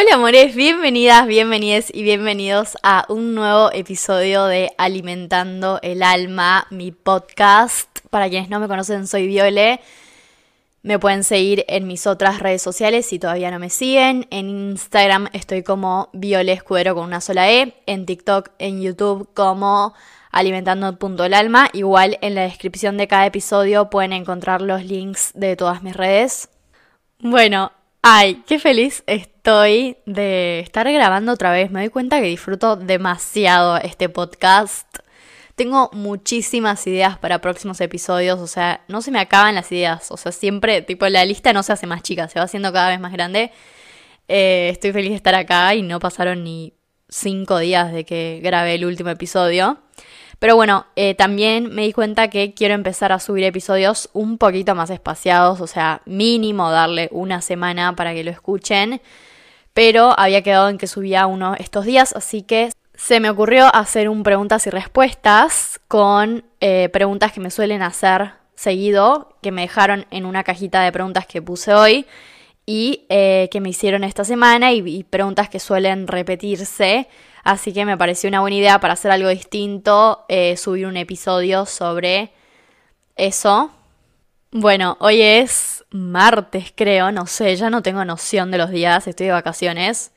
Hola 0.00 0.14
amores, 0.14 0.56
bienvenidas, 0.56 1.26
bienvenidos 1.26 1.90
y 1.92 2.02
bienvenidos 2.02 2.78
a 2.82 3.04
un 3.10 3.34
nuevo 3.34 3.70
episodio 3.70 4.46
de 4.46 4.72
Alimentando 4.78 5.78
el 5.82 6.02
Alma, 6.02 6.66
mi 6.70 6.90
podcast. 6.90 7.98
Para 8.08 8.30
quienes 8.30 8.48
no 8.48 8.60
me 8.60 8.66
conocen, 8.66 9.06
soy 9.06 9.26
Viole. 9.26 9.80
Me 10.82 10.98
pueden 10.98 11.22
seguir 11.22 11.66
en 11.68 11.86
mis 11.86 12.06
otras 12.06 12.38
redes 12.38 12.62
sociales 12.62 13.04
si 13.04 13.18
todavía 13.18 13.50
no 13.50 13.58
me 13.58 13.68
siguen. 13.68 14.26
En 14.30 14.48
Instagram 14.48 15.28
estoy 15.34 15.62
como 15.62 16.08
Viole 16.14 16.52
Escudero 16.52 16.94
con 16.94 17.04
una 17.04 17.20
sola 17.20 17.50
E. 17.50 17.74
En 17.84 18.06
TikTok, 18.06 18.52
en 18.58 18.80
YouTube 18.80 19.28
como 19.34 19.92
alimentando.elalma. 20.32 21.68
Igual 21.74 22.16
en 22.22 22.36
la 22.36 22.42
descripción 22.44 22.96
de 22.96 23.06
cada 23.06 23.26
episodio 23.26 23.90
pueden 23.90 24.14
encontrar 24.14 24.62
los 24.62 24.82
links 24.82 25.32
de 25.34 25.56
todas 25.56 25.82
mis 25.82 25.94
redes. 25.94 26.48
Bueno, 27.18 27.72
ay, 28.02 28.42
qué 28.46 28.58
feliz 28.58 29.02
estoy 29.06 29.96
de 30.06 30.60
estar 30.60 30.90
grabando 30.90 31.32
otra 31.32 31.50
vez. 31.52 31.70
Me 31.70 31.80
doy 31.80 31.90
cuenta 31.90 32.20
que 32.20 32.26
disfruto 32.26 32.76
demasiado 32.76 33.76
este 33.78 34.08
podcast. 34.08 34.86
Tengo 35.54 35.90
muchísimas 35.92 36.86
ideas 36.86 37.18
para 37.18 37.40
próximos 37.40 37.80
episodios, 37.82 38.40
o 38.40 38.46
sea, 38.46 38.82
no 38.88 39.02
se 39.02 39.10
me 39.10 39.20
acaban 39.20 39.54
las 39.54 39.70
ideas, 39.72 40.10
o 40.10 40.16
sea, 40.16 40.32
siempre, 40.32 40.80
tipo, 40.80 41.06
la 41.08 41.24
lista 41.26 41.52
no 41.52 41.62
se 41.62 41.72
hace 41.74 41.86
más 41.86 42.02
chica, 42.02 42.28
se 42.28 42.38
va 42.38 42.46
haciendo 42.46 42.72
cada 42.72 42.88
vez 42.88 42.98
más 42.98 43.12
grande. 43.12 43.52
Eh, 44.28 44.70
estoy 44.72 44.92
feliz 44.92 45.10
de 45.10 45.16
estar 45.16 45.34
acá 45.34 45.74
y 45.74 45.82
no 45.82 45.98
pasaron 45.98 46.44
ni 46.44 46.72
cinco 47.10 47.58
días 47.58 47.92
de 47.92 48.04
que 48.04 48.40
grabé 48.42 48.76
el 48.76 48.86
último 48.86 49.10
episodio. 49.10 49.78
Pero 50.40 50.56
bueno, 50.56 50.86
eh, 50.96 51.14
también 51.14 51.72
me 51.72 51.82
di 51.82 51.92
cuenta 51.92 52.28
que 52.28 52.54
quiero 52.54 52.74
empezar 52.74 53.12
a 53.12 53.20
subir 53.20 53.44
episodios 53.44 54.08
un 54.14 54.38
poquito 54.38 54.74
más 54.74 54.88
espaciados, 54.90 55.60
o 55.60 55.66
sea, 55.66 56.00
mínimo 56.06 56.70
darle 56.70 57.08
una 57.12 57.42
semana 57.42 57.94
para 57.94 58.14
que 58.14 58.24
lo 58.24 58.30
escuchen. 58.30 59.02
Pero 59.74 60.18
había 60.18 60.42
quedado 60.42 60.70
en 60.70 60.78
que 60.78 60.86
subía 60.86 61.26
uno 61.26 61.54
estos 61.58 61.84
días, 61.84 62.14
así 62.16 62.42
que 62.42 62.70
se 62.94 63.20
me 63.20 63.30
ocurrió 63.30 63.74
hacer 63.74 64.08
un 64.08 64.22
preguntas 64.22 64.66
y 64.66 64.70
respuestas 64.70 65.78
con 65.88 66.44
eh, 66.60 66.88
preguntas 66.90 67.32
que 67.32 67.40
me 67.40 67.50
suelen 67.50 67.82
hacer 67.82 68.32
seguido, 68.54 69.36
que 69.42 69.52
me 69.52 69.62
dejaron 69.62 70.06
en 70.10 70.24
una 70.24 70.42
cajita 70.42 70.82
de 70.82 70.92
preguntas 70.92 71.26
que 71.26 71.40
puse 71.40 71.72
hoy 71.74 72.06
y 72.66 73.06
eh, 73.08 73.48
que 73.50 73.60
me 73.60 73.70
hicieron 73.70 74.04
esta 74.04 74.24
semana 74.24 74.72
y, 74.72 75.02
preguntas 75.04 75.48
que 75.48 75.58
suelen 75.58 76.06
repetirse. 76.06 77.08
Así 77.44 77.72
que 77.72 77.84
me 77.84 77.96
pareció 77.96 78.28
una 78.28 78.40
buena 78.40 78.56
idea 78.56 78.80
para 78.80 78.94
hacer 78.94 79.10
algo 79.10 79.28
distinto, 79.28 80.24
eh, 80.28 80.56
subir 80.56 80.86
un 80.86 80.96
episodio 80.96 81.66
sobre 81.66 82.32
eso. 83.16 83.70
Bueno, 84.52 84.96
hoy 85.00 85.22
es 85.22 85.84
martes 85.90 86.72
creo, 86.74 87.12
no 87.12 87.26
sé, 87.26 87.54
ya 87.56 87.70
no 87.70 87.82
tengo 87.82 88.04
noción 88.04 88.50
de 88.50 88.58
los 88.58 88.70
días, 88.70 89.06
estoy 89.06 89.26
de 89.26 89.32
vacaciones. 89.32 90.12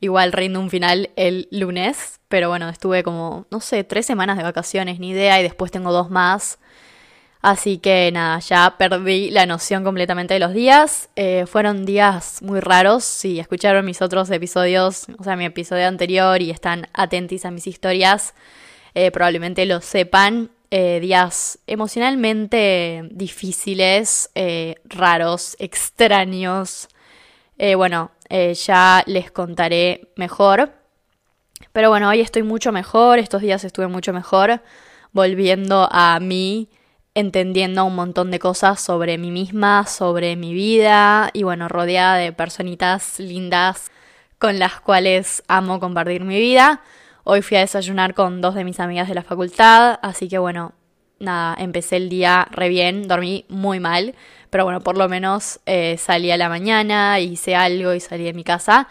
Igual 0.00 0.32
rindo 0.32 0.60
un 0.60 0.70
final 0.70 1.10
el 1.16 1.48
lunes, 1.50 2.20
pero 2.28 2.48
bueno, 2.48 2.68
estuve 2.68 3.02
como, 3.02 3.46
no 3.50 3.60
sé, 3.60 3.84
tres 3.84 4.06
semanas 4.06 4.36
de 4.36 4.44
vacaciones, 4.44 5.00
ni 5.00 5.10
idea, 5.10 5.40
y 5.40 5.42
después 5.42 5.70
tengo 5.70 5.92
dos 5.92 6.10
más. 6.10 6.58
Así 7.40 7.78
que 7.78 8.10
nada, 8.12 8.40
ya 8.40 8.74
perdí 8.78 9.30
la 9.30 9.46
noción 9.46 9.84
completamente 9.84 10.34
de 10.34 10.40
los 10.40 10.52
días. 10.52 11.08
Eh, 11.14 11.46
fueron 11.46 11.86
días 11.86 12.42
muy 12.42 12.58
raros. 12.58 13.04
Si 13.04 13.38
escucharon 13.38 13.84
mis 13.84 14.02
otros 14.02 14.28
episodios, 14.30 15.06
o 15.18 15.22
sea, 15.22 15.36
mi 15.36 15.44
episodio 15.44 15.86
anterior 15.86 16.42
y 16.42 16.50
están 16.50 16.88
atentos 16.92 17.44
a 17.44 17.52
mis 17.52 17.68
historias, 17.68 18.34
eh, 18.94 19.10
probablemente 19.12 19.66
lo 19.66 19.80
sepan. 19.80 20.50
Eh, 20.70 20.98
días 21.00 21.60
emocionalmente 21.66 23.08
difíciles, 23.10 24.30
raros, 24.84 25.56
extraños. 25.58 26.88
bueno, 27.76 28.10
ya 28.54 29.02
les 29.06 29.30
contaré 29.30 30.10
mejor. 30.16 30.72
Pero 31.72 31.90
bueno, 31.90 32.08
hoy 32.08 32.20
estoy 32.20 32.42
mucho 32.42 32.72
mejor, 32.72 33.18
estos 33.18 33.42
días 33.42 33.64
estuve 33.64 33.86
mucho 33.88 34.12
mejor, 34.12 34.60
volviendo 35.12 35.88
a 35.90 36.18
mí, 36.20 36.68
entendiendo 37.18 37.84
un 37.84 37.96
montón 37.96 38.30
de 38.30 38.38
cosas 38.38 38.80
sobre 38.80 39.18
mí 39.18 39.32
misma, 39.32 39.86
sobre 39.86 40.36
mi 40.36 40.54
vida 40.54 41.30
y 41.32 41.42
bueno, 41.42 41.68
rodeada 41.68 42.14
de 42.14 42.32
personitas 42.32 43.18
lindas 43.18 43.90
con 44.38 44.60
las 44.60 44.80
cuales 44.80 45.42
amo 45.48 45.80
compartir 45.80 46.22
mi 46.22 46.38
vida. 46.38 46.80
Hoy 47.24 47.42
fui 47.42 47.56
a 47.56 47.60
desayunar 47.60 48.14
con 48.14 48.40
dos 48.40 48.54
de 48.54 48.62
mis 48.62 48.78
amigas 48.78 49.08
de 49.08 49.16
la 49.16 49.24
facultad, 49.24 49.98
así 50.00 50.28
que 50.28 50.38
bueno, 50.38 50.74
nada, 51.18 51.56
empecé 51.58 51.96
el 51.96 52.08
día 52.08 52.46
re 52.52 52.68
bien, 52.68 53.08
dormí 53.08 53.44
muy 53.48 53.80
mal, 53.80 54.14
pero 54.50 54.62
bueno, 54.62 54.80
por 54.80 54.96
lo 54.96 55.08
menos 55.08 55.58
eh, 55.66 55.96
salí 55.98 56.30
a 56.30 56.36
la 56.36 56.48
mañana, 56.48 57.18
hice 57.18 57.56
algo 57.56 57.94
y 57.94 58.00
salí 58.00 58.22
de 58.22 58.32
mi 58.32 58.44
casa. 58.44 58.86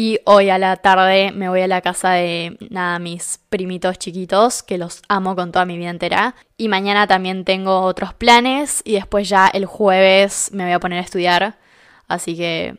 Y 0.00 0.20
hoy 0.26 0.48
a 0.48 0.58
la 0.58 0.76
tarde 0.76 1.32
me 1.32 1.48
voy 1.48 1.62
a 1.62 1.66
la 1.66 1.80
casa 1.80 2.12
de 2.12 2.56
nada, 2.70 3.00
mis 3.00 3.40
primitos 3.48 3.98
chiquitos, 3.98 4.62
que 4.62 4.78
los 4.78 5.02
amo 5.08 5.34
con 5.34 5.50
toda 5.50 5.64
mi 5.64 5.76
vida 5.76 5.90
entera. 5.90 6.36
Y 6.56 6.68
mañana 6.68 7.08
también 7.08 7.44
tengo 7.44 7.80
otros 7.80 8.14
planes 8.14 8.80
y 8.84 8.92
después 8.92 9.28
ya 9.28 9.48
el 9.48 9.66
jueves 9.66 10.50
me 10.52 10.62
voy 10.62 10.72
a 10.72 10.78
poner 10.78 11.00
a 11.00 11.02
estudiar. 11.02 11.58
Así 12.06 12.36
que 12.36 12.76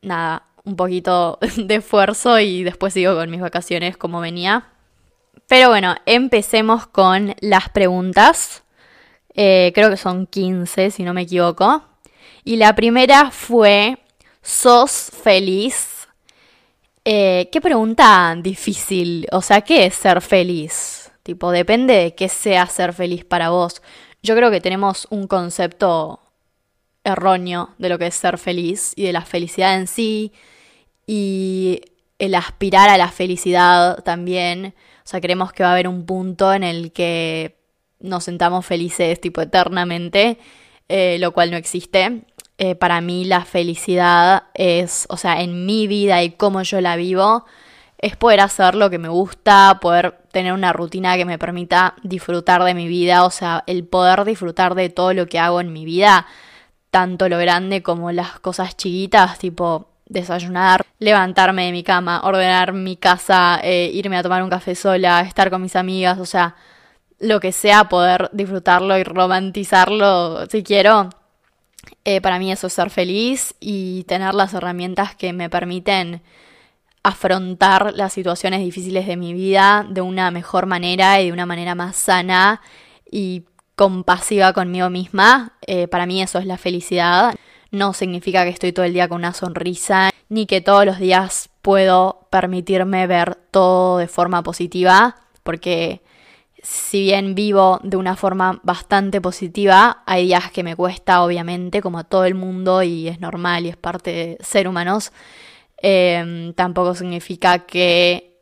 nada, 0.00 0.44
un 0.64 0.76
poquito 0.76 1.38
de 1.58 1.74
esfuerzo 1.74 2.40
y 2.40 2.64
después 2.64 2.94
sigo 2.94 3.14
con 3.16 3.30
mis 3.30 3.42
vacaciones 3.42 3.98
como 3.98 4.22
venía. 4.22 4.68
Pero 5.48 5.68
bueno, 5.68 5.96
empecemos 6.06 6.86
con 6.86 7.34
las 7.42 7.68
preguntas. 7.68 8.62
Eh, 9.34 9.72
creo 9.74 9.90
que 9.90 9.98
son 9.98 10.26
15, 10.26 10.90
si 10.90 11.02
no 11.02 11.12
me 11.12 11.20
equivoco. 11.20 11.84
Y 12.44 12.56
la 12.56 12.74
primera 12.74 13.30
fue, 13.30 13.98
¿sos 14.40 15.10
feliz? 15.22 15.91
Eh, 17.04 17.48
qué 17.50 17.60
pregunta 17.60 18.36
difícil. 18.40 19.26
O 19.32 19.42
sea, 19.42 19.62
¿qué 19.62 19.86
es 19.86 19.94
ser 19.94 20.20
feliz? 20.20 21.12
Tipo, 21.22 21.50
depende 21.50 21.94
de 21.94 22.14
qué 22.14 22.28
sea 22.28 22.66
ser 22.66 22.92
feliz 22.92 23.24
para 23.24 23.50
vos. 23.50 23.82
Yo 24.22 24.36
creo 24.36 24.50
que 24.50 24.60
tenemos 24.60 25.06
un 25.10 25.26
concepto 25.26 26.20
erróneo 27.04 27.70
de 27.78 27.88
lo 27.88 27.98
que 27.98 28.06
es 28.06 28.14
ser 28.14 28.38
feliz 28.38 28.92
y 28.96 29.04
de 29.04 29.12
la 29.12 29.22
felicidad 29.22 29.76
en 29.76 29.88
sí 29.88 30.32
y 31.06 31.80
el 32.18 32.34
aspirar 32.36 32.88
a 32.88 32.98
la 32.98 33.08
felicidad 33.10 34.02
también. 34.04 34.74
O 35.04 35.08
sea, 35.08 35.20
creemos 35.20 35.52
que 35.52 35.64
va 35.64 35.70
a 35.70 35.72
haber 35.72 35.88
un 35.88 36.06
punto 36.06 36.52
en 36.54 36.62
el 36.62 36.92
que 36.92 37.58
nos 38.00 38.24
sentamos 38.24 38.64
felices 38.66 39.20
tipo 39.20 39.40
eternamente, 39.40 40.38
eh, 40.88 41.18
lo 41.20 41.32
cual 41.32 41.50
no 41.50 41.56
existe. 41.56 42.24
Eh, 42.58 42.74
para 42.74 43.00
mí 43.00 43.24
la 43.24 43.44
felicidad 43.44 44.44
es, 44.54 45.06
o 45.08 45.16
sea, 45.16 45.40
en 45.40 45.66
mi 45.66 45.86
vida 45.86 46.22
y 46.22 46.30
cómo 46.32 46.62
yo 46.62 46.80
la 46.80 46.96
vivo, 46.96 47.44
es 47.98 48.16
poder 48.16 48.40
hacer 48.40 48.74
lo 48.74 48.90
que 48.90 48.98
me 48.98 49.08
gusta, 49.08 49.78
poder 49.80 50.18
tener 50.32 50.52
una 50.52 50.72
rutina 50.72 51.16
que 51.16 51.24
me 51.24 51.38
permita 51.38 51.94
disfrutar 52.02 52.62
de 52.64 52.74
mi 52.74 52.88
vida, 52.88 53.24
o 53.24 53.30
sea, 53.30 53.64
el 53.66 53.84
poder 53.84 54.24
disfrutar 54.24 54.74
de 54.74 54.90
todo 54.90 55.14
lo 55.14 55.26
que 55.26 55.38
hago 55.38 55.60
en 55.60 55.72
mi 55.72 55.84
vida, 55.84 56.26
tanto 56.90 57.28
lo 57.28 57.38
grande 57.38 57.82
como 57.82 58.12
las 58.12 58.40
cosas 58.40 58.76
chiquitas, 58.76 59.38
tipo 59.38 59.88
desayunar, 60.06 60.84
levantarme 60.98 61.66
de 61.66 61.72
mi 61.72 61.82
cama, 61.82 62.22
ordenar 62.24 62.72
mi 62.72 62.96
casa, 62.96 63.60
eh, 63.62 63.90
irme 63.94 64.18
a 64.18 64.22
tomar 64.22 64.42
un 64.42 64.50
café 64.50 64.74
sola, 64.74 65.22
estar 65.22 65.50
con 65.50 65.62
mis 65.62 65.76
amigas, 65.76 66.18
o 66.18 66.26
sea, 66.26 66.56
lo 67.18 67.40
que 67.40 67.52
sea, 67.52 67.88
poder 67.88 68.30
disfrutarlo 68.32 68.98
y 68.98 69.04
romantizarlo 69.04 70.46
si 70.46 70.62
quiero. 70.62 71.08
Eh, 72.04 72.20
para 72.20 72.38
mí 72.38 72.52
eso 72.52 72.66
es 72.66 72.72
ser 72.72 72.90
feliz 72.90 73.54
y 73.60 74.04
tener 74.04 74.34
las 74.34 74.54
herramientas 74.54 75.14
que 75.14 75.32
me 75.32 75.50
permiten 75.50 76.22
afrontar 77.02 77.92
las 77.94 78.12
situaciones 78.12 78.60
difíciles 78.60 79.06
de 79.06 79.16
mi 79.16 79.34
vida 79.34 79.86
de 79.88 80.00
una 80.00 80.30
mejor 80.30 80.66
manera 80.66 81.20
y 81.20 81.26
de 81.26 81.32
una 81.32 81.46
manera 81.46 81.74
más 81.74 81.96
sana 81.96 82.60
y 83.10 83.44
compasiva 83.74 84.52
conmigo 84.52 84.90
misma. 84.90 85.52
Eh, 85.66 85.88
para 85.88 86.06
mí 86.06 86.22
eso 86.22 86.38
es 86.38 86.46
la 86.46 86.58
felicidad 86.58 87.34
no 87.72 87.94
significa 87.94 88.44
que 88.44 88.50
estoy 88.50 88.72
todo 88.72 88.84
el 88.84 88.92
día 88.92 89.08
con 89.08 89.16
una 89.16 89.32
sonrisa, 89.32 90.10
ni 90.28 90.46
que 90.46 90.60
todos 90.60 90.86
los 90.86 90.98
días 90.98 91.48
puedo 91.62 92.28
permitirme 92.30 93.06
ver 93.06 93.34
todo 93.50 93.98
de 93.98 94.06
forma 94.06 94.42
positiva, 94.42 95.16
porque 95.42 96.02
si 96.62 97.02
bien 97.02 97.34
vivo 97.34 97.80
de 97.82 97.96
una 97.96 98.16
forma 98.16 98.60
bastante 98.62 99.20
positiva, 99.20 100.04
hay 100.06 100.26
días 100.26 100.52
que 100.52 100.62
me 100.62 100.76
cuesta, 100.76 101.22
obviamente, 101.24 101.82
como 101.82 101.98
a 101.98 102.04
todo 102.04 102.24
el 102.24 102.36
mundo, 102.36 102.82
y 102.84 103.08
es 103.08 103.20
normal 103.20 103.66
y 103.66 103.70
es 103.70 103.76
parte 103.76 104.10
de 104.12 104.38
ser 104.40 104.68
humanos. 104.68 105.12
Em, 105.78 106.54
tampoco 106.54 106.94
significa 106.94 107.60
que 107.66 108.40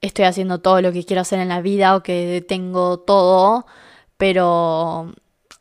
estoy 0.00 0.24
haciendo 0.24 0.60
todo 0.60 0.80
lo 0.80 0.92
que 0.92 1.04
quiero 1.04 1.22
hacer 1.22 1.40
en 1.40 1.48
la 1.48 1.60
vida 1.60 1.96
o 1.96 2.02
que 2.02 2.44
tengo 2.48 3.00
todo, 3.00 3.66
pero 4.16 5.12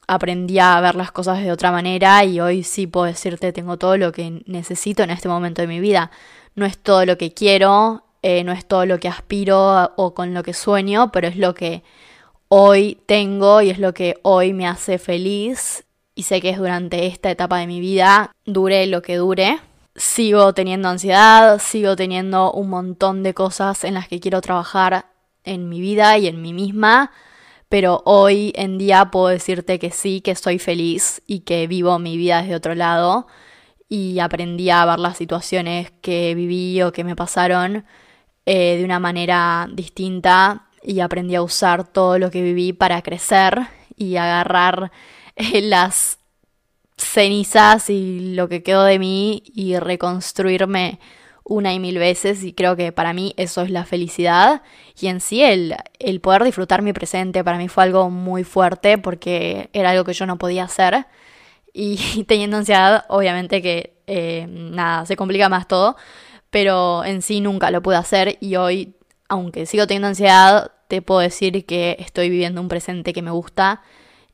aprendí 0.07 0.59
a 0.59 0.79
ver 0.81 0.95
las 0.95 1.11
cosas 1.11 1.43
de 1.43 1.51
otra 1.51 1.71
manera 1.71 2.23
y 2.23 2.39
hoy 2.39 2.63
sí 2.63 2.87
puedo 2.87 3.05
decirte 3.07 3.51
tengo 3.51 3.77
todo 3.77 3.97
lo 3.97 4.11
que 4.13 4.43
necesito 4.45 5.03
en 5.03 5.11
este 5.11 5.27
momento 5.27 5.61
de 5.61 5.67
mi 5.67 5.81
vida. 5.81 6.11
No 6.55 6.65
es 6.65 6.77
todo 6.77 7.05
lo 7.05 7.17
que 7.17 7.33
quiero, 7.33 8.06
eh, 8.27 8.43
no 8.43 8.51
es 8.51 8.65
todo 8.65 8.85
lo 8.85 8.99
que 8.99 9.07
aspiro 9.07 9.93
o 9.95 10.13
con 10.13 10.33
lo 10.33 10.43
que 10.43 10.53
sueño, 10.53 11.13
pero 11.13 11.29
es 11.29 11.37
lo 11.37 11.53
que 11.55 11.83
hoy 12.49 12.99
tengo 13.05 13.61
y 13.61 13.69
es 13.69 13.79
lo 13.79 13.93
que 13.93 14.19
hoy 14.21 14.51
me 14.51 14.67
hace 14.67 14.97
feliz 14.97 15.85
y 16.13 16.23
sé 16.23 16.41
que 16.41 16.49
es 16.49 16.57
durante 16.57 17.07
esta 17.07 17.31
etapa 17.31 17.59
de 17.59 17.67
mi 17.67 17.79
vida, 17.79 18.33
dure 18.45 18.85
lo 18.87 19.01
que 19.01 19.15
dure. 19.15 19.59
sigo 19.95 20.53
teniendo 20.53 20.89
ansiedad, 20.89 21.59
sigo 21.59 21.95
teniendo 21.95 22.51
un 22.51 22.69
montón 22.69 23.23
de 23.23 23.33
cosas 23.33 23.85
en 23.85 23.93
las 23.93 24.09
que 24.09 24.19
quiero 24.19 24.41
trabajar 24.41 25.05
en 25.45 25.69
mi 25.69 25.79
vida 25.79 26.17
y 26.17 26.27
en 26.27 26.41
mí 26.41 26.53
misma, 26.53 27.11
pero 27.69 28.01
hoy 28.05 28.51
en 28.57 28.77
día 28.77 29.09
puedo 29.09 29.27
decirte 29.27 29.79
que 29.79 29.91
sí, 29.91 30.19
que 30.19 30.35
soy 30.35 30.59
feliz 30.59 31.21
y 31.27 31.41
que 31.41 31.65
vivo 31.67 31.97
mi 31.97 32.17
vida 32.17 32.41
desde 32.41 32.55
otro 32.55 32.75
lado 32.75 33.27
y 33.87 34.19
aprendí 34.19 34.69
a 34.69 34.85
ver 34.85 34.99
las 34.99 35.17
situaciones 35.17 35.91
que 36.01 36.35
viví 36.35 36.81
o 36.81 36.91
que 36.91 37.05
me 37.05 37.15
pasaron 37.15 37.85
eh, 38.49 38.77
de 38.77 38.85
una 38.85 38.97
manera 38.97 39.67
distinta 39.69 40.67
y 40.81 41.01
aprendí 41.01 41.35
a 41.35 41.41
usar 41.41 41.83
todo 41.85 42.17
lo 42.17 42.31
que 42.31 42.41
viví 42.41 42.71
para 42.71 43.01
crecer 43.01 43.67
y 43.97 44.15
agarrar 44.15 44.89
eh, 45.35 45.59
las 45.59 46.19
cenizas 46.95 47.89
y 47.89 48.35
lo 48.35 48.47
que 48.47 48.63
quedó 48.63 48.85
de 48.85 48.99
mí 48.99 49.43
y 49.53 49.77
reconstruirme 49.77 50.97
una 51.43 51.73
y 51.73 51.79
mil 51.79 51.97
veces. 51.97 52.41
Y 52.45 52.53
creo 52.53 52.77
que 52.77 52.93
para 52.93 53.11
mí 53.11 53.33
eso 53.35 53.63
es 53.63 53.69
la 53.69 53.83
felicidad. 53.83 54.61
Y 54.97 55.07
en 55.07 55.19
sí 55.19 55.43
el, 55.43 55.75
el 55.99 56.21
poder 56.21 56.45
disfrutar 56.45 56.81
mi 56.81 56.93
presente 56.93 57.43
para 57.43 57.57
mí 57.57 57.67
fue 57.67 57.83
algo 57.83 58.09
muy 58.09 58.45
fuerte 58.45 58.97
porque 58.97 59.69
era 59.73 59.89
algo 59.89 60.05
que 60.05 60.13
yo 60.13 60.25
no 60.25 60.37
podía 60.37 60.63
hacer. 60.63 61.05
Y 61.73 62.23
teniendo 62.29 62.55
ansiedad 62.55 63.03
obviamente 63.09 63.61
que 63.61 63.97
eh, 64.07 64.47
nada, 64.49 65.05
se 65.05 65.17
complica 65.17 65.49
más 65.49 65.67
todo, 65.67 65.97
pero 66.49 67.03
en 67.05 67.21
sí 67.21 67.41
nunca 67.41 67.71
lo 67.71 67.81
pude 67.81 67.95
hacer 67.95 68.37
y 68.39 68.55
hoy, 68.55 68.95
aunque 69.29 69.65
sigo 69.65 69.87
teniendo 69.87 70.07
ansiedad, 70.09 70.71
te 70.87 71.01
puedo 71.01 71.19
decir 71.19 71.65
que 71.65 71.97
estoy 71.99 72.29
viviendo 72.29 72.61
un 72.61 72.69
presente 72.69 73.13
que 73.13 73.21
me 73.21 73.31
gusta 73.31 73.81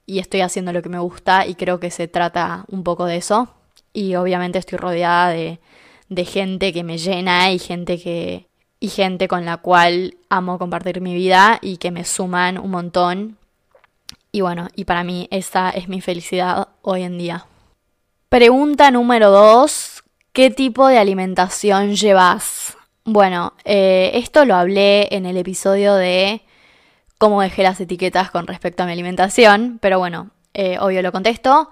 y 0.06 0.20
estoy 0.20 0.42
haciendo 0.42 0.74
lo 0.74 0.82
que 0.82 0.90
me 0.90 1.00
gusta 1.00 1.46
y 1.48 1.56
creo 1.56 1.80
que 1.80 1.92
se 1.92 2.08
trata 2.08 2.66
un 2.70 2.84
poco 2.84 3.06
de 3.06 3.18
eso 3.18 3.54
y 3.94 4.16
obviamente 4.16 4.60
estoy 4.60 4.78
rodeada 4.78 5.30
de 5.30 5.60
de 6.14 6.26
gente 6.26 6.74
que 6.74 6.84
me 6.84 6.98
llena 6.98 7.52
y 7.52 7.60
gente 7.60 8.00
que 8.00 8.48
y 8.80 8.90
gente 8.90 9.28
con 9.28 9.46
la 9.46 9.58
cual 9.58 10.18
amo 10.30 10.60
compartir 10.60 11.00
mi 11.00 11.14
vida 11.14 11.58
y 11.62 11.78
que 11.78 11.90
me 11.90 12.04
suman 12.04 12.58
un 12.58 12.72
montón. 12.72 13.38
Y 14.34 14.42
bueno, 14.42 14.68
y 14.76 14.84
para 14.84 15.06
mí 15.06 15.30
esa 15.32 15.70
es 15.70 15.88
mi 15.88 16.02
felicidad 16.02 16.68
hoy 16.82 17.04
en 17.04 17.18
día. 17.18 17.46
Pregunta 18.28 18.92
número 18.92 19.32
dos, 19.32 19.93
¿qué 20.34 20.50
tipo 20.50 20.88
de 20.88 20.98
alimentación 20.98 21.96
llevas? 21.96 22.76
Bueno, 23.06 23.54
eh, 23.66 24.12
esto 24.16 24.46
lo 24.46 24.56
hablé 24.56 25.08
en 25.12 25.26
el 25.26 25.38
episodio 25.38 25.96
de 25.96 26.42
cómo 27.18 27.42
dejé 27.42 27.64
las 27.64 27.80
etiquetas 27.80 28.32
con 28.32 28.48
respecto 28.48 28.84
a 28.84 28.86
mi 28.86 28.92
alimentación, 28.92 29.78
pero 29.82 30.00
bueno, 30.00 30.32
eh, 30.54 30.78
obvio 30.80 31.02
lo 31.02 31.12
contesto. 31.12 31.70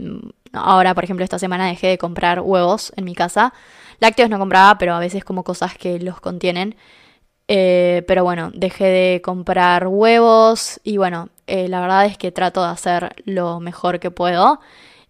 ahora, 0.53 0.93
por 0.95 1.03
ejemplo, 1.03 1.23
esta 1.23 1.39
semana 1.39 1.67
dejé 1.67 1.87
de 1.87 1.97
comprar 1.97 2.41
huevos 2.41 2.91
en 2.95 3.05
mi 3.05 3.15
casa. 3.15 3.53
Lácteos 3.99 4.29
no 4.29 4.39
compraba, 4.39 4.77
pero 4.77 4.93
a 4.93 4.99
veces 4.99 5.23
como 5.23 5.43
cosas 5.43 5.77
que 5.77 5.99
los 5.99 6.19
contienen. 6.19 6.75
Eh, 7.47 8.03
pero 8.07 8.23
bueno, 8.23 8.51
dejé 8.53 8.85
de 8.85 9.21
comprar 9.21 9.87
huevos 9.87 10.81
y 10.83 10.97
bueno, 10.97 11.29
la 11.47 11.79
verdad 11.79 12.05
es 12.05 12.17
que 12.17 12.31
trato 12.33 12.61
de 12.61 12.69
hacer 12.69 13.15
lo 13.23 13.61
mejor 13.61 13.99
que 14.01 14.11
puedo 14.11 14.59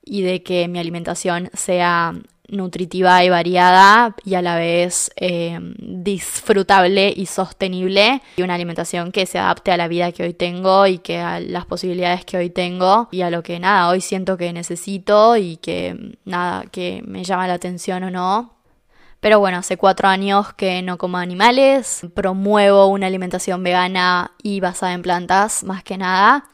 y 0.04 0.22
de 0.22 0.44
que 0.44 0.68
mi 0.68 0.78
alimentación 0.78 1.50
sea 1.54 2.14
nutritiva 2.48 3.24
y 3.24 3.30
variada 3.30 4.16
y 4.24 4.36
a 4.36 4.42
la 4.42 4.56
vez 4.56 5.12
eh, 5.18 5.60
disfrutable 5.80 7.14
y 7.16 7.26
sostenible 7.26 8.22
y 8.38 8.42
una 8.42 8.56
alimentación 8.56 9.12
que 9.12 9.26
se 9.26 9.38
adapte 9.38 9.72
a 9.72 9.78
la 9.78 9.88
vida 9.88 10.12
que 10.12 10.24
hoy 10.24 10.34
tengo 10.34 10.88
y 10.88 11.00
que 11.00 11.18
a 11.18 11.40
las 11.40 11.66
posibilidades 11.66 12.24
que 12.24 12.38
hoy 12.38 12.50
tengo 12.50 13.10
y 13.12 13.22
a 13.22 13.30
lo 13.30 13.44
que 13.44 13.60
nada 13.60 13.90
hoy 13.90 14.02
siento 14.02 14.38
que 14.38 14.54
necesito 14.54 15.36
y 15.36 15.58
que 15.58 16.16
nada 16.24 16.64
que 16.72 17.04
me 17.06 17.24
llama 17.24 17.48
la 17.48 17.56
atención 17.56 18.04
o 18.04 18.12
no 18.12 18.57
pero 19.20 19.40
bueno, 19.40 19.58
hace 19.58 19.78
cuatro 19.78 20.08
años 20.08 20.54
que 20.54 20.82
no 20.82 20.98
como 20.98 21.18
animales, 21.18 22.06
promuevo 22.14 22.88
una 22.88 23.08
alimentación 23.08 23.64
vegana 23.64 24.32
y 24.44 24.60
basada 24.60 24.94
en 24.94 25.02
plantas 25.02 25.64
más 25.64 25.84
que 25.84 25.98
nada, 25.98 26.46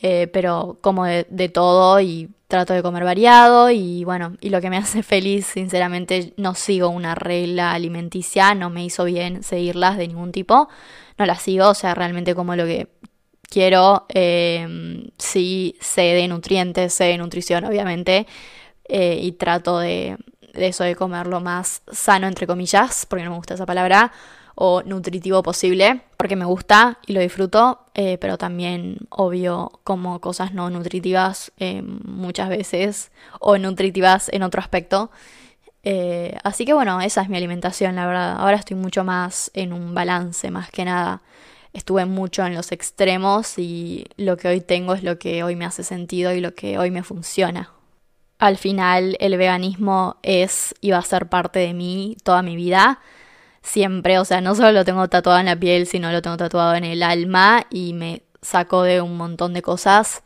eh, 0.00 0.28
pero 0.32 0.78
como 0.80 1.04
de 1.04 1.48
todo 1.48 2.00
y 2.00 2.30
trato 2.52 2.74
de 2.74 2.82
comer 2.82 3.02
variado 3.02 3.70
y 3.70 4.04
bueno, 4.04 4.36
y 4.42 4.50
lo 4.50 4.60
que 4.60 4.68
me 4.68 4.76
hace 4.78 5.02
feliz, 5.02 5.46
sinceramente, 5.46 6.34
no 6.36 6.54
sigo 6.54 6.88
una 6.90 7.14
regla 7.14 7.72
alimenticia, 7.72 8.54
no 8.54 8.68
me 8.68 8.84
hizo 8.84 9.04
bien 9.04 9.42
seguirlas 9.42 9.96
de 9.96 10.06
ningún 10.08 10.32
tipo, 10.32 10.68
no 11.18 11.24
las 11.24 11.40
sigo, 11.40 11.70
o 11.70 11.74
sea, 11.74 11.94
realmente 11.94 12.34
como 12.34 12.54
lo 12.54 12.66
que 12.66 12.88
quiero, 13.48 14.04
eh, 14.10 15.08
sí 15.18 15.76
sé 15.80 16.02
de 16.02 16.28
nutrientes, 16.28 16.92
sé 16.92 17.04
de 17.04 17.18
nutrición, 17.18 17.64
obviamente, 17.64 18.26
eh, 18.84 19.18
y 19.22 19.32
trato 19.32 19.78
de, 19.78 20.18
de 20.52 20.68
eso 20.68 20.84
de 20.84 20.96
comer 20.96 21.26
lo 21.26 21.40
más 21.40 21.82
sano, 21.90 22.26
entre 22.26 22.46
comillas, 22.46 23.06
porque 23.06 23.24
no 23.24 23.30
me 23.30 23.36
gusta 23.36 23.54
esa 23.54 23.66
palabra, 23.66 24.12
o 24.54 24.82
nutritivo 24.82 25.42
posible, 25.42 26.02
porque 26.16 26.36
me 26.36 26.44
gusta 26.44 26.98
y 27.06 27.14
lo 27.14 27.20
disfruto, 27.20 27.86
eh, 27.94 28.18
pero 28.18 28.38
también 28.38 28.98
obvio 29.10 29.80
como 29.84 30.20
cosas 30.20 30.52
no 30.52 30.70
nutritivas 30.70 31.52
eh, 31.58 31.82
muchas 31.82 32.48
veces 32.48 33.10
o 33.40 33.58
nutritivas 33.58 34.28
en 34.32 34.42
otro 34.42 34.60
aspecto. 34.60 35.10
Eh, 35.84 36.36
así 36.44 36.64
que 36.64 36.74
bueno, 36.74 37.00
esa 37.00 37.22
es 37.22 37.28
mi 37.28 37.36
alimentación, 37.36 37.96
la 37.96 38.06
verdad. 38.06 38.36
Ahora 38.38 38.56
estoy 38.56 38.76
mucho 38.76 39.04
más 39.04 39.50
en 39.54 39.72
un 39.72 39.94
balance, 39.94 40.50
más 40.50 40.70
que 40.70 40.84
nada. 40.84 41.22
Estuve 41.72 42.04
mucho 42.04 42.44
en 42.44 42.54
los 42.54 42.70
extremos 42.70 43.58
y 43.58 44.06
lo 44.16 44.36
que 44.36 44.48
hoy 44.48 44.60
tengo 44.60 44.94
es 44.94 45.02
lo 45.02 45.18
que 45.18 45.42
hoy 45.42 45.56
me 45.56 45.64
hace 45.64 45.82
sentido 45.84 46.32
y 46.32 46.40
lo 46.40 46.54
que 46.54 46.78
hoy 46.78 46.90
me 46.90 47.02
funciona. 47.02 47.70
Al 48.42 48.58
final 48.58 49.16
el 49.20 49.36
veganismo 49.36 50.16
es 50.24 50.74
y 50.80 50.90
va 50.90 50.98
a 50.98 51.02
ser 51.02 51.28
parte 51.28 51.60
de 51.60 51.74
mí 51.74 52.16
toda 52.24 52.42
mi 52.42 52.56
vida 52.56 52.98
siempre, 53.62 54.18
o 54.18 54.24
sea, 54.24 54.40
no 54.40 54.56
solo 54.56 54.72
lo 54.72 54.84
tengo 54.84 55.06
tatuado 55.06 55.38
en 55.38 55.46
la 55.46 55.54
piel, 55.54 55.86
sino 55.86 56.10
lo 56.10 56.22
tengo 56.22 56.36
tatuado 56.36 56.74
en 56.74 56.82
el 56.82 57.04
alma 57.04 57.64
y 57.70 57.92
me 57.92 58.22
sacó 58.42 58.82
de 58.82 59.00
un 59.00 59.16
montón 59.16 59.52
de 59.54 59.62
cosas. 59.62 60.24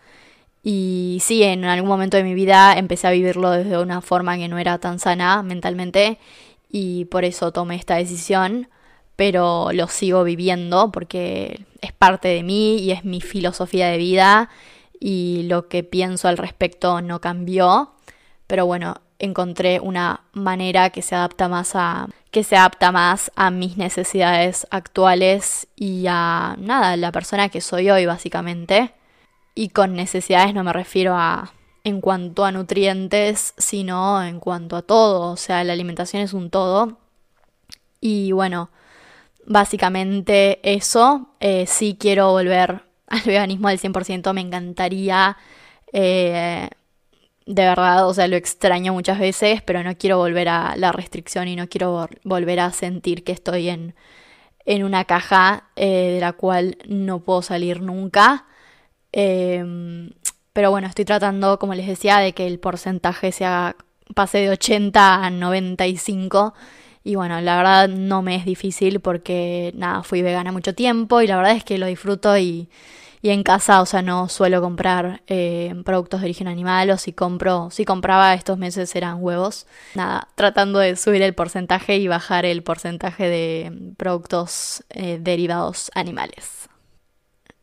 Y 0.62 1.18
sí, 1.20 1.42
en 1.42 1.66
algún 1.66 1.90
momento 1.90 2.16
de 2.16 2.24
mi 2.24 2.32
vida 2.32 2.78
empecé 2.78 3.06
a 3.06 3.10
vivirlo 3.10 3.50
desde 3.50 3.76
una 3.76 4.00
forma 4.00 4.38
que 4.38 4.48
no 4.48 4.56
era 4.56 4.78
tan 4.78 4.98
sana 4.98 5.42
mentalmente 5.42 6.18
y 6.70 7.04
por 7.06 7.26
eso 7.26 7.52
tomé 7.52 7.76
esta 7.76 7.96
decisión, 7.96 8.70
pero 9.16 9.72
lo 9.72 9.88
sigo 9.88 10.24
viviendo 10.24 10.90
porque 10.90 11.66
es 11.82 11.92
parte 11.92 12.28
de 12.28 12.42
mí 12.42 12.78
y 12.78 12.92
es 12.92 13.04
mi 13.04 13.20
filosofía 13.20 13.88
de 13.88 13.98
vida 13.98 14.48
y 14.98 15.42
lo 15.48 15.68
que 15.68 15.84
pienso 15.84 16.28
al 16.28 16.38
respecto 16.38 17.02
no 17.02 17.20
cambió. 17.20 17.95
Pero 18.46 18.66
bueno, 18.66 18.96
encontré 19.18 19.80
una 19.80 20.22
manera 20.32 20.90
que 20.90 21.02
se 21.02 21.14
adapta 21.14 21.48
más 21.48 21.74
a 21.74 22.08
que 22.30 22.44
se 22.44 22.56
adapta 22.56 22.92
más 22.92 23.32
a 23.34 23.50
mis 23.50 23.78
necesidades 23.78 24.66
actuales 24.70 25.68
y 25.74 26.04
a 26.06 26.54
nada, 26.58 26.96
la 26.96 27.10
persona 27.12 27.48
que 27.48 27.60
soy 27.62 27.90
hoy 27.90 28.06
básicamente. 28.06 28.92
Y 29.54 29.70
con 29.70 29.94
necesidades 29.94 30.52
no 30.54 30.62
me 30.64 30.72
refiero 30.72 31.14
a 31.16 31.52
en 31.86 32.00
cuanto 32.00 32.44
a 32.44 32.52
nutrientes, 32.52 33.54
sino 33.58 34.22
en 34.22 34.40
cuanto 34.40 34.76
a 34.76 34.82
todo, 34.82 35.30
o 35.32 35.36
sea, 35.36 35.64
la 35.64 35.72
alimentación 35.72 36.22
es 36.22 36.32
un 36.34 36.50
todo. 36.50 36.98
Y 38.00 38.32
bueno, 38.32 38.70
básicamente 39.46 40.60
eso, 40.62 41.28
eh, 41.40 41.66
sí 41.66 41.96
quiero 41.98 42.32
volver 42.32 42.82
al 43.06 43.20
veganismo 43.22 43.68
al 43.68 43.78
100%, 43.78 44.32
me 44.34 44.40
encantaría 44.40 45.36
eh, 45.92 46.68
de 47.46 47.62
verdad, 47.62 48.08
o 48.08 48.14
sea, 48.14 48.26
lo 48.26 48.36
extraño 48.36 48.92
muchas 48.92 49.20
veces, 49.20 49.62
pero 49.62 49.82
no 49.84 49.96
quiero 49.96 50.18
volver 50.18 50.48
a 50.48 50.74
la 50.76 50.92
restricción 50.92 51.46
y 51.48 51.56
no 51.56 51.68
quiero 51.68 52.08
volver 52.24 52.60
a 52.60 52.72
sentir 52.72 53.22
que 53.24 53.32
estoy 53.32 53.68
en, 53.68 53.94
en 54.66 54.84
una 54.84 55.04
caja 55.04 55.64
eh, 55.76 56.12
de 56.14 56.20
la 56.20 56.32
cual 56.32 56.78
no 56.88 57.20
puedo 57.20 57.42
salir 57.42 57.82
nunca. 57.82 58.46
Em, 59.12 60.10
pero 60.52 60.70
bueno, 60.70 60.88
estoy 60.88 61.04
tratando, 61.04 61.58
como 61.58 61.74
les 61.74 61.86
decía, 61.86 62.18
de 62.18 62.32
que 62.32 62.46
el 62.46 62.58
porcentaje 62.58 63.32
sea, 63.32 63.76
pase 64.14 64.38
de 64.38 64.50
80 64.50 65.24
a 65.24 65.30
95 65.30 66.54
Y 67.04 67.14
bueno, 67.16 67.40
la 67.40 67.56
verdad 67.56 67.88
no 67.88 68.22
me 68.22 68.36
es 68.36 68.44
difícil 68.44 69.00
porque 69.00 69.72
nada, 69.76 70.02
fui 70.02 70.22
vegana 70.22 70.52
mucho 70.52 70.74
tiempo 70.74 71.22
y 71.22 71.26
la 71.28 71.36
verdad 71.36 71.56
es 71.56 71.64
que 71.64 71.78
lo 71.78 71.86
disfruto 71.86 72.36
y, 72.38 72.68
y 73.26 73.30
en 73.30 73.42
casa, 73.42 73.82
o 73.82 73.86
sea, 73.86 74.02
no 74.02 74.28
suelo 74.28 74.60
comprar 74.60 75.20
eh, 75.26 75.74
productos 75.84 76.20
de 76.20 76.26
origen 76.26 76.46
animal 76.46 76.90
o 76.90 76.96
si 76.96 77.12
compro, 77.12 77.70
si 77.72 77.84
compraba 77.84 78.32
estos 78.34 78.56
meses 78.56 78.94
eran 78.94 79.18
huevos. 79.20 79.66
Nada, 79.96 80.28
tratando 80.36 80.78
de 80.78 80.94
subir 80.94 81.22
el 81.22 81.34
porcentaje 81.34 81.96
y 81.96 82.06
bajar 82.06 82.46
el 82.46 82.62
porcentaje 82.62 83.28
de 83.28 83.94
productos 83.96 84.84
eh, 84.90 85.18
derivados 85.20 85.90
animales. 85.96 86.68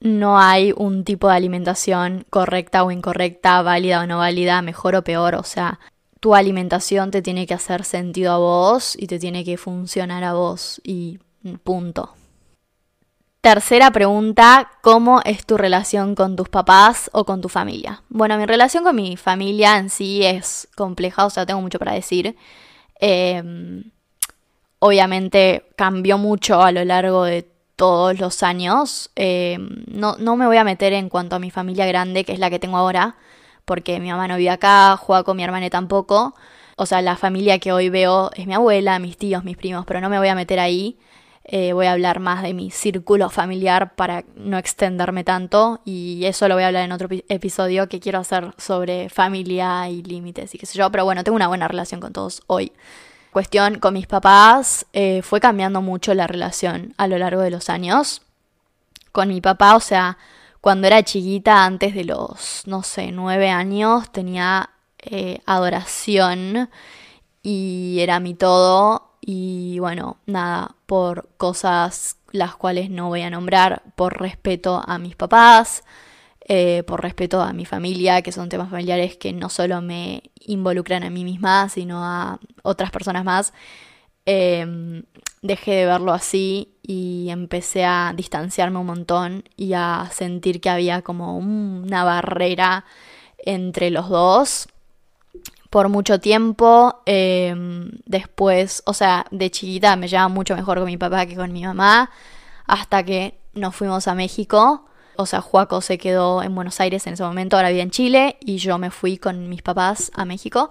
No 0.02 0.38
hay 0.38 0.74
un 0.76 1.06
tipo 1.06 1.30
de 1.30 1.36
alimentación 1.36 2.26
correcta 2.30 2.84
o 2.84 2.92
incorrecta, 2.92 3.62
válida 3.62 4.02
o 4.02 4.06
no 4.06 4.18
válida, 4.18 4.62
mejor 4.62 4.98
o 4.98 5.04
peor, 5.06 5.36
o 5.36 5.44
sea, 5.44 5.80
tu 6.20 6.36
alimentación 6.36 7.10
te 7.10 7.22
tiene 7.22 7.48
que 7.48 7.54
hacer 7.54 7.86
sentido 7.86 8.34
a 8.34 8.38
vos 8.38 8.98
y 9.00 9.08
te 9.08 9.18
tiene 9.18 9.46
que 9.46 9.56
funcionar 9.56 10.26
a 10.26 10.34
vos 10.34 10.82
y 10.84 11.20
punto. 11.64 12.16
Tercera 13.44 13.92
pregunta, 13.92 14.72
¿cómo 14.80 15.20
es 15.26 15.46
tu 15.46 15.58
relación 15.58 16.16
con 16.16 16.38
tus 16.38 16.48
papás 16.48 17.10
o 17.12 17.26
con 17.26 17.42
tu 17.42 17.50
familia? 17.50 18.02
Bueno, 18.08 18.38
mi 18.38 18.46
relación 18.46 18.86
con 18.86 18.96
mi 18.96 19.18
familia 19.18 19.78
en 19.78 19.90
sí 19.90 20.24
es 20.24 20.70
compleja, 20.78 21.26
o 21.26 21.30
sea, 21.30 21.46
tengo 21.46 21.60
mucho 21.60 21.78
para 21.78 21.92
decir. 21.92 22.38
Em, 23.02 23.84
obviamente 24.80 25.66
cambió 25.76 26.18
mucho 26.18 26.62
a 26.62 26.72
lo 26.72 26.86
largo 26.86 27.26
de 27.26 27.46
todos 27.76 28.18
los 28.18 28.44
años. 28.44 29.12
Em, 29.18 29.84
no, 29.88 30.16
no 30.20 30.38
me 30.38 30.48
voy 30.48 30.56
a 30.56 30.64
meter 30.64 30.94
en 30.94 31.10
cuanto 31.10 31.36
a 31.36 31.40
mi 31.40 31.52
familia 31.52 31.86
grande, 31.86 32.24
que 32.24 32.32
es 32.32 32.40
la 32.40 32.50
que 32.50 32.60
tengo 32.60 32.78
ahora, 32.78 33.18
porque 33.66 34.00
mi 34.00 34.10
mamá 34.10 34.30
no 34.30 34.38
vive 34.38 34.52
acá, 34.52 34.96
juega 34.96 35.24
con 35.24 35.36
mi 35.36 35.44
hermana 35.44 35.70
tampoco. 35.70 36.34
O 36.78 36.86
sea, 36.86 37.02
la 37.02 37.18
familia 37.18 37.60
que 37.60 37.74
hoy 37.74 37.90
veo 37.90 38.32
es 38.38 38.48
mi 38.48 38.54
abuela, 38.54 39.00
mis 39.00 39.18
tíos, 39.18 39.44
mis 39.44 39.58
primos, 39.58 39.86
pero 39.86 40.00
no 40.00 40.10
me 40.10 40.18
voy 40.18 40.30
a 40.30 40.36
meter 40.36 40.62
ahí. 40.62 40.98
Eh, 41.46 41.74
voy 41.74 41.88
a 41.88 41.92
hablar 41.92 42.22
más 42.22 42.42
de 42.42 42.54
mi 42.54 42.72
círculo 42.72 43.30
familiar 43.30 43.96
para 43.96 44.24
no 44.36 44.58
extenderme 44.58 45.26
tanto 45.26 45.82
y 45.84 46.24
eso 46.24 46.48
lo 46.48 46.56
voy 46.56 46.64
a 46.64 46.68
hablar 46.68 46.86
en 46.86 46.94
otro 46.94 47.10
episodio 47.28 47.90
que 47.90 48.00
quiero 48.00 48.20
hacer 48.20 48.54
sobre 48.58 49.10
familia 49.10 49.90
y 49.90 50.04
límites 50.04 50.56
y 50.56 50.58
qué 50.58 50.66
sé 50.66 50.78
yo, 50.78 50.90
pero 50.90 51.04
bueno, 51.04 51.24
tengo 51.26 51.36
una 51.36 51.50
buena 51.50 51.68
relación 51.68 52.00
con 52.00 52.14
todos 52.14 52.44
hoy. 52.48 52.72
Cuestión 53.34 53.80
con 53.80 53.96
mis 53.96 54.08
papás, 54.08 54.86
eh, 54.94 55.22
fue 55.22 55.42
cambiando 55.42 55.82
mucho 55.82 56.14
la 56.14 56.28
relación 56.28 56.94
a 56.98 57.08
lo 57.08 57.18
largo 57.18 57.42
de 57.42 57.50
los 57.50 57.70
años. 57.70 58.22
Con 59.12 59.28
mi 59.28 59.42
papá, 59.42 59.76
o 59.76 59.80
sea, 59.80 60.18
cuando 60.62 60.88
era 60.88 61.04
chiquita, 61.04 61.66
antes 61.66 61.94
de 61.94 62.06
los, 62.06 62.64
no 62.68 62.84
sé, 62.84 63.12
nueve 63.12 63.50
años, 63.50 64.12
tenía 64.12 64.70
eh, 65.00 65.42
adoración 65.46 66.70
y 67.42 67.98
era 68.00 68.20
mi 68.20 68.36
todo 68.36 69.13
y 69.26 69.80
bueno, 69.80 70.18
nada, 70.26 70.76
por 70.86 71.30
cosas 71.38 72.18
las 72.32 72.56
cuales 72.56 72.90
no 72.90 73.08
voy 73.08 73.22
a 73.22 73.30
nombrar, 73.30 73.84
por 73.96 74.20
respeto 74.20 74.84
a 74.86 74.98
mis 74.98 75.16
papás, 75.16 75.84
eh, 76.48 76.84
por 76.84 77.02
respeto 77.02 77.42
a 77.42 77.54
mi 77.54 77.66
familia, 77.66 78.22
que 78.22 78.34
son 78.34 78.50
temas 78.50 78.70
familiares 78.70 79.16
que 79.16 79.32
no 79.32 79.50
solo 79.50 79.82
me 79.82 80.24
involucran 80.42 81.04
a 81.04 81.10
mí 81.10 81.24
misma, 81.24 81.70
sino 81.70 82.04
a 82.04 82.40
otras 82.64 82.92
personas 82.92 83.24
más, 83.24 83.54
em, 84.26 85.04
dejé 85.42 85.72
de 85.76 85.86
verlo 85.86 86.12
así 86.14 86.76
y 86.82 87.30
empecé 87.30 87.86
a 87.86 88.14
distanciarme 88.16 88.80
un 88.80 88.88
montón 88.88 89.46
y 89.56 89.74
a 89.74 90.10
sentir 90.12 90.60
que 90.62 90.70
había 90.70 91.02
como 91.02 91.38
una 91.38 92.04
barrera 92.04 92.86
entre 93.38 93.90
los 93.90 94.10
dos 94.10 94.68
por 95.74 95.90
mucho 95.90 96.20
tiempo. 96.20 97.02
Em, 97.08 97.90
después, 98.06 98.84
o 98.86 98.94
sea, 98.94 99.26
de 99.32 99.50
chiquita 99.50 99.96
me 99.96 100.08
llevaba 100.08 100.30
mucho 100.30 100.56
mejor 100.56 100.78
con 100.78 100.86
mi 100.86 100.98
papá 100.98 101.26
que 101.26 101.36
con 101.36 101.52
mi 101.52 101.64
mamá. 101.64 102.12
Hasta 102.68 103.02
que 103.02 103.40
nos 103.56 103.76
fuimos 103.76 104.08
a 104.08 104.14
México. 104.14 104.86
O 105.16 105.26
sea, 105.26 105.42
Juaco 105.42 105.82
se 105.82 105.98
quedó 105.98 106.44
en 106.44 106.54
Buenos 106.54 106.80
Aires 106.80 107.08
en 107.08 107.14
ese 107.14 107.24
momento, 107.24 107.56
ahora 107.56 107.70
vive 107.70 107.82
en 107.82 107.90
Chile. 107.90 108.38
Y 108.40 108.58
yo 108.58 108.78
me 108.78 108.92
fui 108.92 109.18
con 109.18 109.50
mis 109.50 109.64
papás 109.64 110.12
a 110.14 110.26
México. 110.26 110.70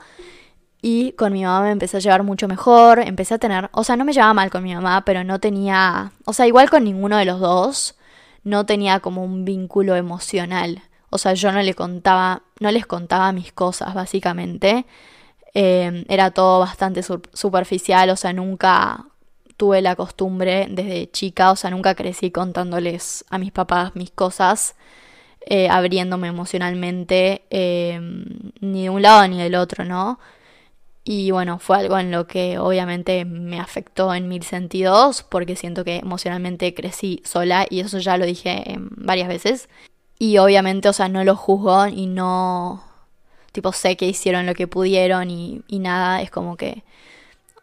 Y 0.81 1.13
con 1.13 1.33
mi 1.33 1.43
mamá 1.43 1.63
me 1.63 1.73
empecé 1.73 1.97
a 1.97 2.01
llevar 2.01 2.23
mucho 2.23 2.47
mejor. 2.47 3.01
Empecé 3.01 3.35
a 3.35 3.39
tener. 3.39 3.71
O 3.73 3.83
sea, 3.83 3.97
no 3.97 4.05
me 4.05 4.13
llevaba 4.13 4.35
mal 4.35 4.51
con 4.51 4.63
mi 4.63 4.73
mamá, 4.73 5.05
pero 5.05 5.25
no 5.25 5.41
tenía. 5.41 6.13
O 6.27 6.33
sea, 6.33 6.47
igual 6.47 6.71
con 6.71 6.85
ninguno 6.85 7.17
de 7.17 7.25
los 7.25 7.41
dos. 7.41 7.97
No 8.45 8.67
tenía 8.67 9.01
como 9.01 9.25
un 9.25 9.45
vínculo 9.45 9.97
emocional. 9.97 10.83
O 11.13 11.19
sea, 11.19 11.35
yo 11.35 11.53
no 11.53 11.63
le 11.63 11.75
contaba, 11.75 12.43
no 12.61 12.71
les 12.71 12.87
contaba 12.87 13.33
mis 13.33 13.53
cosas, 13.53 13.95
básicamente. 13.95 14.87
Em, 15.55 16.05
era 16.09 16.31
todo 16.31 16.61
bastante 16.61 17.03
superficial, 17.03 18.11
o 18.11 18.17
sea, 18.17 18.33
nunca 18.33 19.07
tuve 19.59 19.83
la 19.83 19.97
costumbre 19.97 20.67
desde 20.71 21.11
chica, 21.11 21.51
o 21.53 21.57
sea, 21.57 21.71
nunca 21.71 21.95
crecí 21.95 22.31
contándoles 22.31 23.25
a 23.31 23.39
mis 23.39 23.53
papás 23.53 23.95
mis 23.95 24.11
cosas, 24.11 24.75
eh, 25.47 25.69
abriéndome 25.69 26.29
emocionalmente, 26.29 27.45
em, 27.51 28.25
ni 28.61 28.85
de 28.85 28.91
un 28.91 29.03
lado 29.03 29.29
ni 29.29 29.39
del 29.43 29.55
otro, 29.57 29.85
¿no? 29.85 30.19
Y 31.05 31.33
bueno, 31.33 31.59
fue 31.59 31.79
algo 31.79 31.99
en 31.99 32.11
lo 32.13 32.27
que 32.27 32.59
obviamente 32.59 33.25
me 33.25 33.61
afectó 33.61 34.15
en 34.15 34.29
mil 34.29 34.45
sentidos, 34.45 35.25
porque 35.25 35.57
siento 35.57 35.85
que 35.85 35.97
emocionalmente 35.97 36.75
crecí 36.75 37.23
sola, 37.25 37.67
y 37.69 37.81
eso 37.81 37.99
ya 37.99 38.17
lo 38.17 38.25
dije 38.27 38.73
em, 38.73 38.89
varias 38.97 39.29
veces. 39.29 39.69
Y 40.23 40.39
obviamente, 40.39 40.89
o 40.89 40.93
sea, 40.93 41.09
no 41.09 41.25
lo 41.25 41.35
juzgo 41.35 41.89
y 41.89 42.07
no, 42.07 42.81
tipo, 43.51 43.73
sé 43.73 43.97
que 43.97 44.07
hicieron 44.07 44.47
lo 44.47 44.55
que 44.55 44.69
pudieron 44.69 45.29
y, 45.31 45.63
y 45.67 45.81
nada, 45.81 46.23
es 46.23 46.31
como 46.31 46.57
que, 46.57 46.85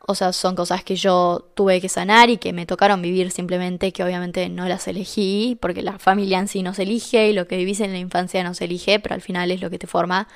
o 0.06 0.14
sea, 0.14 0.34
son 0.34 0.58
cosas 0.58 0.84
que 0.84 0.98
yo 0.98 1.48
tuve 1.54 1.80
que 1.80 1.88
sanar 1.88 2.30
y 2.30 2.36
que 2.36 2.52
me 2.52 2.66
tocaron 2.66 3.02
vivir 3.02 3.32
simplemente, 3.32 3.94
que 3.94 4.04
obviamente 4.04 4.50
no 4.50 4.68
las 4.68 4.90
elegí, 4.90 5.58
porque 5.62 5.82
la 5.82 6.00
familia 6.00 6.40
en 6.40 6.50
sí 6.50 6.62
no 6.62 6.74
se 6.74 6.84
elige 6.84 7.30
y 7.30 7.34
lo 7.34 7.48
que 7.48 7.56
vivís 7.56 7.80
en 7.80 7.94
la 7.94 7.98
infancia 8.00 8.44
no 8.44 8.54
se 8.54 8.66
elige, 8.66 9.00
pero 9.00 9.16
al 9.16 9.22
final 9.22 9.52
es 9.52 9.62
lo 9.62 9.70
que 9.70 9.80
te 9.80 9.88
forma 9.88 10.28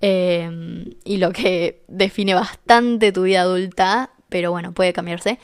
em, 0.00 0.94
y 1.04 1.18
lo 1.18 1.32
que 1.32 1.82
define 1.88 2.32
bastante 2.34 3.12
tu 3.12 3.24
vida 3.24 3.42
adulta, 3.42 4.10
pero 4.30 4.52
bueno, 4.52 4.72
puede 4.72 4.94
cambiarse. 4.94 5.38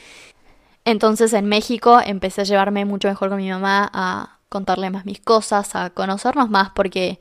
Entonces 0.87 1.35
en 1.35 1.45
México 1.45 2.01
empecé 2.03 2.41
a 2.41 2.45
llevarme 2.45 2.87
mucho 2.87 3.09
mejor 3.09 3.29
con 3.29 3.37
mi 3.37 3.51
mamá, 3.51 3.91
a 3.93 4.38
contarle 4.49 4.91
más 4.91 5.05
mis 5.05 5.21
cosas, 5.21 5.75
a 5.75 5.91
conocernos 5.91 6.51
más, 6.51 6.71
porque 6.71 7.21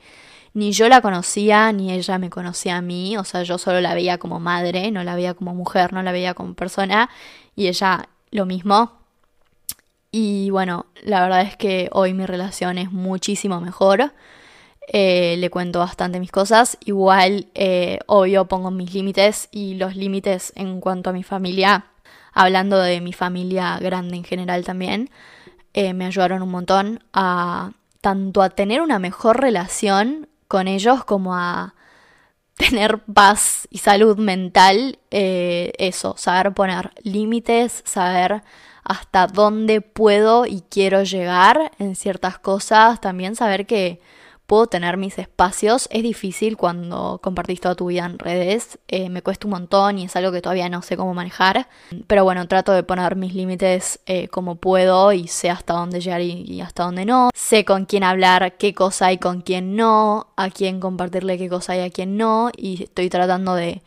ni 0.53 0.71
yo 0.71 0.89
la 0.89 1.01
conocía, 1.01 1.71
ni 1.71 1.91
ella 1.91 2.17
me 2.17 2.29
conocía 2.29 2.77
a 2.77 2.81
mí, 2.81 3.17
o 3.17 3.23
sea, 3.23 3.43
yo 3.43 3.57
solo 3.57 3.81
la 3.81 3.93
veía 3.93 4.17
como 4.17 4.39
madre, 4.39 4.91
no 4.91 5.03
la 5.03 5.15
veía 5.15 5.33
como 5.33 5.53
mujer, 5.53 5.93
no 5.93 6.01
la 6.03 6.11
veía 6.11 6.33
como 6.33 6.53
persona, 6.55 7.09
y 7.55 7.67
ella 7.67 8.09
lo 8.31 8.45
mismo. 8.45 8.93
Y 10.11 10.49
bueno, 10.49 10.87
la 11.03 11.21
verdad 11.21 11.41
es 11.41 11.55
que 11.57 11.89
hoy 11.91 12.13
mi 12.13 12.25
relación 12.25 12.77
es 12.77 12.91
muchísimo 12.91 13.61
mejor. 13.61 14.13
Eh, 14.87 15.35
le 15.37 15.49
cuento 15.49 15.79
bastante 15.79 16.19
mis 16.19 16.31
cosas. 16.31 16.77
Igual, 16.85 17.47
eh, 17.55 17.99
obvio, 18.07 18.45
pongo 18.47 18.71
mis 18.71 18.93
límites 18.93 19.49
y 19.51 19.75
los 19.75 19.95
límites 19.95 20.53
en 20.55 20.79
cuanto 20.79 21.09
a 21.09 21.13
mi 21.13 21.23
familia, 21.23 21.87
hablando 22.33 22.79
de 22.79 23.01
mi 23.01 23.13
familia 23.13 23.77
grande 23.79 24.15
en 24.15 24.23
general 24.23 24.63
también, 24.63 25.09
eh, 25.79 25.93
me 25.93 26.07
ayudaron 26.07 26.41
un 26.41 26.49
montón 26.49 27.03
a 27.13 27.69
tanto 28.01 28.41
a 28.41 28.49
tener 28.49 28.81
una 28.81 28.97
mejor 28.97 29.39
relación 29.39 30.27
con 30.47 30.67
ellos 30.67 31.05
como 31.05 31.35
a 31.35 31.75
tener 32.55 33.03
paz 33.03 33.67
y 33.69 33.77
salud 33.77 34.17
mental, 34.17 34.97
eh, 35.11 35.73
eso, 35.77 36.15
saber 36.17 36.55
poner 36.55 36.93
límites, 37.03 37.83
saber 37.85 38.41
hasta 38.83 39.27
dónde 39.27 39.81
puedo 39.81 40.47
y 40.47 40.63
quiero 40.67 41.03
llegar 41.03 41.71
en 41.77 41.95
ciertas 41.95 42.39
cosas, 42.39 42.99
también 42.99 43.35
saber 43.35 43.67
que 43.67 44.01
puedo 44.47 44.67
tener 44.67 44.97
mis 44.97 45.19
espacios. 45.19 45.87
Es 45.91 46.01
difícil 46.01 46.57
cuando 46.57 47.19
compartís 47.21 47.61
toda 47.61 47.75
tu 47.75 47.87
vida 47.87 48.05
en 48.05 48.17
redes, 48.17 48.79
eh, 48.87 49.09
me 49.09 49.21
cuesta 49.21 49.45
un 49.45 49.51
montón 49.51 49.99
y 49.99 50.05
es 50.05 50.15
algo 50.15 50.31
que 50.31 50.41
todavía 50.41 50.69
no 50.69 50.81
sé 50.81 50.97
cómo 50.97 51.13
manejar. 51.13 51.67
Pero 52.07 52.23
bueno, 52.23 52.47
trato 52.47 52.71
de 52.71 52.83
poner 52.83 53.15
mis 53.15 53.35
límites 53.35 53.99
eh, 54.05 54.29
como 54.29 54.55
puedo 54.55 55.11
y 55.11 55.27
sé 55.27 55.49
hasta 55.49 55.73
dónde 55.73 55.99
llegar 55.99 56.21
y, 56.21 56.61
hasta 56.61 56.83
dónde 56.85 57.05
no. 57.05 57.29
Sé 57.35 57.65
con 57.65 57.85
quién 57.85 58.03
hablar, 58.03 58.57
qué 58.57 58.73
cosa 58.73 59.07
hay 59.07 59.17
con 59.17 59.41
quién 59.41 59.75
no, 59.75 60.27
a 60.37 60.49
quién 60.49 60.79
compartirle 60.79 61.37
qué 61.37 61.49
cosa 61.49 61.73
hay 61.73 61.81
a 61.81 61.89
quién 61.89 62.17
no 62.17 62.49
y 62.55 62.83
estoy 62.83 63.09
tratando 63.09 63.53
de 63.53 63.83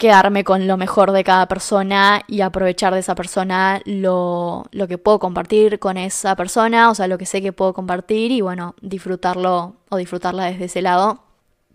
quedarme 0.00 0.44
con 0.44 0.66
lo 0.66 0.78
mejor 0.78 1.12
de 1.12 1.22
cada 1.22 1.46
persona 1.46 2.22
y 2.26 2.40
aprovechar 2.40 2.94
de 2.94 3.00
esa 3.00 3.14
persona 3.14 3.82
lo, 3.84 4.64
lo, 4.72 4.88
que 4.88 4.96
puedo 4.96 5.18
compartir 5.18 5.78
con 5.78 5.98
esa 5.98 6.34
persona, 6.36 6.88
o 6.88 6.94
sea, 6.94 7.06
lo 7.06 7.18
que 7.18 7.26
sé 7.26 7.42
que 7.42 7.52
puedo 7.52 7.74
compartir 7.74 8.32
y 8.32 8.40
bueno, 8.40 8.74
disfrutarlo 8.80 9.76
o 9.90 9.96
disfrutarla 9.98 10.46
desde 10.46 10.64
ese 10.64 10.80
lado. 10.80 11.22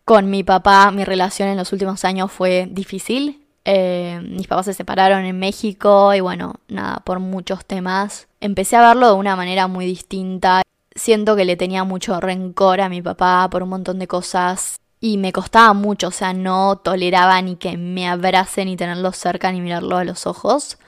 Con 0.05 0.31
mi 0.31 0.43
papá 0.43 0.89
mi 0.89 1.05
relación 1.05 1.49
en 1.49 1.57
los 1.57 1.71
últimos 1.71 2.03
años 2.03 2.31
fue 2.31 2.67
difícil. 2.71 3.45
Eh, 3.63 4.19
mis 4.27 4.47
papás 4.47 4.65
se 4.65 4.73
separaron 4.73 5.23
en 5.25 5.37
México 5.37 6.11
y 6.15 6.19
bueno, 6.19 6.55
nada, 6.67 7.03
por 7.05 7.19
muchos 7.19 7.63
temas. 7.63 8.27
Empecé 8.41 8.75
a 8.75 8.87
verlo 8.87 9.07
de 9.07 9.13
una 9.13 9.35
manera 9.35 9.67
muy 9.67 9.85
distinta. 9.85 10.63
Siento 10.95 11.35
que 11.35 11.45
le 11.45 11.57
tenía 11.57 11.83
mucho 11.83 12.19
rencor 12.19 12.81
a 12.81 12.89
mi 12.89 13.03
papá 13.03 13.47
por 13.51 13.61
un 13.61 13.69
montón 13.69 13.99
de 13.99 14.07
cosas 14.07 14.77
y 15.05 15.17
me 15.17 15.31
costaba 15.31 15.71
mucho, 15.75 16.07
o 16.07 16.11
sea, 16.11 16.33
no 16.33 16.77
toleraba 16.77 17.39
ni 17.39 17.57
que 17.57 17.77
me 17.77 18.07
abracen 18.07 18.65
ni 18.65 18.75
tenerlo 18.75 19.11
cerca 19.11 19.51
ni 19.51 19.61
mirarlo 19.61 19.97
a 19.97 20.03
los 20.03 20.25
ojos. 20.25 20.79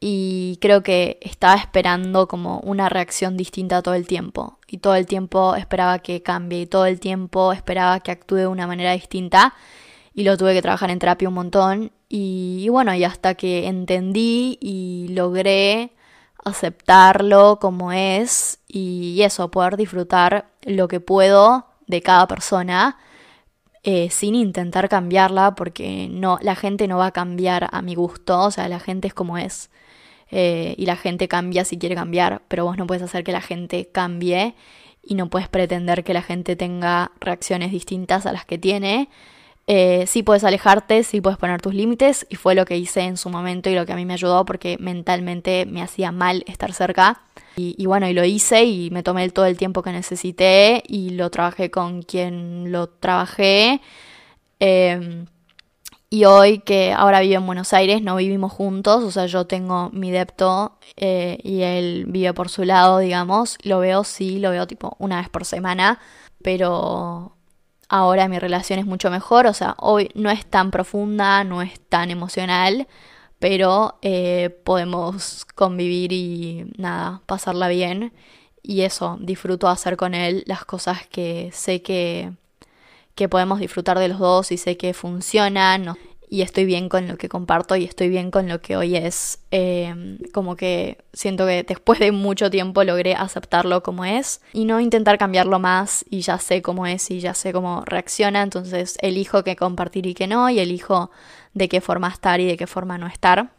Y 0.00 0.56
creo 0.62 0.82
que 0.82 1.18
estaba 1.20 1.54
esperando 1.56 2.26
como 2.26 2.60
una 2.60 2.88
reacción 2.88 3.36
distinta 3.36 3.82
todo 3.82 3.92
el 3.92 4.06
tiempo. 4.06 4.58
Y 4.66 4.78
todo 4.78 4.94
el 4.94 5.04
tiempo 5.04 5.56
esperaba 5.56 5.98
que 5.98 6.22
cambie 6.22 6.62
y 6.62 6.66
todo 6.66 6.86
el 6.86 7.00
tiempo 7.00 7.52
esperaba 7.52 8.00
que 8.00 8.12
actúe 8.12 8.36
de 8.36 8.46
una 8.46 8.66
manera 8.66 8.92
distinta. 8.92 9.54
Y 10.14 10.24
lo 10.24 10.38
tuve 10.38 10.54
que 10.54 10.62
trabajar 10.62 10.90
en 10.90 10.98
terapia 10.98 11.28
un 11.28 11.34
montón. 11.34 11.92
Y, 12.08 12.62
y 12.62 12.70
bueno, 12.70 12.94
y 12.94 13.04
hasta 13.04 13.34
que 13.34 13.66
entendí 13.66 14.56
y 14.58 15.08
logré 15.10 15.92
aceptarlo 16.46 17.58
como 17.60 17.92
es 17.92 18.60
y 18.68 19.20
eso, 19.20 19.50
poder 19.50 19.76
disfrutar 19.76 20.46
lo 20.62 20.88
que 20.88 21.00
puedo 21.00 21.66
de 21.86 22.00
cada 22.00 22.26
persona 22.26 22.96
eh, 23.84 24.08
sin 24.10 24.34
intentar 24.34 24.88
cambiarla 24.88 25.54
porque 25.54 26.08
no, 26.10 26.38
la 26.42 26.56
gente 26.56 26.88
no 26.88 26.98
va 26.98 27.06
a 27.06 27.12
cambiar 27.12 27.68
a 27.72 27.82
mi 27.82 27.94
gusto, 27.94 28.40
o 28.40 28.50
sea, 28.50 28.68
la 28.68 28.80
gente 28.80 29.08
es 29.08 29.14
como 29.14 29.38
es. 29.38 29.70
Eh, 30.30 30.74
y 30.78 30.86
la 30.86 30.96
gente 30.96 31.28
cambia 31.28 31.64
si 31.64 31.78
quiere 31.78 31.94
cambiar, 31.94 32.42
pero 32.48 32.64
vos 32.64 32.76
no 32.76 32.86
puedes 32.86 33.02
hacer 33.02 33.24
que 33.24 33.32
la 33.32 33.40
gente 33.40 33.88
cambie 33.92 34.54
y 35.02 35.14
no 35.14 35.28
puedes 35.30 35.48
pretender 35.48 36.02
que 36.02 36.14
la 36.14 36.22
gente 36.22 36.56
tenga 36.56 37.12
reacciones 37.20 37.70
distintas 37.70 38.26
a 38.26 38.32
las 38.32 38.44
que 38.44 38.58
tiene 38.58 39.08
eh, 39.66 40.04
sí 40.06 40.22
puedes 40.22 40.44
alejarte, 40.44 41.02
sí 41.04 41.20
puedes 41.20 41.38
poner 41.38 41.62
tus 41.62 41.74
límites 41.74 42.26
y 42.28 42.36
fue 42.36 42.54
lo 42.54 42.66
que 42.66 42.76
hice 42.76 43.00
en 43.00 43.16
su 43.16 43.30
momento 43.30 43.70
y 43.70 43.74
lo 43.74 43.86
que 43.86 43.92
a 43.92 43.96
mí 43.96 44.04
me 44.04 44.12
ayudó 44.14 44.44
porque 44.44 44.76
mentalmente 44.78 45.64
me 45.66 45.82
hacía 45.82 46.12
mal 46.12 46.44
estar 46.46 46.72
cerca. 46.72 47.22
Y, 47.56 47.86
bueno, 47.86 48.08
y 48.08 48.14
lo 48.14 48.24
hice 48.24 48.64
y 48.64 48.90
me 48.90 49.02
tomé 49.02 49.28
todo 49.30 49.46
el 49.46 49.56
tiempo 49.56 49.82
que 49.82 49.92
necesité 49.92 50.82
y 50.86 51.10
lo 51.10 51.30
trabajé 51.30 51.70
con 51.70 52.02
quien 52.02 52.72
lo 52.72 52.88
trabajé. 52.88 53.80
Em, 54.60 55.26
y 56.10 56.24
hoy 56.26 56.60
que 56.60 56.92
ahora 56.92 57.20
vive 57.20 57.34
en 57.36 57.46
Buenos 57.46 57.72
Aires, 57.72 58.02
no 58.02 58.16
vivimos 58.16 58.52
juntos, 58.52 59.04
o 59.04 59.10
sea, 59.10 59.26
yo 59.26 59.46
tengo 59.46 59.90
mi 59.92 60.10
depto 60.10 60.78
eh, 60.96 61.38
y 61.42 61.62
él 61.62 62.06
vive 62.08 62.32
por 62.34 62.48
su 62.48 62.64
lado, 62.64 62.98
digamos. 62.98 63.58
Lo 63.62 63.80
veo, 63.80 64.04
sí, 64.04 64.38
lo 64.38 64.50
veo 64.50 64.66
tipo 64.66 64.96
una 64.98 65.18
vez 65.18 65.28
por 65.28 65.44
semana, 65.44 66.00
pero 66.42 67.34
Ahora 67.88 68.28
mi 68.28 68.38
relación 68.38 68.78
es 68.78 68.86
mucho 68.86 69.10
mejor, 69.10 69.46
o 69.46 69.52
sea, 69.52 69.76
hoy 69.78 70.10
no 70.14 70.30
es 70.30 70.46
tan 70.46 70.70
profunda, 70.70 71.44
no 71.44 71.62
es 71.62 71.78
tan 71.88 72.10
emocional, 72.10 72.88
pero 73.44 73.98
eh, 74.00 74.48
podemos 74.64 75.44
convivir 75.54 76.14
y 76.14 76.64
nada, 76.78 77.20
pasarla 77.26 77.68
bien. 77.68 78.10
Y 78.62 78.80
eso, 78.80 79.18
disfruto 79.20 79.68
hacer 79.68 79.98
con 79.98 80.14
él 80.14 80.44
las 80.46 80.64
cosas 80.64 81.06
que 81.06 81.50
sé 81.52 81.82
que, 81.82 82.32
que 83.14 83.28
podemos 83.28 83.60
disfrutar 83.60 83.98
de 83.98 84.08
los 84.08 84.18
dos 84.18 84.50
y 84.50 84.56
sé 84.56 84.78
que 84.78 84.94
funcionan 84.94 85.94
y 86.26 86.40
estoy 86.40 86.64
bien 86.64 86.88
con 86.88 87.06
lo 87.06 87.18
que 87.18 87.28
comparto 87.28 87.76
y 87.76 87.84
estoy 87.84 88.08
bien 88.08 88.30
con 88.30 88.48
lo 88.48 88.62
que 88.62 88.78
hoy 88.78 88.96
es. 88.96 89.40
Em, 89.50 90.18
como 90.32 90.56
que 90.56 90.98
siento 91.12 91.46
que 91.46 91.64
después 91.64 91.98
de 92.00 92.12
mucho 92.12 92.50
tiempo 92.50 92.82
logré 92.82 93.14
aceptarlo 93.14 93.82
como 93.82 94.06
es 94.06 94.40
y 94.52 94.64
no 94.64 94.80
intentar 94.80 95.18
cambiarlo 95.18 95.58
más 95.58 96.04
y 96.08 96.22
ya 96.22 96.38
sé 96.38 96.62
cómo 96.62 96.86
es 96.86 97.10
y 97.10 97.20
ya 97.20 97.34
sé 97.34 97.52
cómo 97.52 97.84
reacciona, 97.84 98.42
entonces 98.42 98.96
elijo 99.02 99.44
qué 99.44 99.54
compartir 99.54 100.06
y 100.06 100.14
qué 100.14 100.26
no 100.26 100.48
y 100.48 100.60
elijo 100.60 101.10
de 101.54 101.68
qué 101.68 101.80
forma 101.80 102.08
estar 102.08 102.40
y 102.40 102.46
de 102.46 102.56
qué 102.56 102.66
forma 102.66 102.98
no 102.98 103.06
estar. 103.06 103.50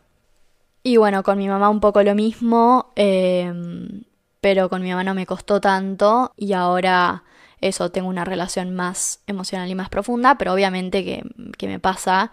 Y 0.83 0.97
bueno, 0.97 1.23
con 1.23 1.37
mi 1.37 1.47
mamá 1.47 1.69
un 1.69 1.79
poco 1.79 2.03
lo 2.03 2.13
mismo, 2.13 2.91
em, 2.95 4.03
pero 4.41 4.69
con 4.69 4.83
mi 4.83 4.89
mamá 4.91 5.03
no 5.03 5.15
me 5.15 5.25
costó 5.25 5.59
tanto 5.59 6.31
y 6.37 6.53
ahora 6.53 7.23
eso, 7.61 7.89
tengo 7.89 8.09
una 8.09 8.25
relación 8.25 8.75
más 8.75 9.21
emocional 9.25 9.69
y 9.69 9.75
más 9.75 9.89
profunda, 9.89 10.37
pero 10.37 10.53
obviamente 10.53 11.03
que, 11.03 11.23
que 11.57 11.67
me 11.67 11.79
pasa 11.79 12.31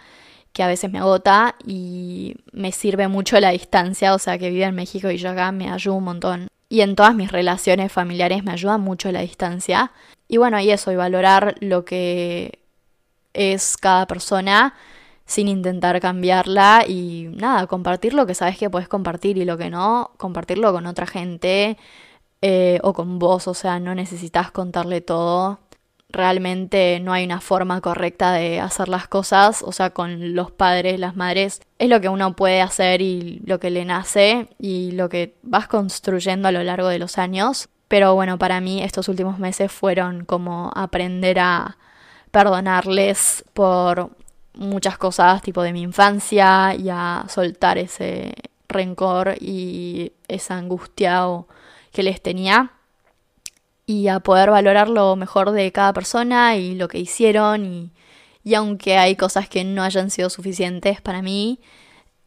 que 0.52 0.62
a 0.62 0.66
veces 0.66 0.90
me 0.92 0.98
agota 0.98 1.54
y 1.66 2.36
me 2.52 2.72
sirve 2.72 3.08
mucho 3.08 3.40
la 3.40 3.50
distancia, 3.50 4.14
o 4.14 4.18
sea, 4.18 4.36
que 4.36 4.50
vive 4.50 4.64
en 4.64 4.74
México 4.74 5.10
y 5.10 5.16
yo 5.16 5.30
acá 5.30 5.50
me 5.52 5.70
ayuda 5.70 5.96
un 5.96 6.04
montón. 6.04 6.48
Y 6.68 6.82
en 6.82 6.94
todas 6.96 7.14
mis 7.14 7.32
relaciones 7.32 7.90
familiares 7.90 8.44
me 8.44 8.52
ayuda 8.52 8.78
mucho 8.78 9.10
la 9.12 9.20
distancia. 9.20 9.92
Y 10.28 10.36
bueno, 10.36 10.58
y 10.60 10.70
eso, 10.70 10.92
y 10.92 10.96
valorar 10.96 11.54
lo 11.60 11.84
que 11.84 12.58
es 13.32 13.76
cada 13.78 14.06
persona 14.06 14.74
sin 15.32 15.48
intentar 15.48 15.98
cambiarla 16.00 16.84
y 16.86 17.28
nada, 17.32 17.66
compartir 17.66 18.12
lo 18.12 18.26
que 18.26 18.34
sabes 18.34 18.58
que 18.58 18.68
puedes 18.68 18.88
compartir 18.88 19.38
y 19.38 19.46
lo 19.46 19.56
que 19.56 19.70
no, 19.70 20.10
compartirlo 20.18 20.72
con 20.72 20.84
otra 20.86 21.06
gente 21.06 21.78
eh, 22.42 22.78
o 22.82 22.92
con 22.92 23.18
vos, 23.18 23.48
o 23.48 23.54
sea, 23.54 23.80
no 23.80 23.94
necesitas 23.94 24.50
contarle 24.50 25.00
todo 25.00 25.58
realmente 26.12 27.00
no 27.00 27.14
hay 27.14 27.24
una 27.24 27.40
forma 27.40 27.80
correcta 27.80 28.32
de 28.32 28.60
hacer 28.60 28.88
las 28.88 29.08
cosas, 29.08 29.62
o 29.62 29.72
sea, 29.72 29.90
con 29.90 30.34
los 30.34 30.50
padres, 30.50 31.00
las 31.00 31.16
madres, 31.16 31.62
es 31.78 31.88
lo 31.88 32.02
que 32.02 32.10
uno 32.10 32.36
puede 32.36 32.60
hacer 32.60 33.00
y 33.00 33.40
lo 33.46 33.58
que 33.58 33.70
le 33.70 33.86
nace 33.86 34.48
y 34.58 34.92
lo 34.92 35.08
que 35.08 35.36
vas 35.42 35.66
construyendo 35.68 36.48
a 36.48 36.52
lo 36.52 36.62
largo 36.62 36.88
de 36.88 36.98
los 36.98 37.16
años. 37.16 37.70
Pero 37.88 38.14
bueno, 38.14 38.38
para 38.38 38.60
mí 38.60 38.82
estos 38.82 39.08
últimos 39.08 39.38
meses 39.38 39.72
fueron 39.72 40.26
como 40.26 40.70
aprender 40.74 41.38
a 41.38 41.78
perdonarles 42.30 43.44
por 43.54 44.10
muchas 44.54 44.98
cosas 44.98 45.42
tipo 45.42 45.62
de 45.62 45.72
mi 45.72 45.82
infancia 45.82 46.74
y 46.74 46.88
a 46.90 47.24
soltar 47.28 47.78
ese 47.78 48.34
rencor 48.68 49.36
y 49.40 50.12
esa 50.28 50.56
angustia 50.56 51.26
que 51.92 52.02
les 52.02 52.22
tenía 52.22 52.72
y 53.86 54.08
a 54.08 54.20
poder 54.20 54.50
valorar 54.50 54.88
lo 54.88 55.16
mejor 55.16 55.50
de 55.50 55.70
cada 55.72 55.92
persona 55.92 56.56
y 56.56 56.74
lo 56.74 56.88
que 56.88 56.98
hicieron 56.98 57.64
y, 57.66 57.90
y 58.44 58.54
aunque 58.54 58.96
hay 58.96 59.16
cosas 59.16 59.48
que 59.48 59.64
no 59.64 59.82
hayan 59.82 60.10
sido 60.10 60.30
suficientes 60.30 61.00
para 61.00 61.22
mí, 61.22 61.60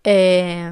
eh, 0.04 0.72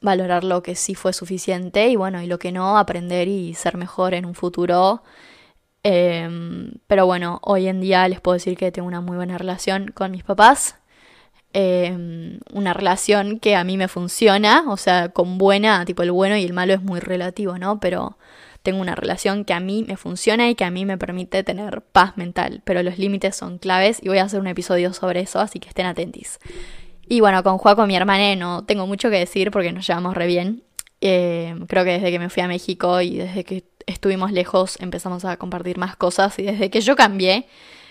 valorar 0.00 0.42
lo 0.42 0.62
que 0.62 0.74
sí 0.74 0.94
fue 0.94 1.12
suficiente 1.12 1.88
y 1.88 1.96
bueno, 1.96 2.22
y 2.22 2.26
lo 2.26 2.38
que 2.38 2.50
no, 2.52 2.78
aprender 2.78 3.28
y 3.28 3.54
ser 3.54 3.76
mejor 3.76 4.14
en 4.14 4.24
un 4.24 4.34
futuro. 4.34 5.02
Eh, 5.84 6.70
pero 6.86 7.06
bueno, 7.06 7.40
hoy 7.42 7.68
en 7.68 7.80
día 7.80 8.08
les 8.08 8.20
puedo 8.20 8.34
decir 8.34 8.56
que 8.56 8.72
tengo 8.72 8.88
una 8.88 9.02
muy 9.02 9.16
buena 9.16 9.38
relación 9.38 9.92
con 9.94 10.10
mis 10.10 10.24
papás. 10.24 10.76
Eh, 11.52 12.40
una 12.52 12.74
relación 12.74 13.38
que 13.38 13.54
a 13.54 13.62
mí 13.62 13.76
me 13.76 13.86
funciona, 13.86 14.64
o 14.68 14.76
sea, 14.76 15.10
con 15.10 15.38
buena, 15.38 15.84
tipo 15.84 16.02
el 16.02 16.10
bueno 16.10 16.36
y 16.36 16.44
el 16.44 16.52
malo 16.52 16.72
es 16.74 16.82
muy 16.82 16.98
relativo, 16.98 17.58
¿no? 17.58 17.78
Pero 17.78 18.18
tengo 18.64 18.80
una 18.80 18.96
relación 18.96 19.44
que 19.44 19.52
a 19.52 19.60
mí 19.60 19.84
me 19.86 19.96
funciona 19.96 20.48
y 20.48 20.54
que 20.56 20.64
a 20.64 20.70
mí 20.70 20.84
me 20.84 20.98
permite 20.98 21.44
tener 21.44 21.82
paz 21.82 22.16
mental, 22.16 22.62
pero 22.64 22.82
los 22.82 22.98
límites 22.98 23.36
son 23.36 23.58
claves 23.58 23.98
y 24.02 24.08
voy 24.08 24.18
a 24.18 24.24
hacer 24.24 24.40
un 24.40 24.46
episodio 24.48 24.92
sobre 24.94 25.20
eso, 25.20 25.38
así 25.38 25.60
que 25.60 25.68
estén 25.68 25.86
atentos. 25.86 26.40
Y 27.06 27.20
bueno, 27.20 27.42
con 27.42 27.58
Juaco, 27.58 27.86
mi 27.86 27.94
hermana, 27.94 28.34
no 28.36 28.64
tengo 28.64 28.86
mucho 28.86 29.10
que 29.10 29.18
decir 29.18 29.50
porque 29.50 29.70
nos 29.70 29.86
llevamos 29.86 30.14
re 30.16 30.26
bien. 30.26 30.64
Eh, 31.06 31.54
creo 31.68 31.84
que 31.84 31.90
desde 31.90 32.10
que 32.10 32.18
me 32.18 32.30
fui 32.30 32.42
a 32.42 32.48
México 32.48 32.98
y 33.02 33.18
desde 33.18 33.44
que 33.44 33.64
estuvimos 33.84 34.32
lejos 34.32 34.78
empezamos 34.80 35.26
a 35.26 35.36
compartir 35.36 35.76
más 35.76 35.96
cosas 35.96 36.38
y 36.38 36.44
desde 36.44 36.70
que 36.70 36.80
yo 36.80 36.96
cambié, 36.96 37.46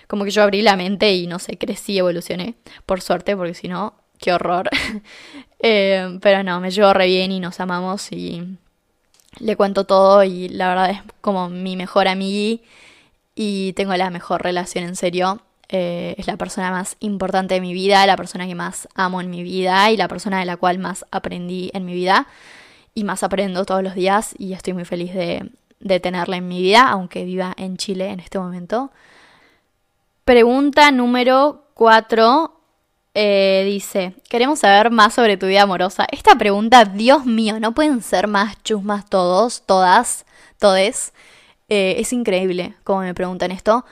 como 0.07 0.23
que 0.25 0.31
yo 0.31 0.41
abrí 0.41 0.63
la 0.63 0.75
mente 0.75 1.13
y 1.13 1.27
no 1.27 1.37
sé, 1.37 1.59
crecí, 1.59 1.95
evolucioné, 1.95 2.55
por 2.87 3.01
suerte, 3.01 3.37
porque 3.37 3.53
si 3.53 3.67
no, 3.67 3.93
qué 4.19 4.33
horror. 4.33 4.69
Eh, 5.65 6.19
pero 6.21 6.43
no, 6.43 6.59
me 6.59 6.71
llevo 6.71 6.91
re 6.91 7.05
bien 7.05 7.31
y 7.31 7.39
nos 7.39 7.61
amamos 7.61 8.11
y 8.11 8.57
le 9.39 9.55
cuento 9.55 9.85
todo 9.85 10.21
y 10.25 10.49
la 10.49 10.67
verdad 10.67 10.89
es 10.89 10.99
como 11.21 11.47
mi 11.47 11.77
mejor 11.77 12.09
amiga 12.09 12.61
y 13.33 13.71
tengo 13.71 13.95
la 13.95 14.09
mejor 14.09 14.43
relación 14.43 14.83
en 14.83 14.97
serio. 14.97 15.39
Eh, 15.69 16.15
es 16.17 16.27
la 16.27 16.35
persona 16.35 16.69
más 16.69 16.97
importante 16.99 17.53
de 17.53 17.61
mi 17.61 17.71
vida, 17.71 18.05
la 18.05 18.17
persona 18.17 18.45
que 18.45 18.55
más 18.55 18.89
amo 18.93 19.21
en 19.21 19.29
mi 19.29 19.41
vida 19.41 19.89
y 19.89 19.95
la 19.95 20.09
persona 20.09 20.39
de 20.39 20.45
la 20.45 20.57
cual 20.57 20.79
más 20.79 21.05
aprendí 21.11 21.71
en 21.73 21.85
mi 21.85 21.93
vida 21.93 22.27
y 22.93 23.03
más 23.03 23.23
aprendo 23.23 23.65
todos 23.65 23.83
los 23.83 23.95
días 23.95 24.35
y 24.37 24.53
estoy 24.53 24.73
muy 24.73 24.85
feliz 24.85 25.13
de, 25.13 25.51
tenerla 25.99 26.37
en 26.37 26.47
mi 26.47 26.61
vida, 26.61 26.87
aunque 26.89 27.25
viva 27.25 27.53
en 27.57 27.77
Chile 27.77 28.09
en 28.09 28.19
este 28.19 28.39
momento. 28.39 28.91
Pregunta 30.23 30.91
número 30.91 31.65
4. 31.73 32.59
Eh, 33.15 33.63
dice, 33.65 34.15
queremos 34.29 34.59
saber 34.59 34.91
más 34.91 35.13
sobre 35.13 35.37
tu 35.37 35.45
vida 35.45 35.63
amorosa. 35.63 36.07
Esta 36.09 36.35
pregunta, 36.35 36.85
Dios 36.85 37.25
mío, 37.25 37.59
no 37.59 37.73
pueden 37.73 38.01
ser 38.01 38.27
más 38.27 38.61
chusmas 38.63 39.09
todos, 39.09 39.63
todas, 39.65 40.25
todes. 40.57 41.13
Eh, 41.69 41.95
es 41.99 42.13
increíble 42.13 42.75
cómo 42.83 43.01
me 43.01 43.13
preguntan 43.13 43.51
esto. 43.51 43.85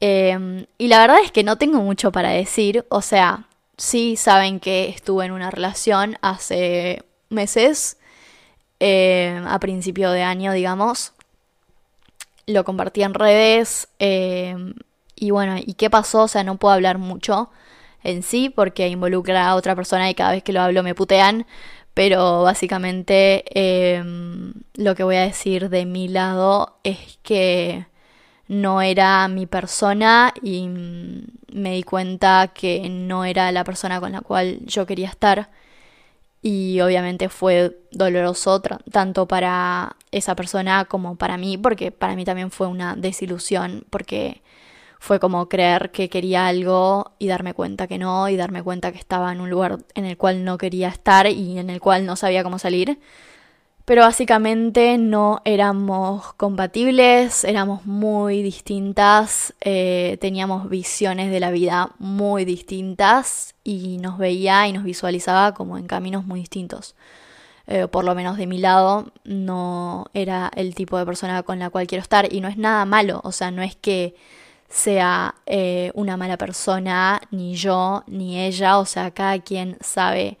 Em, 0.00 0.66
y 0.78 0.88
la 0.88 1.00
verdad 1.00 1.18
es 1.22 1.32
que 1.32 1.44
no 1.44 1.58
tengo 1.58 1.80
mucho 1.82 2.10
para 2.10 2.30
decir. 2.30 2.86
O 2.88 3.02
sea, 3.02 3.46
sí 3.76 4.16
saben 4.16 4.60
que 4.60 4.88
estuve 4.88 5.26
en 5.26 5.32
una 5.32 5.50
relación 5.50 6.16
hace 6.22 7.04
meses, 7.28 7.97
em, 8.80 9.46
a 9.46 9.58
principio 9.58 10.10
de 10.10 10.22
año, 10.22 10.52
digamos. 10.52 11.12
Lo 12.46 12.64
compartí 12.64 13.02
en 13.02 13.14
redes. 13.14 13.88
Em, 13.98 14.74
y 15.16 15.30
bueno, 15.30 15.56
¿y 15.58 15.74
qué 15.74 15.90
pasó? 15.90 16.22
O 16.24 16.28
sea, 16.28 16.44
no 16.44 16.56
puedo 16.56 16.74
hablar 16.74 16.98
mucho 16.98 17.50
en 18.04 18.22
sí, 18.22 18.50
porque 18.50 18.88
involucra 18.88 19.48
a 19.48 19.56
otra 19.56 19.74
persona 19.76 20.10
y 20.10 20.14
cada 20.14 20.32
vez 20.32 20.42
que 20.42 20.52
lo 20.52 20.62
hablo 20.62 20.82
me 20.82 20.94
putean. 20.94 21.46
Pero 21.94 22.42
básicamente 22.44 23.44
em, 23.54 24.54
lo 24.74 24.94
que 24.94 25.02
voy 25.04 25.16
a 25.16 25.22
decir 25.22 25.68
de 25.68 25.84
mi 25.86 26.08
lado 26.08 26.78
es 26.84 27.18
que 27.22 27.86
no 28.48 28.82
era 28.82 29.28
mi 29.28 29.46
persona 29.46 30.32
y 30.42 30.68
me 30.68 31.72
di 31.74 31.82
cuenta 31.82 32.48
que 32.54 32.88
no 32.88 33.24
era 33.24 33.52
la 33.52 33.64
persona 33.64 34.00
con 34.00 34.12
la 34.12 34.20
cual 34.22 34.60
yo 34.64 34.86
quería 34.86 35.08
estar 35.08 35.50
y 36.48 36.80
obviamente 36.80 37.28
fue 37.28 37.76
doloroso 37.90 38.62
tanto 38.90 39.28
para 39.28 39.96
esa 40.12 40.34
persona 40.34 40.86
como 40.86 41.16
para 41.16 41.36
mí 41.36 41.58
porque 41.58 41.92
para 41.92 42.16
mí 42.16 42.24
también 42.24 42.50
fue 42.50 42.68
una 42.68 42.96
desilusión 42.96 43.84
porque 43.90 44.40
fue 44.98 45.20
como 45.20 45.50
creer 45.50 45.90
que 45.90 46.08
quería 46.08 46.46
algo 46.46 47.12
y 47.18 47.26
darme 47.26 47.52
cuenta 47.52 47.86
que 47.86 47.98
no 47.98 48.30
y 48.30 48.36
darme 48.36 48.62
cuenta 48.62 48.92
que 48.92 48.98
estaba 48.98 49.30
en 49.30 49.42
un 49.42 49.50
lugar 49.50 49.76
en 49.94 50.06
el 50.06 50.16
cual 50.16 50.42
no 50.42 50.56
quería 50.56 50.88
estar 50.88 51.26
y 51.26 51.58
en 51.58 51.68
el 51.68 51.80
cual 51.80 52.06
no 52.06 52.16
sabía 52.16 52.42
cómo 52.42 52.58
salir 52.58 52.98
pero 53.88 54.02
básicamente 54.02 54.98
no 54.98 55.40
éramos 55.46 56.34
compatibles, 56.34 57.42
éramos 57.44 57.86
muy 57.86 58.42
distintas, 58.42 59.54
eh, 59.62 60.18
teníamos 60.20 60.68
visiones 60.68 61.30
de 61.30 61.40
la 61.40 61.50
vida 61.50 61.92
muy 61.98 62.44
distintas 62.44 63.54
y 63.64 63.96
nos 63.96 64.18
veía 64.18 64.68
y 64.68 64.74
nos 64.74 64.84
visualizaba 64.84 65.54
como 65.54 65.78
en 65.78 65.86
caminos 65.86 66.26
muy 66.26 66.40
distintos. 66.40 66.96
Eh, 67.66 67.88
por 67.88 68.04
lo 68.04 68.14
menos 68.14 68.36
de 68.36 68.46
mi 68.46 68.58
lado, 68.58 69.10
no 69.24 70.10
era 70.12 70.50
el 70.54 70.74
tipo 70.74 70.98
de 70.98 71.06
persona 71.06 71.42
con 71.42 71.58
la 71.58 71.70
cual 71.70 71.86
quiero 71.86 72.02
estar 72.02 72.30
y 72.30 72.42
no 72.42 72.48
es 72.48 72.58
nada 72.58 72.84
malo, 72.84 73.22
o 73.24 73.32
sea, 73.32 73.50
no 73.50 73.62
es 73.62 73.74
que 73.74 74.14
sea 74.68 75.34
eh, 75.46 75.92
una 75.94 76.18
mala 76.18 76.36
persona, 76.36 77.22
ni 77.30 77.54
yo, 77.54 78.04
ni 78.06 78.38
ella, 78.38 78.78
o 78.78 78.84
sea, 78.84 79.12
cada 79.12 79.38
quien 79.38 79.78
sabe 79.80 80.36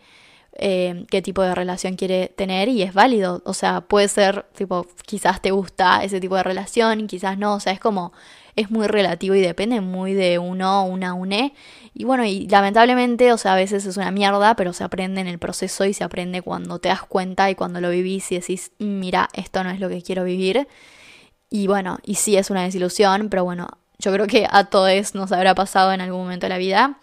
eh, 0.58 1.04
qué 1.10 1.22
tipo 1.22 1.42
de 1.42 1.54
relación 1.54 1.94
quiere 1.94 2.28
tener 2.36 2.68
y 2.68 2.82
es 2.82 2.92
válido. 2.92 3.42
O 3.44 3.54
sea, 3.54 3.80
puede 3.82 4.08
ser, 4.08 4.46
tipo, 4.56 4.86
quizás 5.06 5.40
te 5.40 5.52
gusta 5.52 6.02
ese 6.02 6.20
tipo 6.20 6.36
de 6.36 6.42
relación, 6.42 7.06
quizás 7.06 7.38
no. 7.38 7.54
O 7.54 7.60
sea, 7.60 7.72
es 7.72 7.80
como, 7.80 8.12
es 8.56 8.70
muy 8.70 8.88
relativo 8.88 9.36
y 9.36 9.40
depende 9.40 9.80
muy 9.80 10.14
de 10.14 10.38
uno, 10.38 10.84
una, 10.84 11.14
une. 11.14 11.54
Y 11.94 12.04
bueno, 12.04 12.24
y 12.24 12.48
lamentablemente, 12.48 13.32
o 13.32 13.38
sea, 13.38 13.52
a 13.52 13.56
veces 13.56 13.86
es 13.86 13.96
una 13.96 14.10
mierda, 14.10 14.56
pero 14.56 14.72
se 14.72 14.82
aprende 14.82 15.20
en 15.20 15.28
el 15.28 15.38
proceso 15.38 15.84
y 15.84 15.94
se 15.94 16.02
aprende 16.02 16.42
cuando 16.42 16.80
te 16.80 16.88
das 16.88 17.02
cuenta 17.02 17.48
y 17.50 17.54
cuando 17.54 17.80
lo 17.80 17.90
vivís 17.90 18.30
y 18.32 18.40
decís, 18.40 18.72
mira, 18.78 19.28
esto 19.34 19.62
no 19.62 19.70
es 19.70 19.78
lo 19.78 19.88
que 19.88 20.02
quiero 20.02 20.24
vivir. 20.24 20.66
Y 21.50 21.68
bueno, 21.68 21.98
y 22.04 22.16
sí 22.16 22.36
es 22.36 22.50
una 22.50 22.64
desilusión, 22.64 23.28
pero 23.30 23.44
bueno, 23.44 23.68
yo 23.98 24.12
creo 24.12 24.26
que 24.26 24.46
a 24.50 24.64
todos 24.64 25.14
nos 25.14 25.32
habrá 25.32 25.54
pasado 25.54 25.92
en 25.92 26.00
algún 26.00 26.22
momento 26.22 26.46
de 26.46 26.50
la 26.50 26.58
vida. 26.58 26.98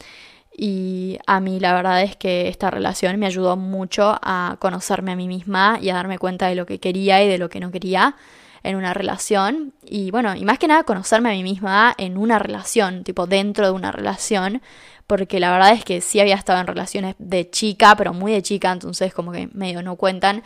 Y 0.58 1.20
a 1.28 1.42
mí 1.42 1.60
la 1.60 1.74
verdad 1.74 2.02
es 2.02 2.16
que 2.16 2.48
esta 2.48 2.72
relación 2.72 3.20
me 3.20 3.26
ayudó 3.26 3.58
mucho 3.58 4.18
a 4.22 4.56
conocerme 4.60 5.12
a 5.12 5.16
mí 5.18 5.28
misma 5.28 5.80
y 5.82 5.90
a 5.90 5.96
darme 5.96 6.18
cuenta 6.18 6.48
de 6.48 6.56
lo 6.56 6.66
que 6.66 6.80
quería 6.80 7.22
y 7.22 7.28
de 7.28 7.38
lo 7.38 7.50
que 7.50 7.60
no 7.60 7.72
quería 7.72 8.16
en 8.64 8.78
una 8.78 8.94
relación. 8.94 9.74
Y 9.84 10.12
bueno, 10.12 10.34
y 10.34 10.46
más 10.46 10.58
que 10.58 10.68
nada 10.68 10.84
conocerme 10.84 11.30
a 11.30 11.34
mí 11.34 11.44
misma 11.44 11.94
en 11.98 12.18
una 12.18 12.40
relación, 12.40 13.04
tipo 13.04 13.28
dentro 13.28 13.66
de 13.66 13.72
una 13.72 13.92
relación, 13.92 14.62
porque 15.08 15.42
la 15.42 15.52
verdad 15.52 15.74
es 15.74 15.84
que 15.84 16.00
sí 16.00 16.22
había 16.22 16.36
estado 16.36 16.62
en 16.62 16.68
relaciones 16.68 17.16
de 17.20 17.50
chica, 17.50 17.96
pero 17.98 18.14
muy 18.14 18.32
de 18.32 18.42
chica, 18.42 18.72
entonces 18.72 19.14
como 19.14 19.34
que 19.34 19.50
medio 19.54 19.84
no 19.84 19.98
cuentan. 19.98 20.42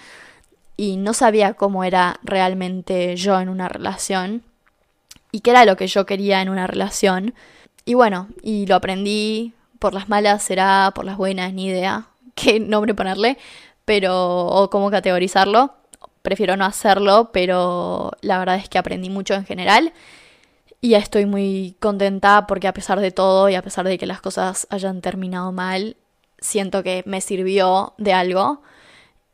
Y 0.75 0.97
no 0.97 1.13
sabía 1.13 1.53
cómo 1.53 1.83
era 1.83 2.19
realmente 2.23 3.15
yo 3.15 3.39
en 3.39 3.49
una 3.49 3.69
relación 3.69 4.43
y 5.31 5.41
qué 5.41 5.51
era 5.51 5.65
lo 5.65 5.77
que 5.77 5.87
yo 5.87 6.05
quería 6.05 6.41
en 6.41 6.49
una 6.49 6.65
relación. 6.65 7.35
Y 7.85 7.93
bueno, 7.93 8.27
y 8.41 8.65
lo 8.65 8.75
aprendí 8.75 9.53
por 9.79 9.93
las 9.93 10.09
malas 10.09 10.43
será, 10.43 10.91
por 10.93 11.05
las 11.05 11.17
buenas, 11.17 11.53
ni 11.53 11.67
idea 11.67 12.09
qué 12.39 12.59
nombre 12.59 12.93
ponerle, 12.93 13.37
pero 13.85 14.45
o 14.45 14.69
cómo 14.69 14.89
categorizarlo. 14.91 15.73
Prefiero 16.21 16.57
no 16.57 16.65
hacerlo, 16.65 17.31
pero 17.33 18.11
la 18.21 18.39
verdad 18.39 18.55
es 18.55 18.69
que 18.69 18.77
aprendí 18.77 19.09
mucho 19.09 19.33
en 19.33 19.45
general 19.45 19.93
y 20.81 20.93
estoy 20.93 21.25
muy 21.25 21.75
contenta 21.79 22.47
porque 22.47 22.67
a 22.67 22.73
pesar 22.73 22.99
de 22.99 23.11
todo 23.11 23.49
y 23.49 23.55
a 23.55 23.61
pesar 23.61 23.85
de 23.85 23.97
que 23.97 24.05
las 24.05 24.21
cosas 24.21 24.67
hayan 24.69 25.01
terminado 25.01 25.51
mal, 25.51 25.97
siento 26.39 26.83
que 26.83 27.03
me 27.05 27.21
sirvió 27.21 27.93
de 27.97 28.13
algo 28.13 28.61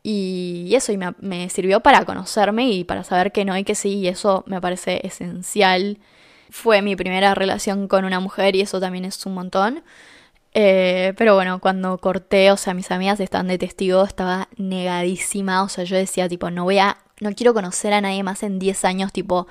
y 0.03 0.71
eso 0.75 0.91
y 0.91 0.97
me, 0.97 1.13
me 1.19 1.49
sirvió 1.49 1.81
para 1.81 2.05
conocerme 2.05 2.69
y 2.69 2.83
para 2.83 3.03
saber 3.03 3.31
que 3.31 3.45
no 3.45 3.57
y 3.57 3.63
que 3.63 3.75
sí 3.75 3.95
y 3.95 4.07
eso 4.07 4.43
me 4.47 4.61
parece 4.61 5.05
esencial. 5.05 5.99
Fue 6.51 6.81
mi 6.81 6.95
primera 6.95 7.35
relación 7.35 7.87
con 7.87 8.05
una 8.05 8.19
mujer 8.19 8.55
y 8.55 8.61
eso 8.61 8.79
también 8.79 9.05
es 9.05 9.25
un 9.25 9.33
montón. 9.33 9.83
Eh, 10.57 11.13
pero 11.17 11.35
bueno, 11.35 11.59
cuando 11.59 11.97
corté, 11.97 12.49
o 12.49 12.55
sea, 12.55 12.73
mis 12.73 12.89
amigas 12.89 13.19
están 13.19 13.47
de 13.49 13.57
testigo, 13.57 14.05
estaba 14.05 14.47
negadísima, 14.55 15.61
o 15.63 15.67
sea, 15.67 15.83
yo 15.83 15.97
decía, 15.97 16.29
tipo, 16.29 16.49
no 16.49 16.63
voy 16.63 16.79
a, 16.79 16.97
no 17.19 17.33
quiero 17.33 17.53
conocer 17.53 17.91
a 17.91 17.99
nadie 17.99 18.23
más 18.23 18.41
en 18.41 18.57
10 18.57 18.85
años, 18.85 19.11
tipo, 19.11 19.47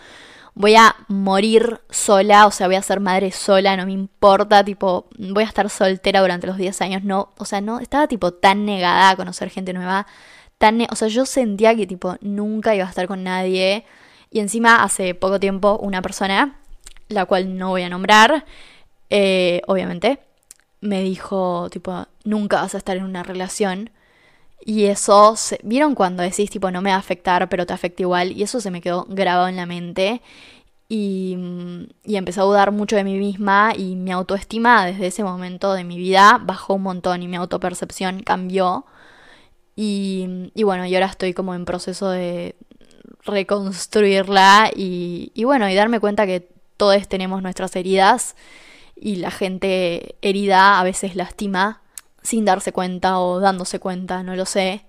voy 0.54 0.76
a 0.76 0.96
morir 1.08 1.82
sola, 1.90 2.46
o 2.46 2.50
sea, 2.50 2.68
voy 2.68 2.76
a 2.76 2.82
ser 2.82 3.00
madre 3.00 3.32
sola, 3.32 3.76
no 3.76 3.84
me 3.84 3.92
importa, 3.92 4.64
tipo, 4.64 5.06
voy 5.18 5.44
a 5.44 5.46
estar 5.46 5.68
soltera 5.68 6.22
durante 6.22 6.46
los 6.46 6.56
10 6.56 6.80
años, 6.80 7.04
no, 7.04 7.34
o 7.36 7.44
sea, 7.44 7.60
no, 7.60 7.80
estaba 7.80 8.08
tipo 8.08 8.32
tan 8.32 8.64
negada 8.64 9.10
a 9.10 9.16
conocer 9.16 9.50
gente 9.50 9.74
nueva, 9.74 10.06
tan, 10.56 10.86
o 10.90 10.96
sea, 10.96 11.08
yo 11.08 11.26
sentía 11.26 11.76
que 11.76 11.86
tipo, 11.86 12.16
nunca 12.22 12.74
iba 12.74 12.86
a 12.86 12.88
estar 12.88 13.06
con 13.08 13.22
nadie, 13.24 13.84
y 14.30 14.40
encima 14.40 14.82
hace 14.82 15.14
poco 15.14 15.38
tiempo 15.38 15.78
una 15.82 16.00
persona, 16.00 16.56
la 17.08 17.26
cual 17.26 17.58
no 17.58 17.68
voy 17.70 17.82
a 17.82 17.90
nombrar, 17.90 18.46
eh, 19.10 19.60
obviamente, 19.66 20.20
me 20.84 21.02
dijo, 21.02 21.68
tipo, 21.70 22.06
nunca 22.24 22.60
vas 22.62 22.74
a 22.74 22.78
estar 22.78 22.96
en 22.96 23.04
una 23.04 23.22
relación. 23.22 23.90
Y 24.64 24.84
eso, 24.84 25.36
se, 25.36 25.58
¿vieron 25.64 25.94
cuando 25.94 26.22
decís, 26.22 26.50
tipo, 26.50 26.70
no 26.70 26.82
me 26.82 26.90
va 26.90 26.96
a 26.96 26.98
afectar, 26.98 27.48
pero 27.48 27.66
te 27.66 27.72
afecta 27.72 28.02
igual? 28.02 28.32
Y 28.32 28.42
eso 28.42 28.60
se 28.60 28.70
me 28.70 28.80
quedó 28.82 29.06
grabado 29.08 29.48
en 29.48 29.56
la 29.56 29.66
mente. 29.66 30.22
Y, 30.88 31.38
y 32.04 32.16
empecé 32.16 32.40
a 32.40 32.44
dudar 32.44 32.70
mucho 32.70 32.96
de 32.96 33.04
mí 33.04 33.18
misma 33.18 33.72
y 33.76 33.96
mi 33.96 34.12
autoestima 34.12 34.84
desde 34.86 35.06
ese 35.06 35.24
momento 35.24 35.72
de 35.72 35.84
mi 35.84 35.96
vida 35.96 36.38
bajó 36.44 36.74
un 36.74 36.82
montón 36.82 37.22
y 37.22 37.28
mi 37.28 37.36
autopercepción 37.36 38.22
cambió. 38.22 38.84
Y, 39.76 40.50
y 40.54 40.62
bueno, 40.64 40.86
y 40.86 40.94
ahora 40.94 41.06
estoy 41.06 41.34
como 41.34 41.54
en 41.54 41.64
proceso 41.64 42.10
de 42.10 42.56
reconstruirla 43.24 44.70
y, 44.76 45.32
y 45.34 45.44
bueno, 45.44 45.68
y 45.68 45.74
darme 45.74 46.00
cuenta 46.00 46.26
que 46.26 46.48
todos 46.76 47.08
tenemos 47.08 47.42
nuestras 47.42 47.74
heridas 47.76 48.36
y 48.96 49.16
la 49.16 49.30
gente 49.30 50.16
herida 50.22 50.80
a 50.80 50.84
veces 50.84 51.16
lastima 51.16 51.82
sin 52.22 52.44
darse 52.44 52.72
cuenta 52.72 53.18
o 53.18 53.40
dándose 53.40 53.78
cuenta, 53.78 54.22
no 54.22 54.34
lo 54.34 54.46
sé. 54.46 54.86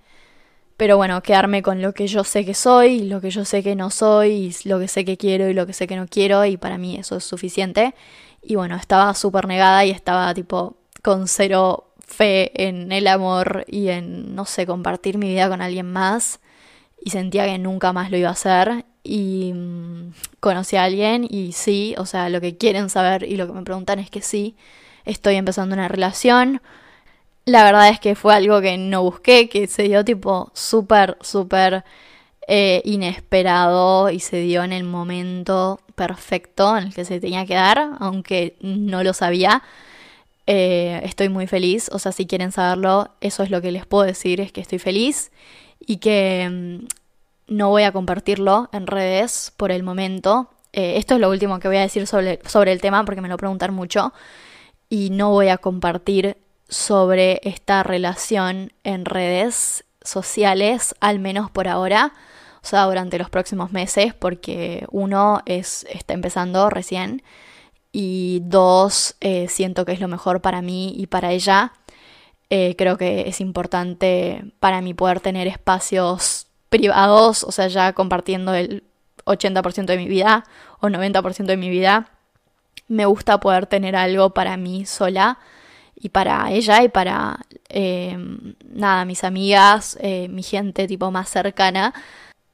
Pero 0.77 0.97
bueno, 0.97 1.21
quedarme 1.23 1.61
con 1.63 1.81
lo 1.81 1.93
que 1.93 2.07
yo 2.07 2.23
sé 2.23 2.45
que 2.45 2.53
soy, 2.53 3.03
lo 3.03 3.21
que 3.21 3.29
yo 3.29 3.45
sé 3.45 3.63
que 3.63 3.75
no 3.75 3.89
soy, 3.89 4.55
lo 4.65 4.79
que 4.79 4.87
sé 4.87 5.05
que 5.05 5.17
quiero 5.17 5.49
y 5.49 5.53
lo 5.53 5.65
que 5.65 5.73
sé 5.73 5.87
que 5.87 5.95
no 5.95 6.07
quiero, 6.07 6.43
y 6.45 6.57
para 6.57 6.77
mí 6.77 6.97
eso 6.97 7.15
es 7.17 7.23
suficiente. 7.23 7.95
Y 8.41 8.55
bueno, 8.55 8.75
estaba 8.75 9.13
súper 9.13 9.47
negada 9.47 9.85
y 9.85 9.91
estaba 9.91 10.33
tipo 10.33 10.77
con 11.01 11.27
cero 11.27 11.93
fe 11.99 12.51
en 12.67 12.91
el 12.91 13.07
amor 13.07 13.65
y 13.67 13.89
en, 13.89 14.35
no 14.35 14.45
sé, 14.45 14.65
compartir 14.65 15.17
mi 15.17 15.29
vida 15.29 15.49
con 15.49 15.61
alguien 15.61 15.91
más. 15.91 16.39
Y 17.01 17.11
sentía 17.11 17.45
que 17.45 17.57
nunca 17.57 17.93
más 17.93 18.11
lo 18.11 18.17
iba 18.17 18.29
a 18.29 18.33
hacer 18.33 18.85
y 19.05 19.53
mm, 19.53 20.13
conocí 20.39 20.75
a 20.75 20.83
alguien 20.83 21.27
y 21.29 21.51
sí, 21.53 21.95
o 21.97 22.05
sea, 22.05 22.29
lo 22.29 22.41
que 22.41 22.57
quieren 22.57 22.89
saber 22.89 23.23
y 23.23 23.37
lo 23.37 23.47
que 23.47 23.53
me 23.53 23.63
preguntan 23.63 23.99
es 23.99 24.09
que 24.09 24.21
sí, 24.21 24.55
estoy 25.05 25.35
empezando 25.35 25.75
una 25.75 25.87
relación. 25.87 26.61
La 27.45 27.63
verdad 27.63 27.89
es 27.89 27.99
que 27.99 28.15
fue 28.15 28.33
algo 28.33 28.61
que 28.61 28.77
no 28.77 29.03
busqué, 29.03 29.49
que 29.49 29.67
se 29.67 29.83
dio 29.83 30.03
tipo 30.03 30.51
súper, 30.53 31.17
súper 31.21 31.83
eh, 32.47 32.81
inesperado 32.85 34.09
y 34.09 34.19
se 34.19 34.37
dio 34.37 34.63
en 34.63 34.73
el 34.73 34.83
momento 34.83 35.79
perfecto 35.95 36.77
en 36.77 36.85
el 36.85 36.93
que 36.93 37.05
se 37.05 37.19
tenía 37.19 37.45
que 37.45 37.55
dar, 37.55 37.91
aunque 37.99 38.55
no 38.61 39.03
lo 39.03 39.13
sabía. 39.13 39.63
Eh, 40.47 41.01
estoy 41.03 41.29
muy 41.29 41.47
feliz, 41.47 41.89
o 41.91 41.99
sea, 41.99 42.11
si 42.11 42.27
quieren 42.27 42.51
saberlo, 42.51 43.09
eso 43.21 43.43
es 43.43 43.49
lo 43.49 43.61
que 43.61 43.71
les 43.71 43.85
puedo 43.85 44.03
decir, 44.05 44.41
es 44.41 44.51
que 44.51 44.61
estoy 44.61 44.79
feliz 44.79 45.31
y 45.79 45.97
que 45.97 46.47
mm, 46.81 46.85
no 47.47 47.69
voy 47.69 47.84
a 47.84 47.91
compartirlo 47.91 48.69
en 48.71 48.88
redes 48.88 49.53
por 49.58 49.71
el 49.71 49.84
momento. 49.84 50.49
Eh, 50.73 50.97
esto 50.97 51.15
es 51.15 51.21
lo 51.21 51.29
último 51.29 51.60
que 51.60 51.67
voy 51.67 51.77
a 51.77 51.81
decir 51.81 52.08
sobre, 52.08 52.39
sobre 52.45 52.71
el 52.71 52.81
tema 52.81 53.03
porque 53.05 53.21
me 53.21 53.29
lo 53.29 53.38
preguntan 53.38 53.73
mucho. 53.73 54.13
Y 54.89 55.10
no 55.10 55.31
voy 55.31 55.49
a 55.49 55.58
compartir 55.58 56.38
sobre 56.67 57.41
esta 57.43 57.84
relación 57.84 58.73
en 58.84 59.05
redes 59.05 59.86
sociales, 60.01 60.95
al 60.99 61.19
menos 61.19 61.49
por 61.51 61.67
ahora. 61.67 62.13
O 62.63 62.67
sea, 62.67 62.84
durante 62.86 63.19
los 63.19 63.29
próximos 63.29 63.71
meses, 63.71 64.13
porque 64.13 64.86
uno 64.89 65.41
es, 65.45 65.86
está 65.89 66.13
empezando 66.13 66.69
recién. 66.69 67.21
Y 67.91 68.41
dos, 68.43 69.15
eh, 69.21 69.47
siento 69.47 69.86
que 69.86 69.93
es 69.93 69.99
lo 70.01 70.08
mejor 70.08 70.41
para 70.41 70.62
mí 70.62 70.93
y 70.97 71.08
para 71.08 71.31
ella. 71.31 71.73
Eh, 72.49 72.75
creo 72.77 72.97
que 72.97 73.27
es 73.27 73.41
importante 73.41 74.51
para 74.60 74.81
mí 74.81 74.93
poder 74.93 75.19
tener 75.19 75.47
espacios 75.47 76.44
privados, 76.77 77.43
o 77.43 77.51
sea, 77.51 77.67
ya 77.67 77.93
compartiendo 77.93 78.53
el 78.53 78.83
80% 79.25 79.85
de 79.85 79.97
mi 79.97 80.07
vida 80.07 80.43
o 80.79 80.88
90% 80.88 81.45
de 81.45 81.57
mi 81.57 81.69
vida, 81.69 82.09
me 82.88 83.05
gusta 83.05 83.39
poder 83.39 83.65
tener 83.65 83.95
algo 83.95 84.31
para 84.31 84.57
mí 84.57 84.85
sola 84.85 85.39
y 85.95 86.09
para 86.09 86.51
ella 86.51 86.83
y 86.83 86.89
para, 86.89 87.39
em, 87.69 88.55
nada, 88.65 89.05
mis 89.05 89.23
amigas, 89.23 89.97
eh, 90.01 90.27
mi 90.29 90.43
gente 90.43 90.88
tipo 90.88 91.09
más 91.11 91.29
cercana. 91.29 91.93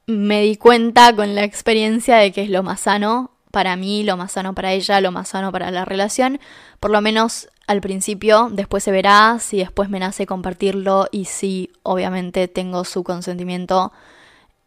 Me 0.07 0.41
di 0.41 0.55
cuenta 0.57 1.15
con 1.15 1.35
la 1.35 1.43
experiencia 1.43 2.17
de 2.17 2.31
que 2.31 2.43
es 2.43 2.49
lo 2.49 2.63
más 2.63 2.81
sano 2.81 3.31
para 3.51 3.75
mí, 3.75 4.03
lo 4.03 4.17
más 4.17 4.33
sano 4.33 4.53
para 4.55 4.71
ella, 4.73 5.01
lo 5.01 5.11
más 5.11 5.29
sano 5.29 5.51
para 5.51 5.71
la 5.71 5.85
relación. 5.85 6.39
Por 6.79 6.91
lo 6.91 7.01
menos 7.01 7.49
al 7.67 7.81
principio, 7.81 8.49
después 8.51 8.83
se 8.83 8.91
verá 8.91 9.37
si 9.39 9.57
después 9.57 9.89
me 9.89 9.99
nace 9.99 10.25
compartirlo 10.25 11.07
y 11.11 11.25
si 11.25 11.71
obviamente 11.83 12.47
tengo 12.47 12.83
su 12.85 13.03
consentimiento, 13.03 13.91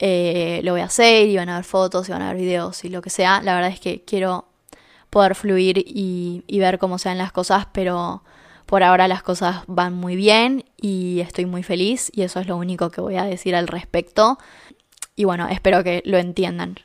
eh, 0.07 0.61
lo 0.65 0.73
voy 0.73 0.83
a 0.83 0.85
hacer 0.85 1.29
y 1.29 1.37
van 1.37 1.49
a 1.49 1.57
ver 1.57 1.65
fotos 1.65 2.07
y 2.07 2.13
van 2.13 2.21
a 2.21 2.29
ver 2.29 2.37
videos 2.37 2.85
y 2.85 2.91
lo 2.91 3.01
que 3.01 3.09
sea. 3.09 3.41
La 3.41 3.55
verdad 3.55 3.71
es 3.71 3.81
que 3.81 4.03
quiero 4.05 4.45
poder 5.09 5.35
fluir 5.35 5.79
y, 5.79 6.45
y 6.47 6.59
ver 6.59 6.79
cómo 6.79 6.99
sean 6.99 7.17
las 7.17 7.33
cosas, 7.33 7.67
pero 7.73 8.23
por 8.67 8.83
ahora 8.83 9.09
las 9.09 9.23
cosas 9.23 9.63
van 9.67 9.95
muy 9.95 10.15
bien 10.15 10.67
y 10.77 11.21
estoy 11.21 11.47
muy 11.47 11.63
feliz 11.63 12.11
y 12.15 12.21
eso 12.21 12.39
es 12.39 12.47
lo 12.47 12.59
único 12.59 12.91
que 12.91 13.01
voy 13.01 13.17
a 13.17 13.25
decir 13.25 13.57
al 13.57 13.67
respecto. 13.67 14.37
Y 15.17 15.25
bueno, 15.25 15.49
espero 15.49 15.83
que 15.83 16.03
lo 16.05 16.19
entiendan. 16.19 16.77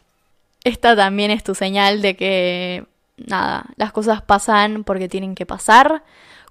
Esta 0.64 0.96
también 0.96 1.30
es 1.30 1.44
tu 1.44 1.56
señal 1.56 2.02
de 2.02 2.16
que, 2.16 2.86
nada, 3.18 3.66
las 3.76 3.92
cosas 3.92 4.22
pasan 4.22 4.86
porque 4.86 5.10
tienen 5.10 5.36
que 5.36 5.46
pasar, 5.46 6.04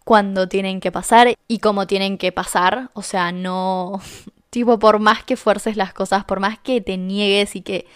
cuando 0.04 0.48
tienen 0.48 0.80
que 0.80 0.92
pasar 0.92 1.34
y 1.48 1.60
cómo 1.60 1.86
tienen 1.86 2.18
que 2.18 2.30
pasar. 2.30 2.90
O 2.92 3.00
sea, 3.00 3.32
no, 3.32 4.02
por 4.64 4.98
más 4.98 5.24
que 5.24 5.36
fuerces 5.36 5.76
las 5.76 5.92
cosas, 5.92 6.24
por 6.24 6.40
más 6.40 6.58
que 6.58 6.80
te 6.80 6.96
niegues 6.96 7.56
y 7.56 7.62
que 7.62 7.86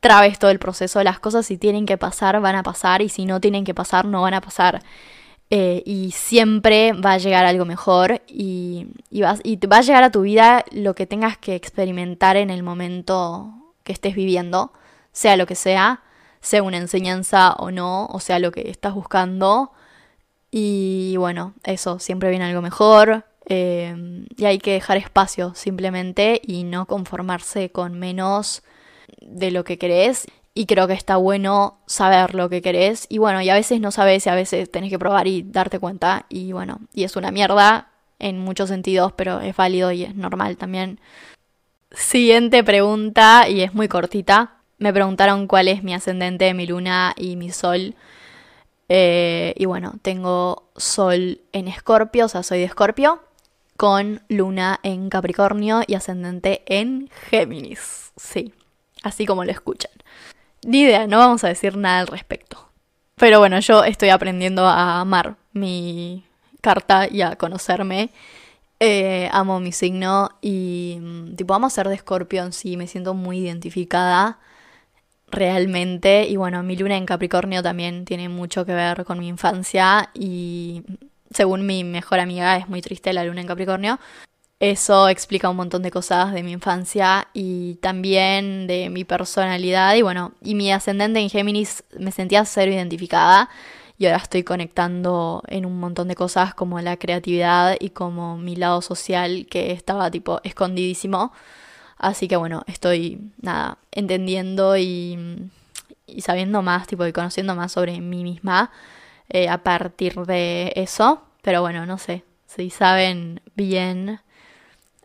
trabes 0.00 0.38
todo 0.38 0.50
el 0.50 0.58
proceso, 0.58 1.02
las 1.02 1.18
cosas 1.18 1.46
si 1.46 1.58
tienen 1.58 1.86
que 1.86 1.98
pasar 1.98 2.40
van 2.40 2.56
a 2.56 2.62
pasar 2.62 3.02
y 3.02 3.08
si 3.08 3.26
no 3.26 3.40
tienen 3.40 3.64
que 3.64 3.74
pasar 3.74 4.04
no 4.04 4.22
van 4.22 4.34
a 4.34 4.40
pasar. 4.40 4.82
Eh, 5.50 5.82
y 5.86 6.10
siempre 6.10 6.92
va 6.92 7.12
a 7.12 7.18
llegar 7.18 7.44
algo 7.44 7.64
mejor 7.64 8.20
y, 8.26 8.88
y, 9.10 9.22
vas, 9.22 9.40
y 9.44 9.56
va 9.66 9.78
a 9.78 9.82
llegar 9.82 10.02
a 10.02 10.10
tu 10.10 10.22
vida 10.22 10.64
lo 10.72 10.94
que 10.94 11.06
tengas 11.06 11.38
que 11.38 11.54
experimentar 11.54 12.36
en 12.36 12.50
el 12.50 12.64
momento 12.64 13.52
que 13.84 13.92
estés 13.92 14.16
viviendo, 14.16 14.72
sea 15.12 15.36
lo 15.36 15.46
que 15.46 15.54
sea, 15.54 16.02
sea 16.40 16.62
una 16.62 16.78
enseñanza 16.78 17.52
o 17.54 17.70
no, 17.70 18.06
o 18.06 18.20
sea 18.20 18.38
lo 18.38 18.52
que 18.52 18.70
estás 18.70 18.94
buscando. 18.94 19.72
Y 20.50 21.16
bueno, 21.18 21.54
eso, 21.64 21.98
siempre 21.98 22.30
viene 22.30 22.46
algo 22.46 22.62
mejor. 22.62 23.24
Eh, 23.48 24.26
y 24.36 24.44
hay 24.44 24.58
que 24.58 24.72
dejar 24.72 24.96
espacio 24.96 25.54
simplemente 25.54 26.40
y 26.44 26.64
no 26.64 26.86
conformarse 26.86 27.70
con 27.70 27.98
menos 27.98 28.62
de 29.20 29.52
lo 29.52 29.62
que 29.64 29.78
querés 29.78 30.26
y 30.56 30.64
creo 30.64 30.88
que 30.88 30.94
está 30.94 31.18
bueno 31.18 31.78
saber 31.86 32.34
lo 32.34 32.48
que 32.48 32.62
querés. 32.62 33.06
Y 33.10 33.18
bueno, 33.18 33.42
y 33.42 33.50
a 33.50 33.54
veces 33.54 33.78
no 33.78 33.90
sabes 33.90 34.24
y 34.24 34.30
a 34.30 34.34
veces 34.34 34.70
tenés 34.70 34.88
que 34.88 34.98
probar 34.98 35.26
y 35.26 35.42
darte 35.42 35.78
cuenta. 35.78 36.24
Y 36.30 36.52
bueno, 36.52 36.80
y 36.94 37.04
es 37.04 37.14
una 37.14 37.30
mierda 37.30 37.90
en 38.18 38.40
muchos 38.40 38.70
sentidos, 38.70 39.12
pero 39.12 39.40
es 39.42 39.54
válido 39.54 39.92
y 39.92 40.04
es 40.04 40.14
normal 40.14 40.56
también. 40.56 40.98
Siguiente 41.90 42.64
pregunta, 42.64 43.50
y 43.50 43.60
es 43.60 43.74
muy 43.74 43.86
cortita. 43.86 44.54
Me 44.78 44.94
preguntaron 44.94 45.46
cuál 45.46 45.68
es 45.68 45.82
mi 45.82 45.92
ascendente, 45.92 46.54
mi 46.54 46.66
luna 46.66 47.12
y 47.18 47.36
mi 47.36 47.50
sol. 47.50 47.94
Eh, 48.88 49.52
y 49.58 49.66
bueno, 49.66 49.96
tengo 50.00 50.70
sol 50.76 51.42
en 51.52 51.68
escorpio, 51.68 52.24
o 52.24 52.28
sea, 52.28 52.42
soy 52.42 52.60
de 52.60 52.64
escorpio, 52.64 53.20
con 53.76 54.22
luna 54.28 54.80
en 54.82 55.10
Capricornio 55.10 55.82
y 55.86 55.94
ascendente 55.94 56.62
en 56.66 57.10
Géminis. 57.28 58.12
Sí, 58.16 58.52
así 59.02 59.26
como 59.26 59.44
lo 59.44 59.50
escuchan. 59.50 59.92
Ni 60.64 60.82
idea, 60.82 61.06
no 61.06 61.18
vamos 61.18 61.44
a 61.44 61.48
decir 61.48 61.76
nada 61.76 62.00
al 62.00 62.06
respecto. 62.06 62.70
Pero 63.16 63.38
bueno, 63.38 63.58
yo 63.60 63.84
estoy 63.84 64.10
aprendiendo 64.10 64.66
a 64.66 65.00
amar 65.00 65.36
mi 65.52 66.24
carta 66.60 67.08
y 67.08 67.22
a 67.22 67.36
conocerme. 67.36 68.10
Eh, 68.78 69.28
amo 69.32 69.58
mi 69.60 69.72
signo 69.72 70.30
y 70.42 70.98
mm, 71.00 71.36
tipo 71.36 71.54
amo 71.54 71.70
ser 71.70 71.88
de 71.88 71.94
escorpión, 71.94 72.52
sí, 72.52 72.76
me 72.76 72.86
siento 72.86 73.14
muy 73.14 73.38
identificada 73.38 74.38
realmente. 75.28 76.26
Y 76.28 76.36
bueno, 76.36 76.62
mi 76.62 76.76
luna 76.76 76.96
en 76.96 77.06
Capricornio 77.06 77.62
también 77.62 78.04
tiene 78.04 78.28
mucho 78.28 78.66
que 78.66 78.74
ver 78.74 79.04
con 79.04 79.18
mi 79.18 79.28
infancia 79.28 80.10
y 80.14 80.82
según 81.30 81.66
mi 81.66 81.84
mejor 81.84 82.20
amiga 82.20 82.56
es 82.56 82.68
muy 82.68 82.82
triste 82.82 83.12
la 83.12 83.24
luna 83.24 83.40
en 83.40 83.46
Capricornio. 83.46 83.98
Eso 84.58 85.08
explica 85.08 85.50
un 85.50 85.56
montón 85.56 85.82
de 85.82 85.90
cosas 85.90 86.32
de 86.32 86.42
mi 86.42 86.52
infancia 86.52 87.28
y 87.34 87.74
también 87.76 88.66
de 88.66 88.88
mi 88.88 89.04
personalidad. 89.04 89.94
Y 89.96 90.02
bueno, 90.02 90.32
y 90.40 90.54
mi 90.54 90.72
ascendente 90.72 91.20
en 91.20 91.28
Géminis 91.28 91.84
me 91.98 92.10
sentía 92.10 92.42
ser 92.46 92.68
identificada 92.70 93.50
y 93.98 94.06
ahora 94.06 94.18
estoy 94.18 94.44
conectando 94.44 95.42
en 95.48 95.66
un 95.66 95.78
montón 95.78 96.08
de 96.08 96.14
cosas 96.14 96.54
como 96.54 96.80
la 96.80 96.96
creatividad 96.96 97.76
y 97.80 97.90
como 97.90 98.38
mi 98.38 98.56
lado 98.56 98.80
social 98.80 99.46
que 99.50 99.72
estaba 99.72 100.10
tipo 100.10 100.40
escondidísimo. 100.42 101.32
Así 101.98 102.26
que 102.28 102.36
bueno, 102.36 102.62
estoy 102.66 103.20
nada, 103.42 103.78
entendiendo 103.92 104.76
y, 104.78 105.50
y 106.06 106.20
sabiendo 106.22 106.62
más, 106.62 106.86
tipo, 106.86 107.06
y 107.06 107.12
conociendo 107.12 107.54
más 107.54 107.72
sobre 107.72 108.00
mí 108.00 108.22
misma 108.24 108.70
eh, 109.28 109.48
a 109.48 109.58
partir 109.58 110.14
de 110.26 110.72
eso. 110.76 111.22
Pero 111.42 111.60
bueno, 111.60 111.86
no 111.86 111.98
sé, 111.98 112.24
si 112.46 112.70
saben 112.70 113.40
bien 113.54 114.20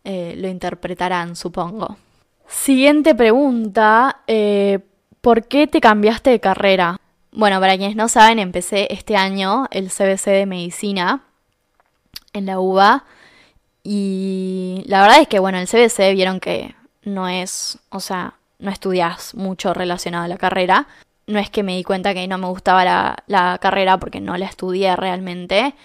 eh, 0.04 0.36
lo 0.38 0.48
interpretarán, 0.48 1.36
supongo. 1.36 1.98
Siguiente 2.48 3.16
pregunta, 3.16 4.22
eh, 4.28 4.80
¿por 5.22 5.48
qué 5.48 5.68
te 5.68 5.80
cambiaste 5.80 6.32
de 6.32 6.40
carrera? 6.40 7.00
Bueno, 7.32 7.60
para 7.60 7.78
quienes 7.78 7.96
no 7.96 8.10
saben, 8.10 8.40
empecé 8.40 8.88
este 8.92 9.16
año 9.16 9.68
el 9.72 9.90
CBC 9.90 10.26
de 10.32 10.46
Medicina 10.46 11.22
en 12.34 12.46
la 12.46 12.60
UBA 12.60 13.06
y 13.84 14.84
la 14.86 15.02
verdad 15.02 15.22
es 15.22 15.28
que, 15.28 15.40
bueno, 15.40 15.58
el 15.60 15.68
CBC 15.68 16.14
vieron 16.14 16.40
que 16.40 16.76
no 17.04 17.28
es, 17.28 17.80
o 17.90 18.00
sea, 18.00 18.36
no 18.60 18.70
estudias 18.70 19.34
mucho 19.34 19.74
relacionado 19.74 20.26
a 20.26 20.28
la 20.28 20.38
carrera. 20.38 20.88
No 21.28 21.40
es 21.40 21.50
que 21.50 21.64
me 21.64 21.76
di 21.76 21.84
cuenta 21.84 22.14
que 22.14 22.28
no 22.28 22.38
me 22.38 22.48
gustaba 22.48 22.84
la, 22.84 23.24
la 23.28 23.58
carrera 23.62 24.00
porque 24.00 24.20
no 24.22 24.38
la 24.38 24.46
estudié 24.46 24.96
realmente, 24.96 25.76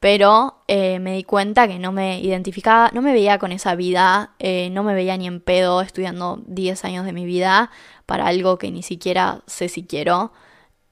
pero 0.00 0.62
eh, 0.66 0.98
me 0.98 1.14
di 1.14 1.24
cuenta 1.24 1.68
que 1.68 1.78
no 1.78 1.92
me 1.92 2.20
identificaba, 2.20 2.90
no 2.94 3.02
me 3.02 3.12
veía 3.12 3.38
con 3.38 3.52
esa 3.52 3.74
vida, 3.74 4.32
eh, 4.38 4.70
no 4.70 4.82
me 4.82 4.94
veía 4.94 5.16
ni 5.18 5.26
en 5.26 5.40
pedo 5.40 5.82
estudiando 5.82 6.42
10 6.46 6.84
años 6.86 7.04
de 7.04 7.12
mi 7.12 7.26
vida 7.26 7.70
para 8.06 8.26
algo 8.26 8.56
que 8.58 8.70
ni 8.70 8.82
siquiera 8.82 9.42
sé 9.46 9.68
si 9.68 9.84
quiero. 9.84 10.32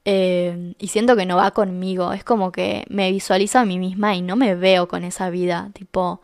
Eh, 0.05 0.75
y 0.79 0.87
siento 0.89 1.15
que 1.15 1.25
no 1.25 1.37
va 1.37 1.51
conmigo, 1.51 2.13
es 2.13 2.23
como 2.23 2.51
que 2.51 2.85
me 2.89 3.11
visualizo 3.11 3.59
a 3.59 3.65
mí 3.65 3.79
misma 3.79 4.15
y 4.15 4.21
no 4.21 4.35
me 4.35 4.55
veo 4.55 4.87
con 4.87 5.03
esa 5.03 5.29
vida, 5.29 5.71
tipo, 5.73 6.21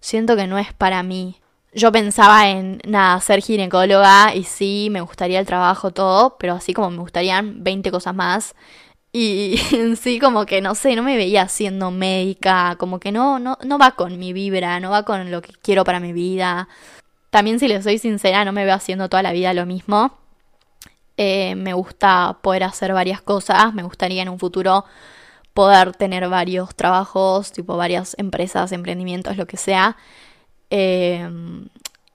siento 0.00 0.36
que 0.36 0.46
no 0.46 0.58
es 0.58 0.72
para 0.74 1.02
mí. 1.02 1.40
Yo 1.76 1.92
pensaba 1.92 2.48
en, 2.48 2.80
nada, 2.88 3.20
ser 3.20 3.42
ginecóloga 3.42 4.34
y 4.34 4.44
sí, 4.44 4.88
me 4.90 5.02
gustaría 5.02 5.38
el 5.38 5.44
trabajo, 5.44 5.90
todo, 5.90 6.38
pero 6.38 6.54
así 6.54 6.72
como 6.72 6.90
me 6.90 7.00
gustarían 7.00 7.62
20 7.62 7.90
cosas 7.90 8.14
más. 8.14 8.54
Y 9.12 9.60
en 9.72 9.96
sí 9.96 10.18
como 10.18 10.46
que 10.46 10.62
no 10.62 10.74
sé, 10.74 10.96
no 10.96 11.02
me 11.02 11.16
veía 11.16 11.48
siendo 11.48 11.90
médica, 11.90 12.76
como 12.78 12.98
que 12.98 13.12
no, 13.12 13.38
no, 13.38 13.58
no 13.62 13.78
va 13.78 13.90
con 13.92 14.18
mi 14.18 14.32
vibra, 14.32 14.80
no 14.80 14.90
va 14.90 15.02
con 15.04 15.30
lo 15.30 15.42
que 15.42 15.52
quiero 15.62 15.84
para 15.84 16.00
mi 16.00 16.14
vida. 16.14 16.66
También 17.30 17.60
si 17.60 17.68
les 17.68 17.84
soy 17.84 17.98
sincera, 17.98 18.46
no 18.46 18.52
me 18.52 18.64
veo 18.64 18.74
haciendo 18.74 19.10
toda 19.10 19.22
la 19.22 19.32
vida 19.32 19.52
lo 19.52 19.66
mismo. 19.66 20.16
Eh, 21.18 21.56
me 21.56 21.74
gusta 21.74 22.38
poder 22.42 22.64
hacer 22.64 22.94
varias 22.94 23.20
cosas, 23.20 23.74
me 23.74 23.82
gustaría 23.82 24.22
en 24.22 24.30
un 24.30 24.38
futuro 24.38 24.86
poder 25.54 25.94
tener 25.94 26.28
varios 26.30 26.74
trabajos, 26.74 27.52
tipo 27.52 27.76
varias 27.76 28.14
empresas, 28.18 28.72
emprendimientos, 28.72 29.36
lo 29.36 29.46
que 29.46 29.58
sea. 29.58 29.96
Eh, 30.70 31.28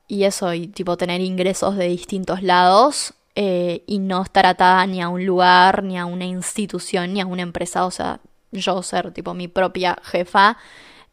y 0.07 0.23
eso, 0.25 0.53
y 0.53 0.67
tipo 0.67 0.97
tener 0.97 1.21
ingresos 1.21 1.77
de 1.77 1.87
distintos 1.87 2.43
lados. 2.43 3.13
Eh, 3.35 3.83
y 3.87 3.99
no 3.99 4.23
estar 4.23 4.45
atada 4.45 4.85
ni 4.87 5.01
a 5.01 5.07
un 5.07 5.25
lugar, 5.25 5.83
ni 5.83 5.97
a 5.97 6.05
una 6.05 6.25
institución, 6.25 7.13
ni 7.13 7.21
a 7.21 7.25
una 7.25 7.43
empresa, 7.43 7.85
o 7.85 7.91
sea, 7.91 8.19
yo 8.51 8.83
ser 8.83 9.11
tipo 9.13 9.33
mi 9.33 9.47
propia 9.47 9.97
jefa, 10.03 10.57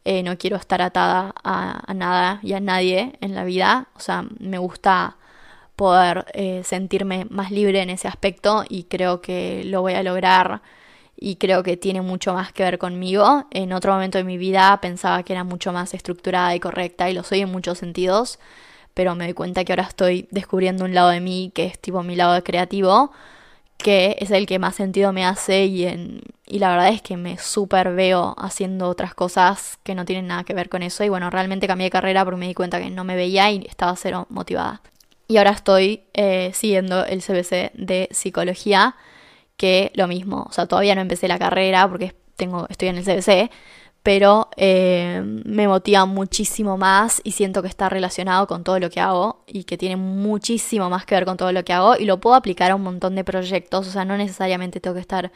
eh, 0.05 0.23
no 0.23 0.37
quiero 0.37 0.57
estar 0.57 0.81
atada 0.81 1.33
a, 1.43 1.93
nada 1.93 2.39
y 2.43 2.53
a 2.53 2.59
nadie 2.59 3.17
en 3.21 3.35
la 3.35 3.45
vida, 3.45 3.87
o 3.95 3.99
sea, 4.01 4.25
me 4.39 4.57
gusta 4.57 5.17
poder 5.75 6.25
eh, 6.33 6.63
sentirme 6.65 7.25
más 7.29 7.51
libre 7.51 7.81
en 7.81 7.89
ese 7.89 8.07
aspecto 8.09 8.65
y 8.67 8.83
creo 8.85 9.21
que 9.21 9.63
lo 9.65 9.81
voy 9.81 9.93
a 9.93 10.03
lograr 10.03 10.61
y 11.19 11.35
creo 11.35 11.63
que 11.63 11.77
tiene 11.77 12.01
mucho 12.01 12.33
más 12.33 12.53
que 12.53 12.63
ver 12.63 12.77
conmigo. 12.77 13.45
En 13.51 13.73
otro 13.73 13.93
momento 13.93 14.17
de 14.17 14.23
mi 14.23 14.37
vida 14.37 14.79
pensaba 14.81 15.23
que 15.23 15.33
era 15.33 15.43
mucho 15.43 15.73
más 15.73 15.93
estructurada 15.93 16.55
y 16.55 16.59
correcta 16.59 17.09
y 17.09 17.13
lo 17.13 17.23
soy 17.23 17.41
en 17.41 17.51
muchos 17.51 17.77
sentidos 17.79 18.39
pero 18.99 19.15
me 19.15 19.23
doy 19.23 19.33
cuenta 19.33 19.63
que 19.63 19.71
ahora 19.71 19.83
estoy 19.83 20.27
descubriendo 20.29 20.83
un 20.83 20.93
lado 20.93 21.07
de 21.09 21.21
mí 21.21 21.53
que 21.55 21.65
es 21.65 21.79
tipo 21.79 22.03
mi 22.03 22.17
lado 22.17 22.43
creativo, 22.43 23.13
que 23.77 24.17
es 24.19 24.29
el 24.31 24.45
que 24.45 24.59
más 24.59 24.75
sentido 24.75 25.13
me 25.13 25.25
hace 25.25 25.67
y, 25.67 25.85
en, 25.85 26.21
y 26.45 26.59
la 26.59 26.69
verdad 26.71 26.89
es 26.89 27.01
que 27.01 27.15
me 27.15 27.37
súper 27.37 27.93
veo 27.93 28.35
haciendo 28.37 28.89
otras 28.89 29.13
cosas 29.13 29.79
que 29.83 29.95
no 29.95 30.03
tienen 30.03 30.27
nada 30.27 30.43
que 30.43 30.53
ver 30.53 30.67
con 30.67 30.83
eso 30.83 31.05
y 31.05 31.09
bueno, 31.09 31.29
realmente 31.29 31.65
cambié 31.65 31.85
de 31.85 31.91
carrera 31.91 32.25
porque 32.25 32.39
me 32.41 32.47
di 32.47 32.53
cuenta 32.53 32.81
que 32.81 32.89
no 32.89 33.05
me 33.05 33.15
veía 33.15 33.49
y 33.51 33.65
estaba 33.69 33.95
cero 33.95 34.27
motivada. 34.29 34.81
Y 35.29 35.37
ahora 35.37 35.51
estoy 35.51 36.01
eh, 36.13 36.51
siguiendo 36.53 37.05
el 37.05 37.21
CBC 37.21 37.71
de 37.75 38.09
psicología, 38.11 38.97
que 39.59 39.91
lo 39.93 40.07
mismo, 40.07 40.47
o 40.49 40.53
sea, 40.53 40.67
todavía 40.67 40.95
no 40.95 41.01
empecé 41.01 41.27
la 41.27 41.37
carrera 41.37 41.85
porque 41.89 42.15
tengo, 42.37 42.65
estoy 42.69 42.87
en 42.87 42.95
el 42.95 43.03
CBC, 43.03 43.51
pero 44.03 44.49
eh, 44.55 45.21
me 45.43 45.67
motiva 45.67 46.05
muchísimo 46.05 46.77
más 46.77 47.19
y 47.25 47.33
siento 47.33 47.61
que 47.61 47.67
está 47.67 47.89
relacionado 47.89 48.47
con 48.47 48.63
todo 48.63 48.79
lo 48.79 48.89
que 48.89 49.01
hago 49.01 49.43
y 49.47 49.65
que 49.65 49.77
tiene 49.77 49.97
muchísimo 49.97 50.89
más 50.89 51.05
que 51.05 51.15
ver 51.15 51.25
con 51.25 51.35
todo 51.35 51.51
lo 51.51 51.65
que 51.65 51.73
hago 51.73 51.97
y 51.97 52.05
lo 52.05 52.21
puedo 52.21 52.37
aplicar 52.37 52.71
a 52.71 52.75
un 52.75 52.83
montón 52.83 53.15
de 53.15 53.25
proyectos, 53.25 53.85
o 53.85 53.91
sea, 53.91 54.05
no 54.05 54.15
necesariamente 54.15 54.79
tengo 54.79 54.93
que 54.93 55.01
estar 55.01 55.29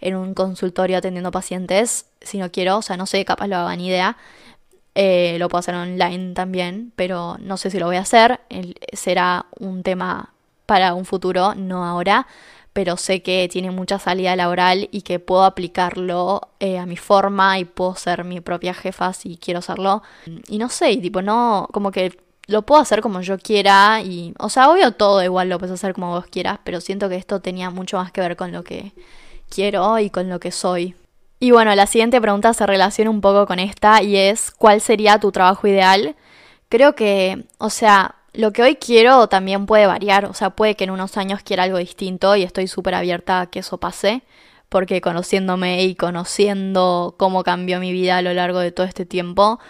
en 0.00 0.14
un 0.14 0.34
consultorio 0.34 0.98
atendiendo 0.98 1.32
pacientes 1.32 2.06
si 2.20 2.38
no 2.38 2.52
quiero, 2.52 2.78
o 2.78 2.82
sea, 2.82 2.96
no 2.96 3.06
sé, 3.06 3.24
capaz 3.24 3.48
lo 3.48 3.56
hago 3.56 3.76
ni 3.76 3.88
idea, 3.88 4.16
eh, 4.94 5.36
lo 5.40 5.48
puedo 5.48 5.58
hacer 5.58 5.74
online 5.74 6.34
también, 6.34 6.92
pero 6.94 7.38
no 7.40 7.56
sé 7.56 7.70
si 7.70 7.80
lo 7.80 7.86
voy 7.86 7.96
a 7.96 8.02
hacer, 8.02 8.38
será 8.92 9.46
un 9.58 9.82
tema 9.82 10.32
para 10.64 10.94
un 10.94 11.04
futuro, 11.04 11.56
no 11.56 11.84
ahora 11.84 12.28
pero 12.74 12.96
sé 12.96 13.22
que 13.22 13.48
tiene 13.50 13.70
mucha 13.70 13.98
salida 14.00 14.34
laboral 14.34 14.88
y 14.90 15.02
que 15.02 15.20
puedo 15.20 15.44
aplicarlo 15.44 16.50
eh, 16.58 16.76
a 16.78 16.86
mi 16.86 16.96
forma 16.96 17.58
y 17.60 17.64
puedo 17.64 17.94
ser 17.94 18.24
mi 18.24 18.40
propia 18.40 18.74
jefa 18.74 19.12
si 19.12 19.36
quiero 19.36 19.62
serlo. 19.62 20.02
Y 20.48 20.58
no 20.58 20.68
sé, 20.68 20.96
tipo, 20.96 21.22
no, 21.22 21.68
como 21.72 21.92
que 21.92 22.18
lo 22.48 22.62
puedo 22.62 22.82
hacer 22.82 23.00
como 23.00 23.20
yo 23.20 23.38
quiera 23.38 24.02
y, 24.02 24.34
o 24.40 24.50
sea, 24.50 24.70
obvio 24.70 24.90
todo 24.90 25.22
igual 25.22 25.48
lo 25.48 25.58
puedes 25.58 25.72
hacer 25.72 25.94
como 25.94 26.10
vos 26.10 26.26
quieras, 26.26 26.58
pero 26.64 26.80
siento 26.80 27.08
que 27.08 27.14
esto 27.14 27.40
tenía 27.40 27.70
mucho 27.70 27.96
más 27.96 28.10
que 28.10 28.20
ver 28.20 28.34
con 28.36 28.50
lo 28.50 28.64
que 28.64 28.92
quiero 29.48 30.00
y 30.00 30.10
con 30.10 30.28
lo 30.28 30.40
que 30.40 30.50
soy. 30.50 30.96
Y 31.38 31.52
bueno, 31.52 31.72
la 31.76 31.86
siguiente 31.86 32.20
pregunta 32.20 32.54
se 32.54 32.66
relaciona 32.66 33.10
un 33.10 33.20
poco 33.20 33.46
con 33.46 33.60
esta 33.60 34.02
y 34.02 34.16
es, 34.16 34.50
¿cuál 34.50 34.80
sería 34.80 35.20
tu 35.20 35.30
trabajo 35.30 35.68
ideal? 35.68 36.16
Creo 36.68 36.96
que, 36.96 37.44
o 37.58 37.70
sea, 37.70 38.16
lo 38.34 38.52
que 38.52 38.62
hoy 38.62 38.76
quiero 38.76 39.28
también 39.28 39.66
puede 39.66 39.86
variar, 39.86 40.26
o 40.26 40.34
sea, 40.34 40.50
puede 40.50 40.74
que 40.74 40.84
en 40.84 40.90
unos 40.90 41.16
años 41.16 41.42
quiera 41.42 41.62
algo 41.62 41.78
distinto 41.78 42.36
y 42.36 42.42
estoy 42.42 42.66
súper 42.66 42.94
abierta 42.94 43.40
a 43.40 43.46
que 43.46 43.60
eso 43.60 43.78
pase, 43.78 44.22
porque 44.68 45.00
conociéndome 45.00 45.84
y 45.84 45.94
conociendo 45.94 47.14
cómo 47.16 47.44
cambió 47.44 47.78
mi 47.78 47.92
vida 47.92 48.18
a 48.18 48.22
lo 48.22 48.34
largo 48.34 48.58
de 48.58 48.72
todo 48.72 48.86
este 48.86 49.06
tiempo, 49.06 49.60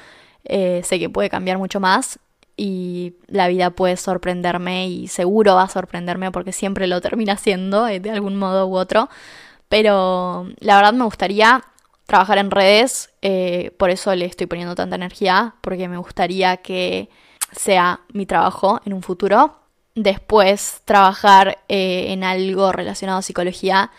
eh, 0.45 0.81
sé 0.85 0.99
que 0.99 1.11
puede 1.11 1.29
cambiar 1.31 1.59
mucho 1.59 1.79
más 1.79 2.19
y 2.57 3.15
la 3.27 3.49
vida 3.49 3.71
puede 3.71 3.97
sorprenderme 3.97 4.89
y 4.89 5.09
seguro 5.09 5.57
va 5.57 5.65
a 5.65 5.69
sorprenderme 5.69 6.31
porque 6.31 6.53
siempre 6.53 6.87
lo 6.87 7.01
termina 7.01 7.35
haciendo 7.35 7.87
eh, 7.89 8.01
de 8.01 8.11
algún 8.11 8.37
modo 8.37 8.67
u 8.67 8.77
otro, 8.77 9.11
pero 9.69 10.49
la 10.61 10.77
verdad 10.77 10.95
me 10.95 11.05
gustaría 11.05 11.65
trabajar 12.07 12.39
en 12.39 12.51
redes, 12.51 13.11
eh, 13.23 13.73
por 13.79 13.91
eso 13.91 14.15
le 14.15 14.27
estoy 14.27 14.47
poniendo 14.47 14.75
tanta 14.75 14.97
energía, 14.97 15.55
porque 15.61 15.89
me 15.89 15.97
gustaría 15.99 16.59
que 16.59 17.11
sea 17.57 18.01
mi 18.13 18.27
trabajo 18.27 18.81
en 18.85 18.93
un 18.93 19.03
futuro. 19.03 19.61
Después 19.95 20.83
trabajar 20.85 21.59
eh, 21.69 22.07
en 22.13 22.25
algo 22.25 22.73
relacionado 22.73 23.19
a 23.19 23.23
psicología, 23.23 23.91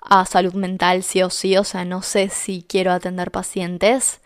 a 0.00 0.24
salud 0.26 0.54
mental, 0.54 1.02
sí 1.02 1.22
o 1.22 1.30
sí. 1.30 1.56
O 1.56 1.64
sea, 1.64 1.84
no 1.84 2.02
sé 2.02 2.28
si 2.28 2.64
quiero 2.68 2.92
atender 2.92 3.30
pacientes, 3.30 4.20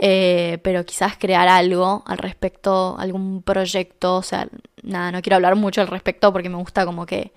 eh, 0.00 0.58
pero 0.62 0.84
quizás 0.84 1.16
crear 1.18 1.48
algo 1.48 2.02
al 2.06 2.18
respecto, 2.18 2.96
algún 2.98 3.42
proyecto. 3.42 4.16
O 4.16 4.22
sea, 4.22 4.48
nada, 4.82 5.12
no 5.12 5.22
quiero 5.22 5.36
hablar 5.36 5.56
mucho 5.56 5.80
al 5.80 5.88
respecto 5.88 6.32
porque 6.32 6.48
me 6.48 6.56
gusta 6.56 6.86
como 6.86 7.06
que 7.06 7.32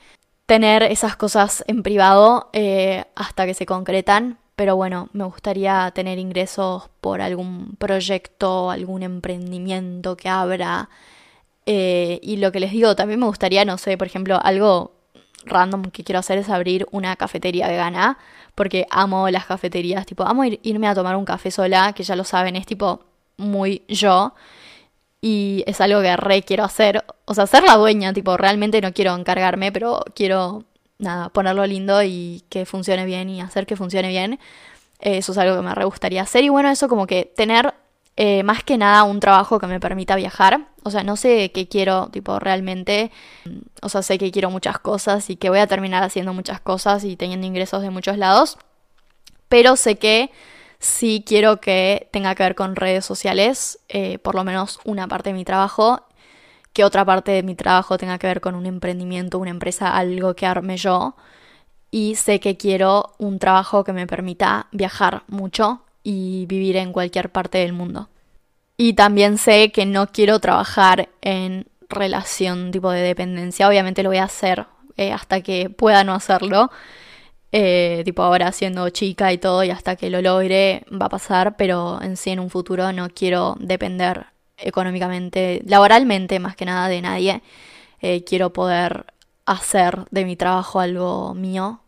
tener 0.46 0.84
esas 0.84 1.16
cosas 1.16 1.64
en 1.68 1.84
privado 1.84 2.50
eh, 2.54 3.06
hasta 3.16 3.46
que 3.46 3.54
se 3.54 3.68
concretan, 3.68 4.40
pero 4.60 4.76
bueno, 4.76 5.08
me 5.14 5.24
gustaría 5.24 5.90
tener 5.96 6.20
ingresos 6.20 6.90
por 7.00 7.22
algún 7.22 7.78
proyecto, 7.78 8.70
algún 8.70 9.04
emprendimiento 9.04 10.18
que 10.18 10.28
abra. 10.28 10.90
Eh, 11.66 12.20
y 12.22 12.36
lo 12.36 12.52
que 12.52 12.60
les 12.60 12.72
digo, 12.74 12.94
también 12.94 13.22
me 13.22 13.26
gustaría, 13.26 13.64
no 13.64 13.78
sé, 13.78 13.98
por 13.98 14.08
ejemplo, 14.08 14.38
algo 14.44 14.92
random 15.46 15.84
que 15.84 16.04
quiero 16.04 16.20
hacer 16.20 16.40
es 16.40 16.50
abrir 16.50 16.86
una 16.92 17.16
cafetería 17.16 17.70
vegana, 17.70 18.18
porque 18.54 18.86
amo 18.92 19.30
las 19.30 19.46
cafeterías, 19.46 20.06
tipo, 20.06 20.24
amo 20.24 20.44
irme 20.44 20.90
a 20.90 20.94
tomar 20.94 21.16
un 21.16 21.24
café 21.24 21.52
sola, 21.52 21.94
que 21.94 22.04
ya 22.04 22.18
lo 22.18 22.26
saben, 22.26 22.58
es 22.58 22.66
tipo 22.66 23.06
muy 23.38 23.84
yo. 23.88 24.34
Y 25.22 25.64
es 25.68 25.80
algo 25.80 26.02
que 26.02 26.18
re 26.18 26.44
quiero 26.44 26.66
hacer. 26.66 27.06
O 27.24 27.34
sea, 27.34 27.48
ser 27.48 27.64
la 27.64 27.78
dueña, 27.78 28.12
tipo, 28.12 28.36
realmente 28.36 28.82
no 28.82 28.92
quiero 28.92 29.16
encargarme, 29.16 29.72
pero 29.72 30.04
quiero 30.14 30.66
nada, 31.00 31.30
ponerlo 31.30 31.66
lindo 31.66 32.04
y 32.04 32.44
que 32.50 32.66
funcione 32.66 33.06
bien 33.06 33.30
y 33.30 33.42
hacer 33.42 33.66
que 33.66 33.76
funcione 33.76 34.10
bien. 34.10 34.40
Eso 35.00 35.32
es 35.32 35.38
algo 35.38 35.56
que 35.56 35.62
me 35.64 35.74
re 35.74 35.86
gustaría 35.86 36.22
hacer. 36.22 36.44
Y 36.44 36.50
bueno, 36.50 36.70
eso 36.70 36.88
como 36.88 37.08
que 37.08 37.26
tener 37.26 37.74
eh, 38.18 38.44
más 38.44 38.64
que 38.66 38.78
nada 38.78 39.04
un 39.04 39.22
trabajo 39.22 39.60
que 39.60 39.68
me 39.68 39.80
permita 39.80 40.18
viajar. 40.18 40.68
O 40.84 40.92
sea, 40.92 41.04
no 41.04 41.16
sé 41.16 41.52
qué 41.54 41.70
quiero, 41.70 42.10
tipo, 42.10 42.38
realmente. 42.38 43.12
O 43.82 43.88
sea, 43.88 44.02
sé 44.02 44.18
que 44.18 44.30
quiero 44.32 44.52
muchas 44.52 44.78
cosas 44.80 45.30
y 45.30 45.38
que 45.38 45.50
voy 45.50 45.60
a 45.60 45.68
terminar 45.68 46.04
haciendo 46.04 46.34
muchas 46.34 46.60
cosas 46.60 47.06
y 47.06 47.16
teniendo 47.16 47.48
ingresos 47.48 47.82
de 47.82 47.90
muchos 47.90 48.18
lados. 48.18 48.58
Pero 49.48 49.78
sé 49.78 49.98
que 49.98 50.32
sí 50.80 51.24
quiero 51.26 51.62
que 51.62 52.10
tenga 52.12 52.36
que 52.36 52.44
ver 52.44 52.56
con 52.56 52.76
redes 52.76 53.06
sociales, 53.06 53.80
eh, 53.88 54.20
por 54.20 54.36
lo 54.36 54.44
menos 54.44 54.80
una 54.84 55.08
parte 55.08 55.30
de 55.30 55.36
mi 55.36 55.46
trabajo 55.46 56.06
que 56.74 56.84
otra 56.84 57.06
parte 57.06 57.32
de 57.32 57.44
mi 57.44 57.56
trabajo 57.56 57.98
tenga 57.98 58.18
que 58.18 58.28
ver 58.28 58.42
con 58.42 58.56
un 58.56 58.66
emprendimiento, 58.66 59.40
una 59.40 59.50
empresa, 59.50 59.96
algo 59.96 60.36
que 60.36 60.46
arme 60.46 60.78
yo. 60.78 61.16
Y 61.92 62.16
sé 62.16 62.40
que 62.40 62.58
quiero 62.58 63.14
un 63.18 63.40
trabajo 63.40 63.84
que 63.84 63.94
me 63.94 64.08
permita 64.08 64.68
viajar 64.72 65.24
mucho 65.28 65.82
y 66.04 66.46
vivir 66.46 66.78
en 66.78 66.94
cualquier 66.94 67.32
parte 67.32 67.60
del 67.60 67.74
mundo. 67.74 68.10
Y 68.78 68.94
también 68.94 69.38
sé 69.38 69.72
que 69.72 69.86
no 69.86 70.08
quiero 70.08 70.40
trabajar 70.40 71.10
en 71.22 71.68
relación 71.90 72.72
tipo 72.72 72.92
de 72.92 73.02
dependencia. 73.02 73.68
Obviamente 73.68 74.04
lo 74.04 74.10
voy 74.10 74.20
a 74.20 74.26
hacer 74.26 74.68
eh, 74.98 75.12
hasta 75.12 75.42
que 75.42 75.70
pueda 75.70 76.04
no 76.04 76.14
hacerlo. 76.14 76.72
Eh, 77.52 78.04
tipo 78.06 78.22
ahora 78.22 78.52
siendo 78.52 78.88
chica 78.92 79.34
y 79.34 79.40
todo 79.40 79.64
y 79.64 79.72
hasta 79.72 79.96
que 79.96 80.12
lo 80.12 80.22
logre 80.22 80.86
va 80.92 81.08
a 81.08 81.10
pasar, 81.10 81.58
pero 81.58 82.00
en 82.02 82.16
sí 82.16 82.30
en 82.30 82.40
un 82.40 82.52
futuro 82.52 82.94
no 82.94 83.10
quiero 83.10 83.56
depender 83.60 84.28
económicamente, 84.62 85.62
laboralmente 85.66 86.40
más 86.40 86.56
que 86.56 86.66
nada 86.66 86.88
de 86.88 87.02
nadie. 87.02 87.42
Eh, 88.02 88.24
quiero 88.24 88.54
poder 88.54 89.06
hacer 89.46 90.06
de 90.12 90.26
mi 90.26 90.36
trabajo 90.36 90.80
algo 90.80 91.34
mío. 91.34 91.82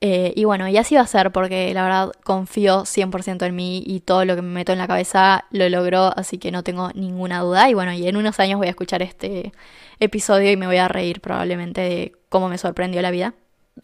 Eh, 0.00 0.32
y 0.36 0.44
bueno, 0.44 0.68
y 0.68 0.76
así 0.76 0.94
va 0.94 1.00
a 1.02 1.06
ser 1.06 1.32
porque 1.32 1.72
la 1.72 1.82
verdad 1.82 2.12
confío 2.22 2.84
100% 2.84 3.46
en 3.46 3.56
mí 3.56 3.82
y 3.86 4.00
todo 4.00 4.24
lo 4.24 4.36
que 4.36 4.42
me 4.42 4.52
meto 4.52 4.72
en 4.72 4.78
la 4.78 4.86
cabeza 4.86 5.46
lo 5.50 5.68
logró, 5.68 6.12
así 6.16 6.38
que 6.38 6.52
no 6.52 6.62
tengo 6.62 6.90
ninguna 6.94 7.40
duda. 7.40 7.70
Y 7.70 7.74
bueno, 7.74 7.92
y 7.92 8.06
en 8.06 8.16
unos 8.16 8.38
años 8.40 8.58
voy 8.58 8.66
a 8.68 8.70
escuchar 8.70 9.02
este 9.02 9.52
episodio 9.98 10.50
y 10.50 10.56
me 10.56 10.66
voy 10.66 10.76
a 10.76 10.88
reír 10.88 11.20
probablemente 11.20 11.80
de 11.80 12.12
cómo 12.28 12.48
me 12.48 12.58
sorprendió 12.58 13.00
la 13.02 13.10
vida. 13.10 13.34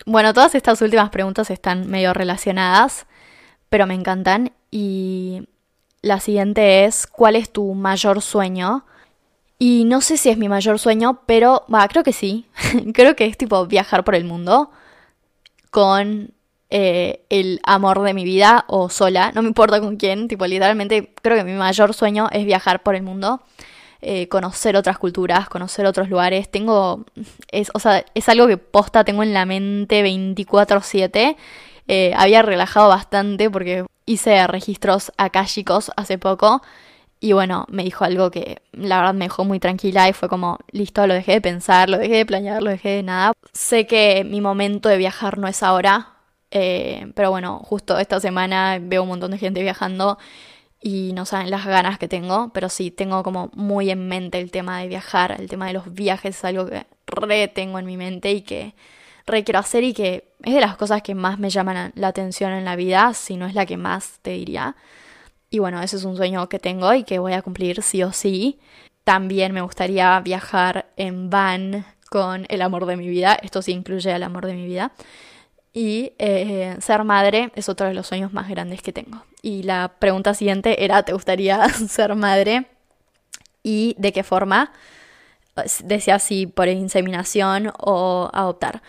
Bueno, 0.07 0.35
todas 0.35 0.55
estas 0.55 0.81
últimas 0.83 1.11
preguntas 1.11 1.51
están 1.51 1.89
medio 1.89 2.15
relacionadas, 2.15 3.07
pero 3.69 3.87
me 3.87 3.95
encantan 3.95 4.53
y 4.71 5.49
la 6.03 6.21
siguiente 6.21 6.85
es, 6.85 7.07
¿cuál 7.07 7.37
es 7.37 7.51
tu 7.51 7.75
mayor 7.75 8.21
sueño? 8.21 8.85
Y 9.59 9.85
no 9.85 10.01
sé 10.01 10.17
si 10.17 10.29
es 10.29 10.37
mi 10.37 10.49
mayor 10.49 10.79
sueño, 10.81 11.21
pero 11.27 11.65
va, 11.73 11.87
creo 11.89 12.03
que 12.03 12.13
sí. 12.13 12.47
creo 12.95 13.15
que 13.17 13.27
es 13.27 13.39
tipo 13.39 13.65
viajar 13.67 14.05
por 14.05 14.17
el 14.17 14.25
mundo 14.25 14.71
con 15.71 16.35
eh, 16.69 17.25
el 17.31 17.61
amor 17.65 18.03
de 18.03 18.15
mi 18.15 18.25
vida 18.25 18.65
o 18.67 18.89
sola, 18.89 19.31
no 19.33 19.43
me 19.43 19.49
importa 19.49 19.81
con 19.81 19.97
quién, 19.97 20.27
tipo 20.27 20.47
literalmente 20.47 21.15
creo 21.23 21.37
que 21.37 21.45
mi 21.45 21.53
mayor 21.53 21.95
sueño 21.95 22.29
es 22.33 22.45
viajar 22.45 22.83
por 22.83 22.95
el 22.95 23.03
mundo, 23.03 23.43
eh, 24.01 24.29
conocer 24.29 24.77
otras 24.77 24.99
culturas, 24.99 25.49
conocer 25.49 25.87
otros 25.87 26.11
lugares. 26.11 26.51
Tengo, 26.51 27.05
es, 27.51 27.71
o 27.75 27.79
sea, 27.79 28.05
es 28.15 28.29
algo 28.29 28.49
que 28.49 28.57
posta 28.57 29.05
tengo 29.05 29.23
en 29.23 29.33
la 29.33 29.47
mente 29.47 30.03
24/7. 30.03 31.37
Eh, 31.89 32.13
había 32.17 32.43
relajado 32.43 32.89
bastante 32.89 33.51
porque 33.51 33.85
hice 34.13 34.47
registros 34.47 35.13
chicos 35.47 35.91
hace 35.97 36.19
poco 36.19 36.63
y 37.23 37.35
bueno, 37.35 37.67
me 37.69 37.85
dijo 37.85 38.05
algo 38.05 38.33
que 38.33 38.63
la 38.73 38.97
verdad 38.99 39.15
me 39.15 39.27
dejó 39.27 39.45
muy 39.45 39.61
tranquila 39.61 40.09
y 40.09 40.13
fue 40.13 40.29
como, 40.29 40.59
listo, 40.73 41.07
lo 41.07 41.15
dejé 41.15 41.35
de 41.35 41.41
pensar, 41.41 41.89
lo 41.89 41.97
dejé 41.97 42.17
de 42.17 42.27
planear, 42.27 42.61
lo 42.61 42.71
dejé 42.71 42.89
de 42.97 43.03
nada. 43.05 43.33
Sé 43.53 43.87
que 43.87 44.25
mi 44.25 44.41
momento 44.41 44.89
de 44.89 44.97
viajar 44.97 45.39
no 45.39 45.47
es 45.47 45.63
ahora, 45.63 46.15
eh, 46.51 47.13
pero 47.15 47.31
bueno, 47.31 47.61
justo 47.61 47.97
esta 48.01 48.19
semana 48.19 48.79
veo 48.83 49.05
un 49.05 49.09
montón 49.11 49.31
de 49.31 49.39
gente 49.39 49.63
viajando 49.63 50.19
y 50.81 51.13
no 51.15 51.25
saben 51.25 51.51
las 51.51 51.65
ganas 51.65 51.97
que 51.97 52.09
tengo, 52.09 52.51
pero 52.53 52.69
sí, 52.69 52.91
tengo 52.91 53.23
como 53.23 53.51
muy 53.55 53.91
en 53.91 54.09
mente 54.09 54.41
el 54.41 54.51
tema 54.51 54.81
de 54.81 54.89
viajar, 54.89 55.37
el 55.39 55.49
tema 55.49 55.69
de 55.69 55.75
los 55.75 55.95
viajes 55.95 56.37
es 56.37 56.45
algo 56.45 56.67
que 56.67 56.87
re 57.07 57.47
tengo 57.47 57.79
en 57.79 57.87
mi 57.87 57.97
mente 57.97 58.33
y 58.33 58.43
que 58.43 58.75
re 59.27 59.45
quiero 59.45 59.61
hacer 59.61 59.85
y 59.85 59.95
que 59.95 60.32
es 60.45 60.55
de 60.55 60.61
las 60.61 60.77
cosas 60.77 61.03
que 61.03 61.15
más 61.15 61.39
me 61.39 61.51
llaman 61.51 61.93
la 61.95 62.09
atención 62.09 62.53
en 62.53 62.65
la 62.65 62.77
vida, 62.77 63.15
si 63.15 63.37
no 63.37 63.47
es 63.47 63.55
la 63.55 63.67
que 63.67 63.77
más 63.77 64.19
te 64.23 64.31
diría. 64.31 64.77
Y 65.51 65.59
bueno, 65.59 65.83
ese 65.83 65.97
es 65.97 66.05
un 66.05 66.17
sueño 66.17 66.49
que 66.49 66.59
tengo 66.59 66.95
y 66.95 67.05
que 67.05 67.19
voy 67.19 67.35
a 67.35 67.43
cumplir 67.43 67.83
sí 67.83 68.03
o 68.03 68.13
sí. 68.13 68.59
También 69.05 69.53
me 69.53 69.61
gustaría 69.61 70.19
viajar 70.21 70.87
en 70.97 71.29
van 71.31 71.85
con 72.09 72.47
el 72.49 72.63
amor 72.63 72.87
de 72.87 72.97
mi 72.97 73.09
vida, 73.09 73.39
esto 73.43 73.63
sí 73.63 73.73
incluye 73.73 74.13
el 74.13 74.23
amor 74.23 74.47
de 74.47 74.55
mi 74.55 74.67
vida. 74.67 74.93
Y 75.73 76.13
eh, 76.19 76.77
ser 76.81 77.03
madre 77.05 77.51
es 77.55 77.69
otro 77.69 77.87
de 77.87 77.95
los 77.95 78.07
sueños 78.07 78.33
más 78.33 78.49
grandes 78.49 78.83
que 78.83 78.93
tengo. 78.93 79.25
Y 79.41 79.63
la 79.63 79.93
pregunta 79.99 80.35
siguiente 80.35 80.85
era, 80.85 81.03
¿te 81.03 81.15
gustaría 81.15 81.67
ser 81.89 82.15
madre? 82.15 82.67
¿Y 83.63 83.95
de 83.99 84.13
qué 84.13 84.23
forma? 84.23 84.73
Decía 85.85 86.19
si 86.19 86.47
por 86.47 86.69
inseminación 86.69 87.73
o 87.79 88.31
adoptar. 88.33 88.83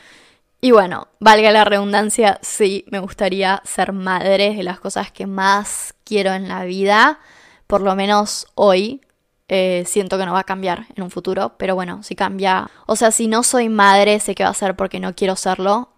Y 0.63 0.71
bueno, 0.71 1.09
valga 1.19 1.51
la 1.51 1.65
redundancia, 1.65 2.39
sí, 2.41 2.85
me 2.89 2.99
gustaría 2.99 3.61
ser 3.65 3.91
madre 3.91 4.55
de 4.55 4.63
las 4.63 4.79
cosas 4.79 5.11
que 5.11 5.27
más 5.27 5.93
quiero 6.05 6.31
en 6.31 6.47
la 6.47 6.63
vida, 6.63 7.19
por 7.67 7.81
lo 7.81 7.97
menos 7.97 8.47
hoy. 8.55 9.01
Eh, 9.49 9.83
siento 9.85 10.17
que 10.17 10.25
no 10.25 10.31
va 10.31 10.39
a 10.39 10.45
cambiar 10.45 10.85
en 10.95 11.03
un 11.03 11.11
futuro, 11.11 11.55
pero 11.57 11.75
bueno, 11.75 12.01
si 12.01 12.15
cambia, 12.15 12.71
o 12.85 12.95
sea, 12.95 13.11
si 13.11 13.27
no 13.27 13.43
soy 13.43 13.67
madre, 13.67 14.21
sé 14.21 14.35
que 14.35 14.45
va 14.45 14.51
a 14.51 14.53
ser 14.53 14.77
porque 14.77 15.01
no 15.01 15.13
quiero 15.13 15.35
serlo, 15.35 15.89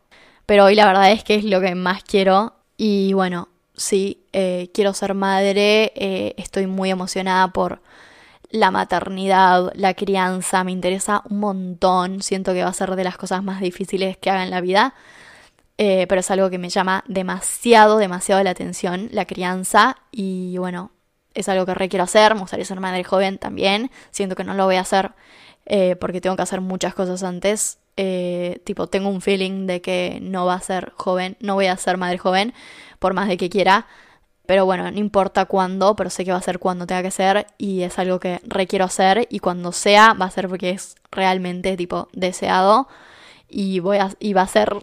pero 0.47 0.65
hoy 0.65 0.73
la 0.73 0.87
verdad 0.87 1.11
es 1.11 1.23
que 1.23 1.35
es 1.35 1.43
lo 1.43 1.61
que 1.61 1.75
más 1.75 2.03
quiero 2.03 2.55
y 2.75 3.13
bueno, 3.13 3.49
sí, 3.75 4.25
eh, 4.33 4.71
quiero 4.73 4.95
ser 4.95 5.13
madre, 5.13 5.93
eh, 5.95 6.33
estoy 6.37 6.65
muy 6.65 6.89
emocionada 6.89 7.49
por 7.49 7.83
la 8.49 8.71
maternidad, 8.71 9.71
la 9.75 9.93
crianza, 9.93 10.63
me 10.63 10.71
interesa 10.71 11.23
un 11.29 11.39
montón, 11.39 12.21
siento 12.21 12.53
que 12.53 12.63
va 12.63 12.69
a 12.69 12.73
ser 12.73 12.95
de 12.95 13.03
las 13.03 13.17
cosas 13.17 13.43
más 13.43 13.61
difíciles 13.61 14.17
que 14.17 14.29
haga 14.29 14.43
en 14.43 14.51
la 14.51 14.61
vida, 14.61 14.93
eh, 15.77 16.05
pero 16.07 16.21
es 16.21 16.31
algo 16.31 16.49
que 16.49 16.57
me 16.57 16.69
llama 16.69 17.03
demasiado, 17.07 17.97
demasiado 17.97 18.41
la 18.43 18.51
atención, 18.51 19.09
la 19.11 19.25
crianza, 19.25 19.97
y 20.11 20.57
bueno, 20.57 20.91
es 21.33 21.49
algo 21.49 21.65
que 21.65 21.73
requiero 21.73 22.03
hacer, 22.03 22.33
me 22.33 22.41
gustaría 22.41 22.65
ser 22.65 22.79
madre 22.79 23.03
joven 23.03 23.37
también, 23.37 23.91
siento 24.11 24.35
que 24.35 24.43
no 24.43 24.53
lo 24.53 24.65
voy 24.65 24.77
a 24.77 24.81
hacer 24.81 25.11
eh, 25.65 25.95
porque 25.95 26.21
tengo 26.21 26.35
que 26.35 26.43
hacer 26.43 26.61
muchas 26.61 26.93
cosas 26.93 27.23
antes, 27.23 27.79
eh, 27.97 28.61
tipo, 28.65 28.87
tengo 28.87 29.09
un 29.09 29.21
feeling 29.21 29.67
de 29.67 29.81
que 29.81 30.19
no 30.21 30.45
va 30.45 30.55
a 30.55 30.61
ser 30.61 30.91
joven, 30.95 31.37
no 31.39 31.55
voy 31.55 31.67
a 31.67 31.77
ser 31.77 31.97
madre 31.97 32.17
joven, 32.17 32.53
por 32.99 33.13
más 33.13 33.27
de 33.27 33.37
que 33.37 33.49
quiera, 33.49 33.87
pero 34.45 34.65
bueno, 34.65 34.89
no 34.89 34.97
importa 34.97 35.45
cuándo, 35.45 35.95
pero 35.95 36.09
sé 36.09 36.25
que 36.25 36.31
va 36.31 36.37
a 36.37 36.41
ser 36.41 36.59
cuando 36.59 36.87
tenga 36.87 37.03
que 37.03 37.11
ser 37.11 37.47
y 37.57 37.81
es 37.81 37.97
algo 37.99 38.19
que 38.19 38.39
requiero 38.43 38.85
hacer 38.85 39.27
y 39.29 39.39
cuando 39.39 39.71
sea 39.71 40.13
va 40.13 40.25
a 40.25 40.31
ser 40.31 40.47
porque 40.47 40.71
es 40.71 40.95
realmente 41.11 41.77
tipo 41.77 42.07
deseado 42.13 42.87
y 43.49 43.79
voy 43.79 43.97
a 43.97 44.11
y 44.19 44.33
va 44.33 44.43
a 44.43 44.47
ser 44.47 44.75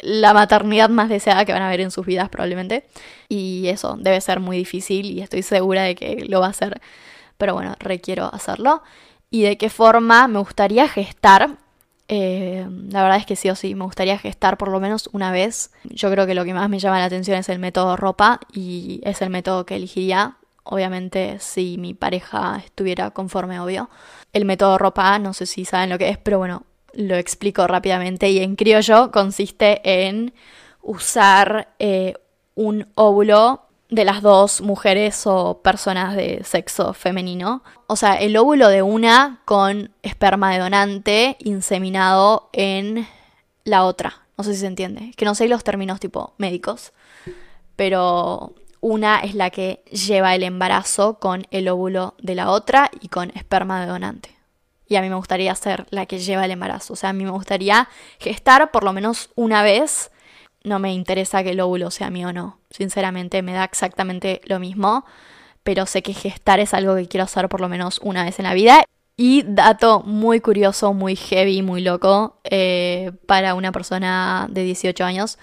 la 0.00 0.34
maternidad 0.34 0.90
más 0.90 1.08
deseada 1.08 1.44
que 1.44 1.52
van 1.52 1.62
a 1.62 1.70
ver 1.70 1.80
en 1.80 1.90
sus 1.90 2.06
vidas 2.06 2.28
probablemente 2.28 2.86
y 3.28 3.68
eso 3.68 3.96
debe 3.98 4.20
ser 4.20 4.40
muy 4.40 4.58
difícil 4.58 5.06
y 5.06 5.22
estoy 5.22 5.42
segura 5.42 5.82
de 5.82 5.94
que 5.94 6.24
lo 6.28 6.40
va 6.40 6.46
a 6.48 6.50
hacer, 6.50 6.80
pero 7.38 7.54
bueno, 7.54 7.74
requiero 7.78 8.30
hacerlo. 8.32 8.82
¿Y 9.30 9.42
de 9.42 9.58
qué 9.58 9.68
forma 9.68 10.28
me 10.28 10.38
gustaría 10.38 10.88
gestar? 10.88 11.58
Eh, 12.08 12.66
la 12.90 13.02
verdad 13.02 13.18
es 13.18 13.26
que 13.26 13.36
sí 13.36 13.48
o 13.48 13.56
sí, 13.56 13.74
me 13.74 13.84
gustaría 13.84 14.18
gestar 14.18 14.58
por 14.58 14.68
lo 14.68 14.80
menos 14.80 15.08
una 15.12 15.32
vez. 15.32 15.70
Yo 15.84 16.10
creo 16.10 16.26
que 16.26 16.34
lo 16.34 16.44
que 16.44 16.54
más 16.54 16.68
me 16.68 16.78
llama 16.78 16.98
la 16.98 17.06
atención 17.06 17.38
es 17.38 17.48
el 17.48 17.58
método 17.58 17.96
ropa 17.96 18.40
y 18.52 19.00
es 19.04 19.22
el 19.22 19.30
método 19.30 19.64
que 19.64 19.76
elegiría. 19.76 20.36
Obviamente 20.64 21.38
si 21.40 21.76
mi 21.78 21.94
pareja 21.94 22.62
estuviera 22.64 23.10
conforme, 23.10 23.60
obvio. 23.60 23.90
El 24.32 24.44
método 24.44 24.78
ropa, 24.78 25.18
no 25.18 25.32
sé 25.32 25.46
si 25.46 25.64
saben 25.64 25.90
lo 25.90 25.98
que 25.98 26.08
es, 26.08 26.18
pero 26.18 26.38
bueno, 26.38 26.64
lo 26.92 27.16
explico 27.16 27.66
rápidamente 27.66 28.30
y 28.30 28.38
en 28.38 28.56
criollo 28.56 29.10
consiste 29.10 29.80
en 29.84 30.32
usar 30.82 31.68
eh, 31.78 32.14
un 32.54 32.86
óvulo 32.94 33.63
de 33.94 34.04
las 34.04 34.22
dos 34.22 34.60
mujeres 34.60 35.26
o 35.26 35.60
personas 35.62 36.16
de 36.16 36.42
sexo 36.44 36.92
femenino. 36.94 37.62
O 37.86 37.96
sea, 37.96 38.14
el 38.14 38.36
óvulo 38.36 38.68
de 38.68 38.82
una 38.82 39.40
con 39.44 39.92
esperma 40.02 40.52
de 40.52 40.58
donante 40.58 41.36
inseminado 41.40 42.48
en 42.52 43.06
la 43.64 43.84
otra. 43.84 44.22
No 44.36 44.44
sé 44.44 44.54
si 44.54 44.60
se 44.60 44.66
entiende. 44.66 45.12
Que 45.16 45.24
no 45.24 45.34
sé 45.34 45.48
los 45.48 45.64
términos 45.64 46.00
tipo 46.00 46.34
médicos. 46.38 46.92
Pero 47.76 48.54
una 48.80 49.20
es 49.20 49.34
la 49.34 49.50
que 49.50 49.82
lleva 49.90 50.34
el 50.34 50.42
embarazo 50.42 51.18
con 51.18 51.46
el 51.50 51.68
óvulo 51.68 52.14
de 52.20 52.34
la 52.34 52.50
otra 52.50 52.90
y 53.00 53.08
con 53.08 53.30
esperma 53.34 53.80
de 53.80 53.86
donante. 53.86 54.36
Y 54.86 54.96
a 54.96 55.02
mí 55.02 55.08
me 55.08 55.16
gustaría 55.16 55.54
ser 55.54 55.86
la 55.90 56.06
que 56.06 56.18
lleva 56.18 56.44
el 56.44 56.50
embarazo. 56.50 56.92
O 56.92 56.96
sea, 56.96 57.10
a 57.10 57.14
mí 57.14 57.24
me 57.24 57.30
gustaría 57.30 57.88
gestar 58.18 58.70
por 58.70 58.84
lo 58.84 58.92
menos 58.92 59.30
una 59.34 59.62
vez 59.62 60.10
no 60.64 60.78
me 60.78 60.92
interesa 60.92 61.44
que 61.44 61.50
el 61.50 61.60
óvulo 61.60 61.90
sea 61.90 62.10
mío 62.10 62.28
o 62.28 62.32
no. 62.32 62.58
Sinceramente 62.70 63.42
me 63.42 63.52
da 63.52 63.64
exactamente 63.64 64.40
lo 64.46 64.58
mismo, 64.58 65.04
pero 65.62 65.86
sé 65.86 66.02
que 66.02 66.14
gestar 66.14 66.58
es 66.58 66.74
algo 66.74 66.96
que 66.96 67.06
quiero 67.06 67.24
hacer 67.24 67.48
por 67.48 67.60
lo 67.60 67.68
menos 67.68 68.00
una 68.02 68.24
vez 68.24 68.38
en 68.38 68.44
la 68.44 68.54
vida. 68.54 68.82
Y 69.16 69.44
dato 69.46 70.00
muy 70.00 70.40
curioso, 70.40 70.92
muy 70.92 71.14
heavy, 71.14 71.62
muy 71.62 71.82
loco 71.82 72.40
eh, 72.44 73.12
para 73.26 73.54
una 73.54 73.70
persona 73.70 74.48
de 74.50 74.64
18 74.64 75.04
años, 75.04 75.38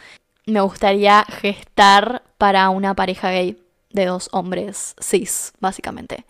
me 0.45 0.59
gustaría 0.59 1.24
gestar 1.24 2.24
para 2.38 2.69
una 2.69 2.95
pareja 2.95 3.32
gay 3.32 3.57
de 3.91 4.05
dos 4.05 4.28
hombres 4.34 4.95
cis, 5.01 5.53
básicamente. 5.59 6.26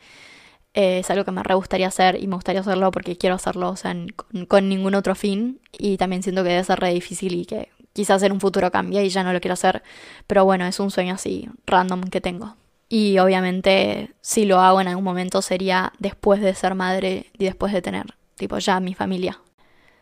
Eh, 0.74 1.00
es 1.00 1.10
algo 1.10 1.26
que 1.26 1.32
me 1.32 1.44
re 1.44 1.56
gustaría 1.56 1.88
hacer 1.88 2.22
y 2.22 2.28
me 2.28 2.36
gustaría 2.36 2.62
hacerlo 2.62 2.92
porque 2.92 3.18
quiero 3.18 3.36
hacerlo, 3.36 3.70
o 3.70 3.76
sea, 3.76 3.96
con, 4.16 4.46
con, 4.46 4.70
ningún 4.70 4.96
otro 4.96 5.16
fin. 5.16 5.60
Y 5.72 5.98
también 5.98 6.24
siento 6.24 6.44
que 6.44 6.50
debe 6.50 6.64
ser 6.64 6.80
re 6.80 6.94
difícil 6.94 7.34
y 7.34 7.46
que 7.46 7.70
quizás 7.94 8.24
en 8.24 8.32
un 8.32 8.40
futuro 8.40 8.72
cambie 8.72 9.04
y 9.04 9.10
ya 9.10 9.24
no 9.24 9.34
lo 9.34 9.42
quiero 9.42 9.54
hacer, 9.54 9.84
pero 10.28 10.46
bueno, 10.46 10.66
es 10.66 10.80
un 10.80 10.92
sueño 10.92 11.16
así 11.16 11.50
random 11.66 12.04
que 12.04 12.22
tengo. 12.22 12.56
Y 12.90 13.20
obviamente 13.20 14.12
si 14.22 14.46
lo 14.46 14.60
hago 14.60 14.82
en 14.82 14.88
algún 14.90 15.04
momento 15.04 15.42
sería 15.42 15.94
después 16.00 16.42
de 16.42 16.54
ser 16.54 16.76
madre 16.76 17.28
y 17.38 17.46
después 17.46 17.72
de 17.72 17.82
tener, 17.82 18.16
tipo, 18.36 18.58
ya 18.58 18.80
mi 18.80 18.94
familia. 18.94 19.40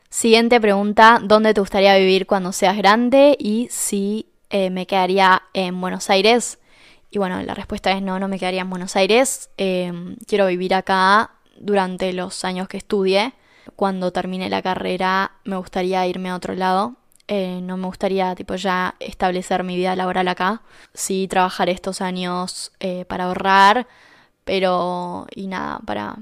Siguiente 0.09 0.59
pregunta, 0.59 1.19
¿dónde 1.23 1.53
te 1.53 1.61
gustaría 1.61 1.95
vivir 1.95 2.25
cuando 2.25 2.51
seas 2.51 2.75
grande? 2.75 3.37
Y 3.39 3.67
si 3.69 4.25
eh, 4.49 4.71
me 4.71 4.87
quedaría 4.87 5.43
en 5.53 5.79
Buenos 5.79 6.09
Aires. 6.09 6.57
Y 7.11 7.19
bueno, 7.19 7.41
la 7.43 7.53
respuesta 7.53 7.91
es 7.91 8.01
no, 8.01 8.19
no 8.19 8.27
me 8.27 8.39
quedaría 8.39 8.61
en 8.61 8.69
Buenos 8.69 8.95
Aires. 8.95 9.51
Em, 9.57 10.15
quiero 10.27 10.47
vivir 10.47 10.73
acá 10.73 11.31
durante 11.59 12.11
los 12.13 12.43
años 12.43 12.67
que 12.67 12.77
estudie. 12.77 13.33
Cuando 13.75 14.11
termine 14.11 14.49
la 14.49 14.63
carrera 14.63 15.33
me 15.43 15.57
gustaría 15.57 16.07
irme 16.07 16.29
a 16.29 16.35
otro 16.35 16.55
lado. 16.55 16.95
Eh, 17.31 17.61
no 17.61 17.77
me 17.77 17.85
gustaría 17.85 18.33
tipo 18.33 18.55
ya 18.55 18.95
establecer 18.99 19.63
mi 19.63 19.75
vida 19.77 19.95
laboral 19.95 20.27
acá. 20.27 20.63
Sí 20.95 21.27
trabajar 21.27 21.69
estos 21.69 22.01
años 22.01 22.71
eh, 22.79 23.05
para 23.05 23.25
ahorrar, 23.25 23.87
pero 24.45 25.27
y 25.35 25.45
nada, 25.47 25.79
para 25.85 26.17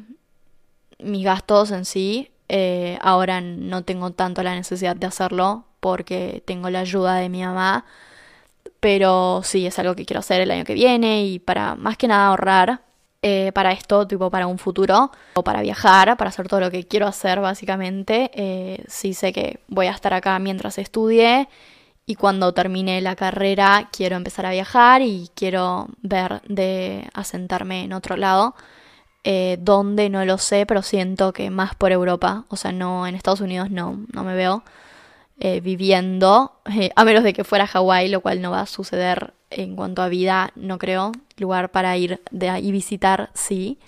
mis 1.00 1.24
gastos 1.24 1.72
en 1.72 1.86
sí. 1.86 2.32
Eh, 2.50 3.00
ahora 3.02 3.40
no 3.42 3.84
tengo 3.86 4.12
tanto 4.12 4.44
la 4.44 4.54
necesidad 4.56 4.98
de 4.98 5.08
hacerlo 5.08 5.66
porque 5.80 6.44
tengo 6.46 6.70
la 6.70 6.80
ayuda 6.82 7.16
de 7.16 7.30
mi 7.30 7.42
mamá. 7.42 7.86
Pero 8.82 9.42
sí, 9.44 9.66
es 9.66 9.80
algo 9.80 9.96
que 9.96 10.06
quiero 10.06 10.20
hacer 10.20 10.42
el 10.42 10.52
año 10.52 10.66
que 10.66 10.74
viene 10.74 11.24
y 11.26 11.40
para 11.40 11.76
más 11.76 11.98
que 11.98 12.08
nada 12.10 12.28
ahorrar 12.28 12.82
eh, 13.28 13.52
para 13.52 13.74
esto, 13.74 14.08
tipo 14.08 14.30
para 14.30 14.48
un 14.48 14.58
futuro, 14.58 15.12
o 15.34 15.44
para 15.44 15.62
viajar, 15.62 16.16
para 16.16 16.30
hacer 16.30 16.48
todo 16.48 16.62
lo 16.62 16.72
que 16.72 16.86
quiero 16.86 17.08
hacer 17.08 17.42
básicamente. 17.42 18.32
Eh, 18.34 18.86
sí 18.88 19.14
sé 19.14 19.34
que 19.34 19.60
voy 19.68 19.88
a 19.88 19.92
estar 19.92 20.14
acá 20.14 20.40
mientras 20.40 20.78
estudie 20.78 21.50
y 22.06 22.16
cuando 22.16 22.54
termine 22.54 23.02
la 23.02 23.18
carrera 23.18 23.90
quiero 23.92 24.16
empezar 24.16 24.46
a 24.46 24.52
viajar 24.52 25.02
y 25.02 25.30
quiero 25.36 25.88
ver 26.02 26.42
de 26.48 27.10
asentarme 27.14 27.84
en 27.84 27.92
otro 27.94 28.16
lado. 28.16 28.56
Eh, 29.30 29.58
donde 29.60 30.10
no 30.10 30.24
lo 30.24 30.38
sé, 30.38 30.66
pero 30.66 30.82
siento 30.82 31.34
que 31.34 31.50
más 31.50 31.76
por 31.76 31.92
Europa, 31.92 32.46
o 32.48 32.56
sea, 32.56 32.72
no 32.72 33.06
en 33.08 33.14
Estados 33.16 33.42
Unidos 33.42 33.70
no, 33.70 34.06
no 34.14 34.24
me 34.24 34.36
veo 34.36 34.64
eh, 35.40 35.60
viviendo, 35.60 36.54
a 36.96 37.04
menos 37.04 37.24
de 37.24 37.34
que 37.34 37.44
fuera 37.44 37.68
Hawái, 37.68 38.08
lo 38.08 38.22
cual 38.22 38.42
no 38.42 38.52
va 38.52 38.62
a 38.62 38.66
suceder 38.68 39.34
en 39.50 39.76
cuanto 39.76 40.02
a 40.02 40.10
vida, 40.10 40.52
no 40.56 40.78
creo. 40.78 41.12
Lugar 41.38 41.72
para 41.72 41.96
ir 41.98 42.22
de 42.32 42.50
ahí 42.50 42.72
visitar, 42.72 43.30
sí, 43.34 43.80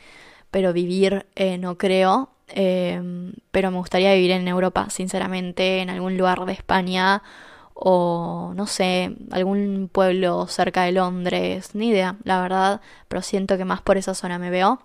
pero 0.52 0.74
vivir 0.74 1.26
eh, 1.36 1.58
no 1.58 1.78
creo. 1.78 2.30
Em, 2.50 3.34
pero 3.52 3.72
me 3.72 3.78
gustaría 3.78 4.14
vivir 4.14 4.32
en 4.32 4.48
Europa, 4.48 4.90
sinceramente, 4.90 5.82
en 5.82 5.90
algún 5.90 6.18
lugar 6.18 6.46
de 6.46 6.54
España 6.54 7.22
o 7.74 8.54
no 8.56 8.68
sé, 8.68 9.16
algún 9.32 9.90
pueblo 9.92 10.48
cerca 10.48 10.84
de 10.84 10.92
Londres, 10.92 11.76
ni 11.76 11.90
idea, 11.90 12.18
la 12.24 12.42
verdad, 12.42 12.82
pero 13.08 13.22
siento 13.22 13.58
que 13.58 13.66
más 13.66 13.82
por 13.82 13.98
esa 13.98 14.14
zona 14.16 14.38
me 14.40 14.50
veo. 14.50 14.82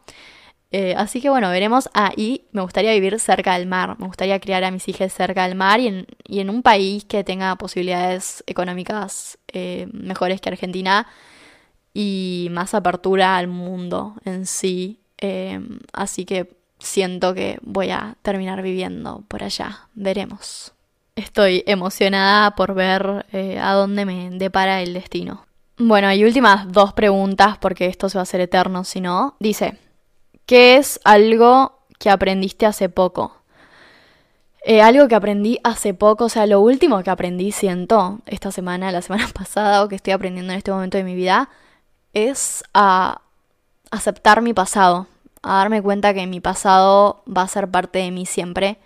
Eh, 0.77 0.93
así 0.97 1.21
que 1.21 1.31
bueno, 1.31 1.51
veremos. 1.51 1.89
ahí 1.93 2.49
me 2.51 2.61
gustaría 2.61 2.91
vivir 2.95 3.21
cerca 3.21 3.57
del 3.57 3.69
mar. 3.69 3.95
Me 4.01 4.09
gustaría 4.09 4.41
criar 4.41 4.65
a 4.65 4.73
mis 4.73 4.89
hijas 4.89 5.13
cerca 5.13 5.47
del 5.47 5.55
mar 5.55 5.79
y 5.79 5.87
en, 5.87 6.07
y 6.25 6.41
en 6.41 6.51
un 6.51 6.65
país 6.65 7.05
que 7.05 7.23
tenga 7.23 7.55
posibilidades 7.55 8.43
económicas 8.49 9.39
eh, 9.53 9.87
mejores 9.93 10.41
que 10.41 10.49
Argentina 10.49 11.07
y 11.93 12.49
más 12.51 12.75
apertura 12.75 13.37
al 13.37 13.47
mundo 13.47 14.17
en 14.25 14.47
sí. 14.47 14.99
Eh, 15.19 15.61
así 15.93 16.25
que 16.25 16.57
siento 16.81 17.35
que 17.35 17.61
voy 17.63 17.91
a 17.91 18.17
terminar 18.23 18.61
viviendo 18.61 19.23
por 19.29 19.45
allá. 19.45 19.87
Veremos. 19.95 20.73
Estoy 21.15 21.63
emocionada 21.69 22.57
por 22.57 22.75
ver 22.75 23.27
a 23.63 23.73
dónde 23.75 24.05
me 24.07 24.29
depara 24.33 24.83
el 24.83 24.93
destino. 24.93 25.47
Bueno, 25.79 26.13
y 26.13 26.25
últimas 26.25 26.73
dos 26.73 26.93
preguntas 26.95 27.59
porque 27.59 27.87
esto 27.87 28.09
se 28.09 28.19
va 28.19 28.23
a 28.23 28.25
hacer 28.25 28.41
eterno 28.41 28.83
si 28.83 29.01
no. 29.01 29.37
Dice, 29.39 29.79
¿Qué 30.47 30.77
es 30.77 31.01
algo 31.05 31.79
que 31.99 32.11
aprendiste 32.11 32.67
hace 32.67 32.89
poco? 32.89 33.45
Eh, 34.67 34.83
algo 34.83 35.09
que 35.09 35.15
aprendí 35.15 35.59
hace 35.63 35.95
poco, 35.95 36.25
o 36.25 36.29
sea, 36.29 36.47
lo 36.47 36.61
último 36.61 37.03
que 37.03 37.11
aprendí, 37.11 37.53
siento, 37.53 38.21
esta 38.27 38.51
semana, 38.51 38.93
la 38.93 39.03
semana 39.03 39.29
pasada, 39.35 39.83
o 39.83 39.89
que 39.89 39.97
estoy 39.97 40.13
aprendiendo 40.13 40.53
en 40.53 40.59
este 40.59 40.71
momento 40.73 40.99
de 40.99 41.05
mi 41.05 41.15
vida, 41.15 41.51
es 42.15 42.65
a 42.73 43.21
aceptar 43.91 44.43
mi 44.43 44.55
pasado, 44.55 45.07
a 45.43 45.57
darme 45.57 45.83
cuenta 45.83 46.15
que 46.15 46.27
mi 46.27 46.41
pasado 46.41 47.23
va 47.27 47.43
a 47.43 47.49
ser 47.49 47.71
parte 47.71 47.99
de 47.99 48.11
mí 48.11 48.27
siempre 48.27 48.79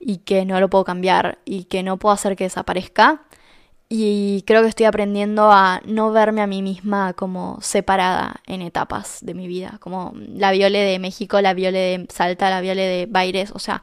y 0.00 0.18
que 0.18 0.44
no 0.44 0.58
lo 0.60 0.68
puedo 0.68 0.84
cambiar 0.84 1.38
y 1.44 1.64
que 1.64 1.82
no 1.82 1.96
puedo 1.98 2.12
hacer 2.12 2.36
que 2.36 2.44
desaparezca. 2.44 3.22
Y 3.94 4.42
creo 4.46 4.62
que 4.62 4.68
estoy 4.68 4.86
aprendiendo 4.86 5.52
a 5.52 5.82
no 5.84 6.12
verme 6.12 6.40
a 6.40 6.46
mí 6.46 6.62
misma 6.62 7.12
como 7.12 7.58
separada 7.60 8.40
en 8.46 8.62
etapas 8.62 9.18
de 9.20 9.34
mi 9.34 9.46
vida, 9.46 9.76
como 9.80 10.14
la 10.16 10.50
Viole 10.50 10.78
de 10.78 10.98
México, 10.98 11.42
la 11.42 11.52
Viole 11.52 11.78
de 11.78 12.06
Salta, 12.08 12.48
la 12.48 12.62
Viole 12.62 12.86
de 12.86 13.04
Baires, 13.04 13.50
o 13.54 13.58
sea, 13.58 13.82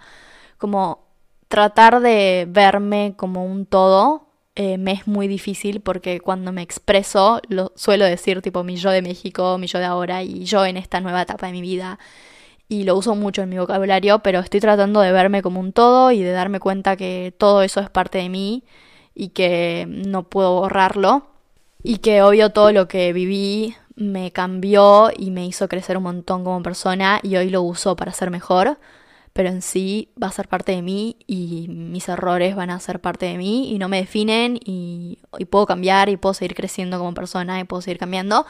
como 0.57 1.05
tratar 1.47 1.99
de 1.99 2.47
verme 2.49 3.13
como 3.17 3.45
un 3.45 3.67
todo 3.67 4.25
eh, 4.55 4.79
me 4.79 4.93
es 4.93 5.05
muy 5.05 5.27
difícil 5.27 5.79
porque 5.79 6.19
cuando 6.19 6.51
me 6.51 6.63
expreso 6.63 7.39
lo 7.47 7.71
suelo 7.75 8.05
decir 8.05 8.41
tipo 8.41 8.63
mi 8.63 8.77
yo 8.77 8.89
de 8.89 9.03
México, 9.03 9.59
mi 9.59 9.67
yo 9.67 9.77
de 9.77 9.85
ahora 9.85 10.23
y 10.23 10.43
yo 10.43 10.65
en 10.65 10.77
esta 10.77 11.01
nueva 11.01 11.21
etapa 11.21 11.45
de 11.45 11.53
mi 11.53 11.61
vida. 11.61 11.99
Y 12.67 12.83
lo 12.83 12.97
uso 12.97 13.13
mucho 13.13 13.43
en 13.43 13.49
mi 13.49 13.59
vocabulario, 13.59 14.19
pero 14.19 14.39
estoy 14.39 14.59
tratando 14.59 15.01
de 15.01 15.11
verme 15.11 15.43
como 15.43 15.59
un 15.59 15.71
todo 15.71 16.11
y 16.11 16.23
de 16.23 16.31
darme 16.31 16.59
cuenta 16.59 16.95
que 16.97 17.31
todo 17.37 17.61
eso 17.61 17.79
es 17.79 17.91
parte 17.91 18.17
de 18.17 18.29
mí 18.29 18.63
y 19.19 19.29
que 19.29 19.85
no 19.87 20.23
puedo 20.23 20.61
borrarlo. 20.61 21.27
Y 21.83 21.99
que 21.99 22.21
obvio 22.21 22.49
todo 22.51 22.71
lo 22.71 22.87
que 22.87 23.13
viví 23.13 23.75
me 23.95 24.31
cambió 24.31 25.11
y 25.15 25.31
me 25.31 25.45
hizo 25.45 25.67
crecer 25.69 25.97
un 25.97 26.03
montón 26.03 26.43
como 26.43 26.63
persona 26.63 27.19
y 27.23 27.35
hoy 27.35 27.49
lo 27.49 27.61
uso 27.61 27.95
para 27.95 28.13
ser 28.13 28.31
mejor 28.31 28.77
pero 29.33 29.49
en 29.49 29.61
sí 29.61 30.09
va 30.21 30.27
a 30.27 30.31
ser 30.31 30.47
parte 30.47 30.73
de 30.73 30.81
mí 30.81 31.17
y 31.27 31.67
mis 31.69 32.09
errores 32.09 32.55
van 32.55 32.69
a 32.69 32.79
ser 32.79 32.99
parte 32.99 33.25
de 33.25 33.37
mí 33.37 33.71
y 33.71 33.79
no 33.79 33.87
me 33.87 34.01
definen 34.01 34.59
y, 34.63 35.19
puedo 35.49 35.65
cambiar 35.65 36.09
y 36.09 36.17
puedo 36.17 36.33
seguir 36.33 36.55
creciendo 36.55 36.97
como 36.97 37.13
persona 37.13 37.59
y 37.59 37.63
puedo 37.63 37.81
seguir 37.81 37.99
cambiando, 37.99 38.45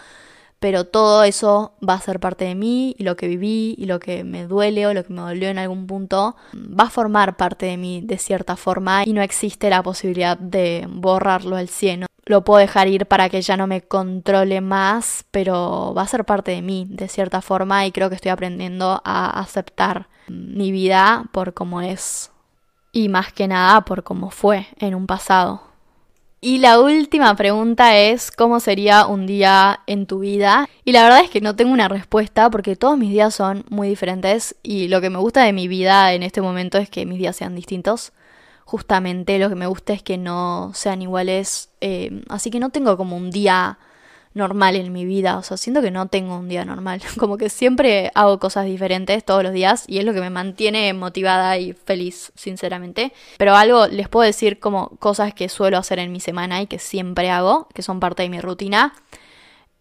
pero 0.60 0.86
todo 0.86 1.24
eso 1.24 1.74
va 1.88 1.94
a 1.94 2.02
ser 2.02 2.20
parte 2.20 2.46
de 2.46 2.56
mí 2.56 2.96
y 2.98 3.04
lo 3.04 3.16
que 3.16 3.28
viví 3.28 3.76
y 3.78 3.86
lo 3.86 4.00
que 4.00 4.24
me 4.24 4.46
duele 4.46 4.88
o 4.88 4.94
lo 4.94 5.04
que 5.04 5.14
me 5.14 5.22
dolió 5.22 5.50
en 5.50 5.58
algún 5.58 5.88
punto 5.88 6.36
va 6.54 6.86
a 6.86 6.90
formar 6.90 7.38
parte 7.38 7.66
de 7.66 7.78
mí 7.78 8.02
de 8.04 8.18
cierta 8.18 8.56
forma 8.56 9.04
y 9.06 9.14
no 9.14 9.22
existe 9.22 9.70
la 9.70 9.82
posibilidad 9.82 10.38
de 10.38 10.86
borrarlo 10.90 11.56
al 11.56 11.70
cielo. 11.70 12.08
Lo 12.26 12.44
puedo 12.44 12.60
dejar 12.60 12.88
ir 12.88 13.06
para 13.08 13.30
que 13.30 13.42
ya 13.42 13.58
no 13.58 13.66
me 13.66 13.82
controle 13.82 14.62
más, 14.62 15.26
pero 15.32 15.94
va 15.98 16.04
a 16.04 16.08
ser 16.08 16.26
parte 16.26 16.52
de 16.52 16.62
mí 16.62 16.86
de 16.90 17.08
cierta 17.08 17.42
forma 17.42 17.86
y 17.86 17.92
creo 17.92 18.10
que 18.10 18.16
estoy 18.16 18.30
aprendiendo 18.30 19.02
a 19.04 19.40
aceptar 19.40 20.08
mi 20.28 20.72
vida 20.72 21.26
por 21.32 21.54
cómo 21.54 21.82
es 21.82 22.32
y 22.92 23.10
más 23.10 23.34
que 23.34 23.48
nada 23.48 23.82
por 23.82 24.04
cómo 24.04 24.30
fue 24.30 24.68
en 24.78 24.96
un 24.96 25.08
pasado. 25.08 25.69
Y 26.42 26.60
la 26.60 26.80
última 26.80 27.36
pregunta 27.36 27.98
es 27.98 28.32
¿cómo 28.32 28.62
sería 28.62 29.06
un 29.08 29.26
día 29.26 29.82
en 29.88 30.06
tu 30.06 30.20
vida? 30.20 30.70
Y 30.86 30.94
la 30.94 31.04
verdad 31.04 31.22
es 31.22 31.30
que 31.30 31.42
no 31.42 31.58
tengo 31.58 31.74
una 31.74 31.90
respuesta 31.90 32.50
porque 32.50 32.78
todos 32.78 32.98
mis 32.98 33.12
días 33.12 33.36
son 33.36 33.66
muy 33.70 33.90
diferentes 33.90 34.56
y 34.64 34.88
lo 34.88 35.02
que 35.02 35.10
me 35.10 35.20
gusta 35.20 35.44
de 35.44 35.52
mi 35.52 35.68
vida 35.68 36.14
en 36.14 36.24
este 36.24 36.42
momento 36.42 36.78
es 36.78 36.90
que 36.90 37.06
mis 37.06 37.20
días 37.20 37.36
sean 37.36 37.56
distintos. 37.56 38.14
Justamente 38.64 39.38
lo 39.38 39.50
que 39.50 39.56
me 39.56 39.68
gusta 39.68 39.92
es 39.92 40.02
que 40.02 40.18
no 40.18 40.72
sean 40.74 41.02
iguales, 41.02 41.72
eh, 41.82 42.24
así 42.30 42.52
que 42.52 42.60
no 42.62 42.70
tengo 42.70 42.96
como 42.96 43.18
un 43.18 43.32
día 43.32 43.78
normal 44.34 44.76
en 44.76 44.92
mi 44.92 45.06
vida. 45.06 45.38
O 45.38 45.44
sea, 45.44 45.58
siento 45.58 45.82
que 45.82 45.92
no 45.92 46.08
tengo 46.08 46.38
un 46.38 46.50
día 46.50 46.66
normal. 46.66 47.02
Como 47.18 47.38
que 47.38 47.50
siempre 47.50 48.12
hago 48.16 48.40
cosas 48.40 48.66
diferentes 48.66 49.24
todos 49.24 49.44
los 49.44 49.54
días 49.54 49.86
y 49.88 50.00
es 50.00 50.06
lo 50.06 50.14
que 50.14 50.22
me 50.22 50.30
mantiene 50.30 50.94
motivada 50.94 51.58
y 51.58 51.74
feliz, 51.74 52.32
sinceramente. 52.36 53.14
Pero 53.38 53.56
algo 53.56 53.88
les 53.88 54.08
puedo 54.10 54.26
decir 54.26 54.60
como 54.60 54.90
cosas 54.98 55.34
que 55.34 55.50
suelo 55.50 55.78
hacer 55.78 56.00
en 56.00 56.12
mi 56.12 56.20
semana 56.20 56.62
y 56.62 56.68
que 56.68 56.80
siempre 56.80 57.30
hago, 57.30 57.68
que 57.74 57.82
son 57.82 58.00
parte 58.00 58.24
de 58.24 58.30
mi 58.30 58.40
rutina. 58.40 58.94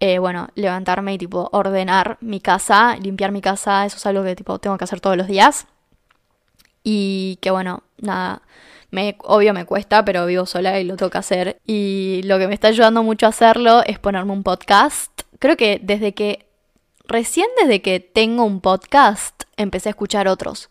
Eh, 0.01 0.19
bueno, 0.19 0.49
levantarme 0.55 1.15
y 1.15 1.19
tipo 1.19 1.49
ordenar 1.53 2.19
mi 2.21 2.41
casa, 2.41 2.97
limpiar 2.97 3.33
mi 3.33 3.41
casa, 3.41 3.85
eso 3.85 3.97
es 3.97 4.07
algo 4.07 4.23
que 4.23 4.37
tipo 4.37 4.59
tengo 4.61 4.79
que 4.79 4.85
hacer 4.85 5.01
todos 5.01 5.17
los 5.17 5.27
días. 5.27 5.67
Y 6.83 7.39
que 7.41 7.51
bueno, 7.51 7.83
nada 7.99 8.43
me, 8.91 9.17
obvio 9.21 9.53
me 9.53 9.67
cuesta, 9.67 10.05
pero 10.05 10.27
vivo 10.27 10.47
sola 10.47 10.81
y 10.81 10.85
lo 10.85 10.97
tengo 10.97 11.11
que 11.11 11.19
hacer. 11.19 11.61
Y 11.67 12.23
lo 12.25 12.39
que 12.39 12.49
me 12.49 12.55
está 12.55 12.69
ayudando 12.69 13.03
mucho 13.03 13.27
a 13.27 13.31
hacerlo 13.31 13.83
es 13.85 13.99
ponerme 13.99 14.33
un 14.33 14.43
podcast. 14.43 15.23
Creo 15.39 15.57
que 15.57 15.81
desde 15.83 16.15
que, 16.15 16.47
recién 17.07 17.49
desde 17.61 17.83
que 17.83 18.01
tengo 18.01 18.45
un 18.45 18.61
podcast, 18.61 19.45
empecé 19.57 19.89
a 19.89 19.91
escuchar 19.91 20.29
otros. 20.29 20.71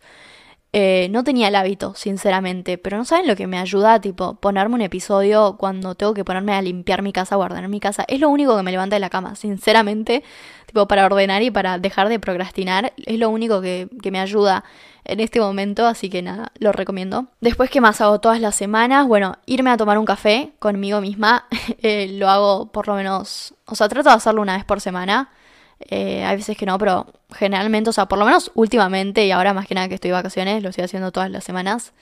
Eh, 0.73 1.07
no 1.11 1.23
tenía 1.23 1.47
el 1.47 1.55
hábito, 1.55 1.95
sinceramente, 1.95 2.77
pero 2.77 2.97
no 2.97 3.05
saben 3.05 3.25
lo 3.25 3.35
que 3.35 3.47
me 3.47 3.57
ayuda, 3.57 4.01
tipo, 4.01 4.35
ponerme 4.35 4.75
un 4.75 4.81
episodio 4.81 5.55
cuando 5.57 5.95
tengo 5.95 6.13
que 6.13 6.25
ponerme 6.25 6.53
a 6.53 6.61
limpiar 6.61 7.01
mi 7.01 7.13
casa 7.13 7.37
o 7.37 7.41
ordenar 7.41 7.69
mi 7.69 7.79
casa. 7.79 8.03
Es 8.07 8.19
lo 8.19 8.29
único 8.29 8.55
que 8.55 8.63
me 8.63 8.71
levanta 8.71 8.95
de 8.95 8.99
la 8.99 9.09
cama, 9.09 9.35
sinceramente, 9.35 10.23
tipo, 10.65 10.87
para 10.87 11.05
ordenar 11.05 11.41
y 11.41 11.51
para 11.51 11.79
dejar 11.79 12.09
de 12.09 12.19
procrastinar, 12.19 12.93
es 12.97 13.17
lo 13.17 13.29
único 13.29 13.61
que, 13.61 13.87
que 14.01 14.11
me 14.11 14.19
ayuda 14.19 14.65
en 15.05 15.21
este 15.21 15.39
momento, 15.39 15.87
así 15.87 16.09
que 16.09 16.21
nada, 16.21 16.51
lo 16.59 16.73
recomiendo. 16.73 17.27
Después, 17.39 17.69
¿qué 17.69 17.79
más 17.79 18.01
hago 18.01 18.19
todas 18.19 18.41
las 18.41 18.55
semanas? 18.55 19.07
Bueno, 19.07 19.37
irme 19.45 19.71
a 19.71 19.77
tomar 19.77 19.97
un 19.97 20.05
café 20.05 20.51
conmigo 20.59 20.99
misma, 20.99 21.47
eh, 21.81 22.09
lo 22.13 22.29
hago 22.29 22.71
por 22.71 22.87
lo 22.87 22.95
menos, 22.95 23.53
o 23.65 23.75
sea, 23.75 23.87
trato 23.87 24.09
de 24.09 24.15
hacerlo 24.15 24.41
una 24.41 24.57
vez 24.57 24.65
por 24.65 24.81
semana. 24.81 25.31
Eh, 25.79 26.23
hay 26.23 26.35
veces 26.37 26.57
que 26.57 26.65
no, 26.65 26.77
pero 26.77 27.07
generalmente, 27.33 27.89
o 27.89 27.93
sea, 27.93 28.07
por 28.07 28.17
lo 28.17 28.25
menos 28.25 28.51
últimamente 28.55 29.25
y 29.25 29.31
ahora 29.31 29.53
más 29.53 29.67
que 29.67 29.75
nada 29.75 29.87
que 29.87 29.95
estoy 29.95 30.09
de 30.09 30.13
vacaciones, 30.13 30.63
lo 30.63 30.69
estoy 30.69 30.83
haciendo 30.83 31.11
todas 31.11 31.31
las 31.31 31.43
semanas. 31.43 31.93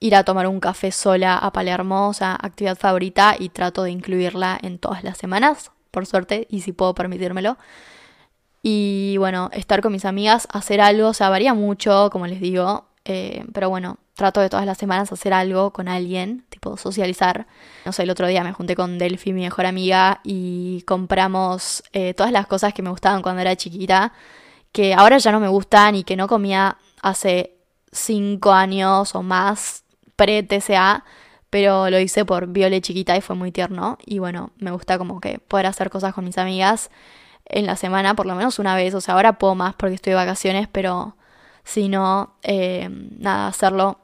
Ir 0.00 0.16
a 0.16 0.24
tomar 0.24 0.46
un 0.46 0.60
café 0.60 0.92
sola 0.92 1.38
a 1.38 1.52
Palermo, 1.52 2.08
o 2.08 2.12
sea, 2.12 2.36
actividad 2.40 2.76
favorita 2.76 3.36
y 3.38 3.48
trato 3.50 3.84
de 3.84 3.90
incluirla 3.90 4.58
en 4.62 4.78
todas 4.78 5.04
las 5.04 5.18
semanas, 5.18 5.70
por 5.90 6.06
suerte, 6.06 6.46
y 6.50 6.60
si 6.62 6.72
puedo 6.72 6.94
permitírmelo. 6.94 7.56
Y 8.62 9.16
bueno, 9.18 9.50
estar 9.52 9.80
con 9.80 9.92
mis 9.92 10.04
amigas, 10.04 10.46
hacer 10.52 10.80
algo, 10.80 11.08
o 11.08 11.14
sea, 11.14 11.28
varía 11.30 11.54
mucho, 11.54 12.10
como 12.10 12.26
les 12.26 12.40
digo, 12.40 12.86
eh, 13.04 13.44
pero 13.52 13.68
bueno, 13.68 13.98
trato 14.14 14.40
de 14.40 14.48
todas 14.48 14.66
las 14.66 14.78
semanas 14.78 15.12
hacer 15.12 15.32
algo 15.32 15.72
con 15.72 15.88
alguien, 15.88 16.44
tipo 16.48 16.76
socializar. 16.76 17.46
No 17.84 17.92
sé, 17.92 18.04
el 18.04 18.10
otro 18.10 18.26
día 18.26 18.44
me 18.44 18.52
junté 18.52 18.76
con 18.76 18.98
Delphi, 18.98 19.32
mi 19.32 19.42
mejor 19.42 19.66
amiga, 19.66 20.20
y 20.24 20.82
compramos 20.82 21.82
eh, 21.92 22.14
todas 22.14 22.32
las 22.32 22.46
cosas 22.46 22.74
que 22.74 22.82
me 22.82 22.90
gustaban 22.90 23.22
cuando 23.22 23.40
era 23.42 23.56
chiquita, 23.56 24.12
que 24.70 24.94
ahora 24.94 25.18
ya 25.18 25.32
no 25.32 25.40
me 25.40 25.48
gustan 25.48 25.96
y 25.96 26.04
que 26.04 26.16
no 26.16 26.28
comía 26.28 26.78
hace 27.02 27.56
cinco 27.90 28.52
años 28.52 29.14
o 29.14 29.22
más 29.22 29.84
pre-TCA, 30.16 31.04
pero 31.50 31.90
lo 31.90 31.98
hice 31.98 32.24
por 32.24 32.46
Viole 32.46 32.80
chiquita 32.80 33.16
y 33.16 33.20
fue 33.20 33.36
muy 33.36 33.52
tierno. 33.52 33.98
Y 34.06 34.18
bueno, 34.18 34.52
me 34.56 34.70
gusta 34.70 34.96
como 34.96 35.20
que 35.20 35.38
poder 35.38 35.66
hacer 35.66 35.90
cosas 35.90 36.14
con 36.14 36.24
mis 36.24 36.38
amigas 36.38 36.90
en 37.44 37.66
la 37.66 37.76
semana, 37.76 38.14
por 38.14 38.26
lo 38.26 38.34
menos 38.34 38.58
una 38.58 38.74
vez. 38.74 38.94
O 38.94 39.00
sea, 39.00 39.14
ahora 39.14 39.34
puedo 39.34 39.54
más 39.54 39.74
porque 39.74 39.96
estoy 39.96 40.12
de 40.12 40.16
vacaciones, 40.16 40.68
pero 40.70 41.16
si 41.64 41.88
no, 41.88 42.34
eh, 42.42 42.88
nada, 43.18 43.48
hacerlo 43.48 43.98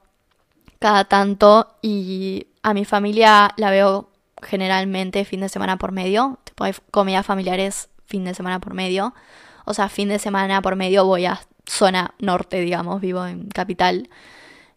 cada 0.79 1.05
tanto. 1.05 1.77
Y 1.83 2.49
a 2.63 2.75
mi 2.75 2.85
familia 2.85 3.53
la 3.57 3.71
veo 3.71 4.11
generalmente 4.43 5.25
fin 5.25 5.41
de 5.41 5.49
semana 5.49 5.79
por 5.79 5.93
medio. 5.93 6.39
Tipo, 6.45 6.65
hay 6.65 6.75
comidas 6.91 7.27
familiares 7.27 7.89
fin 8.07 8.25
de 8.25 8.35
semana 8.35 8.61
por 8.61 8.75
medio. 8.75 9.15
O 9.65 9.75
sea, 9.75 9.89
fin 9.89 10.09
de 10.09 10.19
semana 10.19 10.63
por 10.63 10.77
medio 10.77 11.05
voy 11.05 11.27
a 11.27 11.41
zona 11.67 12.15
norte, 12.19 12.61
digamos, 12.61 13.01
vivo 13.01 13.27
en 13.27 13.49
capital. 13.49 14.09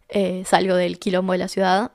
Eh, 0.08 0.42
salgo 0.46 0.74
del 0.76 0.98
quilombo 0.98 1.32
de 1.32 1.38
la 1.38 1.48
ciudad. 1.48 1.92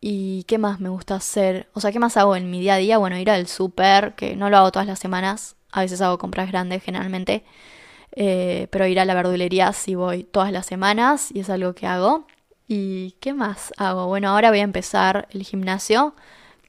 ¿Y 0.00 0.44
qué 0.44 0.58
más 0.58 0.80
me 0.80 0.88
gusta 0.88 1.16
hacer? 1.16 1.68
O 1.74 1.80
sea, 1.80 1.92
¿qué 1.92 1.98
más 1.98 2.16
hago 2.16 2.34
en 2.34 2.50
mi 2.50 2.60
día 2.60 2.74
a 2.74 2.78
día? 2.78 2.98
Bueno, 2.98 3.18
ir 3.18 3.30
al 3.30 3.46
súper, 3.46 4.14
que 4.14 4.34
no 4.34 4.50
lo 4.50 4.56
hago 4.56 4.72
todas 4.72 4.88
las 4.88 4.98
semanas. 4.98 5.56
A 5.70 5.82
veces 5.82 6.00
hago 6.00 6.18
compras 6.18 6.50
grandes 6.50 6.82
generalmente. 6.82 7.44
Eh, 8.12 8.66
pero 8.70 8.86
ir 8.86 8.98
a 9.00 9.04
la 9.04 9.14
verdulería 9.14 9.72
sí 9.72 9.94
voy 9.94 10.24
todas 10.24 10.52
las 10.52 10.66
semanas 10.66 11.30
y 11.32 11.40
es 11.40 11.50
algo 11.50 11.74
que 11.74 11.86
hago. 11.86 12.26
¿Y 12.68 13.12
qué 13.20 13.34
más 13.34 13.72
hago? 13.78 14.06
Bueno, 14.06 14.30
ahora 14.30 14.50
voy 14.50 14.60
a 14.60 14.62
empezar 14.62 15.28
el 15.32 15.42
gimnasio. 15.42 16.14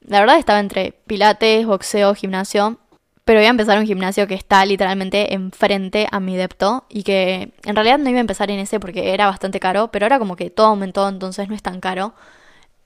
La 0.00 0.20
verdad 0.20 0.38
estaba 0.38 0.60
entre 0.60 0.92
pilates, 1.06 1.66
boxeo, 1.66 2.14
gimnasio. 2.14 2.78
Pero 3.24 3.38
voy 3.38 3.46
a 3.46 3.50
empezar 3.50 3.78
un 3.78 3.86
gimnasio 3.86 4.26
que 4.26 4.34
está 4.34 4.64
literalmente 4.66 5.32
enfrente 5.32 6.08
a 6.10 6.18
mi 6.18 6.36
depto 6.36 6.86
y 6.88 7.04
que 7.04 7.52
en 7.64 7.76
realidad 7.76 7.98
no 7.98 8.10
iba 8.10 8.18
a 8.18 8.20
empezar 8.20 8.50
en 8.50 8.58
ese 8.58 8.80
porque 8.80 9.14
era 9.14 9.26
bastante 9.26 9.60
caro, 9.60 9.92
pero 9.92 10.06
ahora 10.06 10.18
como 10.18 10.34
que 10.34 10.50
todo 10.50 10.66
aumentó, 10.66 11.08
entonces 11.08 11.48
no 11.48 11.54
es 11.54 11.62
tan 11.62 11.80
caro. 11.80 12.14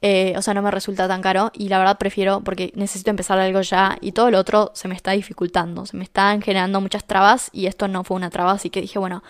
Eh, 0.03 0.35
o 0.37 0.43
sea, 0.43 0.53
no 0.53 0.61
me 0.61 0.71
resulta 0.71 1.09
tan 1.09 1.23
caro 1.23 1.51
y 1.55 1.69
la 1.71 1.79
verdad 1.79 1.97
prefiero 1.97 2.43
porque 2.43 2.71
necesito 2.75 3.11
empezar 3.11 3.39
algo 3.39 3.63
ya 3.63 3.97
y 4.03 4.13
todo 4.13 4.31
lo 4.31 4.39
otro 4.39 4.71
se 4.75 4.89
me 4.89 4.95
está 4.95 5.13
dificultando, 5.13 5.87
se 5.87 5.97
me 5.97 6.05
están 6.05 6.43
generando 6.43 6.83
muchas 6.83 7.05
trabas 7.05 7.49
y 7.53 7.67
esto 7.67 7.89
no 7.89 8.05
fue 8.05 8.17
una 8.17 8.29
traba, 8.29 8.53
así 8.53 8.69
que 8.69 8.83
dije, 8.83 8.99
bueno, 8.99 9.23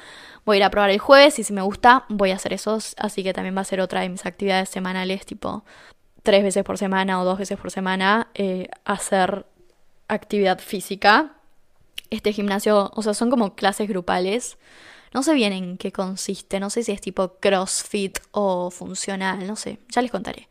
voy 0.45 0.57
a 0.57 0.59
ir 0.59 0.65
a 0.65 0.71
probar 0.71 0.91
el 0.91 0.99
jueves 0.99 1.39
y 1.39 1.45
si 1.45 1.53
me 1.53 1.63
gusta 1.63 2.05
voy 2.09 2.33
a 2.33 2.35
hacer 2.35 2.53
esos, 2.53 2.97
así 2.99 3.23
que 3.23 3.33
también 3.33 3.57
va 3.57 3.61
a 3.61 3.65
ser 3.65 3.81
otra 3.81 4.01
de 4.01 4.09
mis 4.09 4.27
actividades 4.27 4.69
semanales, 4.69 5.25
tipo 5.25 5.65
tres 6.27 6.43
veces 6.43 6.65
por 6.65 6.77
semana 6.77 7.21
o 7.21 7.25
dos 7.25 7.39
veces 7.39 7.57
por 7.57 7.71
semana, 7.71 8.27
eh, 8.35 8.69
hacer 8.85 9.47
actividad 10.09 10.59
física. 10.59 11.37
Este 12.11 12.33
gimnasio, 12.33 12.91
o 12.95 13.03
sea, 13.03 13.15
son 13.15 13.31
como 13.31 13.55
clases 13.55 13.89
grupales. 13.89 14.59
No 15.15 15.23
sé 15.23 15.35
bien 15.35 15.53
en 15.53 15.79
qué 15.79 15.93
consiste, 15.93 16.61
no 16.61 16.71
sé 16.71 16.83
si 16.83 16.93
es 16.93 17.01
tipo 17.01 17.37
CrossFit 17.41 18.19
o 18.33 18.71
funcional, 18.71 19.47
no 19.47 19.57
sé, 19.57 19.79
ya 19.89 20.03
les 20.03 20.11
contaré. 20.11 20.49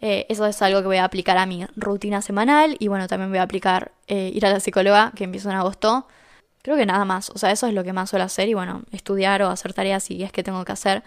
Eh, 0.00 0.26
eso 0.28 0.44
es 0.46 0.60
algo 0.60 0.80
que 0.80 0.86
voy 0.86 0.96
a 0.98 1.04
aplicar 1.04 1.38
a 1.38 1.46
mi 1.46 1.64
rutina 1.76 2.20
semanal 2.20 2.76
y 2.78 2.88
bueno, 2.88 3.08
también 3.08 3.30
voy 3.30 3.38
a 3.38 3.42
aplicar 3.42 3.92
eh, 4.06 4.30
ir 4.34 4.44
a 4.44 4.50
la 4.50 4.60
psicóloga 4.60 5.12
que 5.14 5.24
empiezo 5.24 5.50
en 5.50 5.56
agosto. 5.56 6.06
Creo 6.62 6.76
que 6.76 6.86
nada 6.86 7.04
más, 7.04 7.30
o 7.30 7.38
sea, 7.38 7.50
eso 7.50 7.66
es 7.66 7.74
lo 7.74 7.84
que 7.84 7.92
más 7.92 8.10
suelo 8.10 8.24
hacer 8.24 8.48
y 8.48 8.54
bueno, 8.54 8.82
estudiar 8.90 9.42
o 9.42 9.48
hacer 9.48 9.72
tareas 9.72 10.04
si 10.04 10.22
es 10.22 10.32
que 10.32 10.42
tengo 10.42 10.64
que 10.64 10.72
hacer. 10.72 11.04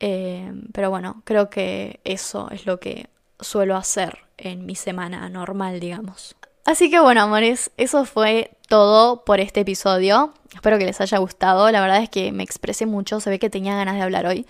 Eh, 0.00 0.52
pero 0.72 0.90
bueno, 0.90 1.22
creo 1.24 1.50
que 1.50 2.00
eso 2.04 2.50
es 2.50 2.66
lo 2.66 2.80
que 2.80 3.08
suelo 3.40 3.76
hacer 3.76 4.18
en 4.36 4.66
mi 4.66 4.74
semana 4.74 5.28
normal, 5.28 5.80
digamos. 5.80 6.36
Así 6.64 6.90
que 6.90 7.00
bueno, 7.00 7.22
amores, 7.22 7.70
eso 7.76 8.04
fue 8.04 8.50
todo 8.68 9.24
por 9.24 9.40
este 9.40 9.60
episodio. 9.60 10.32
Espero 10.54 10.78
que 10.78 10.84
les 10.84 11.00
haya 11.00 11.18
gustado. 11.18 11.70
La 11.70 11.80
verdad 11.80 12.02
es 12.02 12.08
que 12.08 12.30
me 12.32 12.42
expresé 12.44 12.86
mucho, 12.86 13.18
se 13.20 13.30
ve 13.30 13.38
que 13.38 13.50
tenía 13.50 13.74
ganas 13.74 13.96
de 13.96 14.02
hablar 14.02 14.26
hoy. 14.26 14.46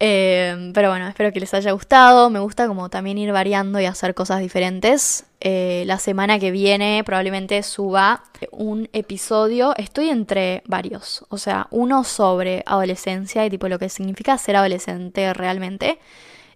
Eh, 0.00 0.70
pero 0.74 0.90
bueno, 0.90 1.08
espero 1.08 1.32
que 1.32 1.40
les 1.40 1.52
haya 1.54 1.72
gustado. 1.72 2.30
Me 2.30 2.38
gusta 2.38 2.68
como 2.68 2.88
también 2.88 3.18
ir 3.18 3.32
variando 3.32 3.80
y 3.80 3.86
hacer 3.86 4.14
cosas 4.14 4.40
diferentes. 4.40 5.24
Eh, 5.40 5.82
la 5.86 5.98
semana 5.98 6.38
que 6.38 6.50
viene 6.50 7.02
probablemente 7.04 7.62
suba 7.62 8.22
un 8.52 8.88
episodio. 8.92 9.74
Estoy 9.76 10.10
entre 10.10 10.62
varios. 10.66 11.24
O 11.30 11.38
sea, 11.38 11.66
uno 11.70 12.04
sobre 12.04 12.62
adolescencia 12.66 13.44
y 13.44 13.50
tipo 13.50 13.68
lo 13.68 13.78
que 13.78 13.88
significa 13.88 14.38
ser 14.38 14.56
adolescente 14.56 15.32
realmente. 15.32 15.98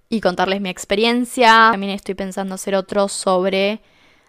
Y 0.08 0.20
contarles 0.20 0.60
mi 0.60 0.68
experiencia. 0.68 1.70
También 1.72 1.92
estoy 1.92 2.14
pensando 2.14 2.54
hacer 2.54 2.74
otro 2.74 3.08
sobre 3.08 3.80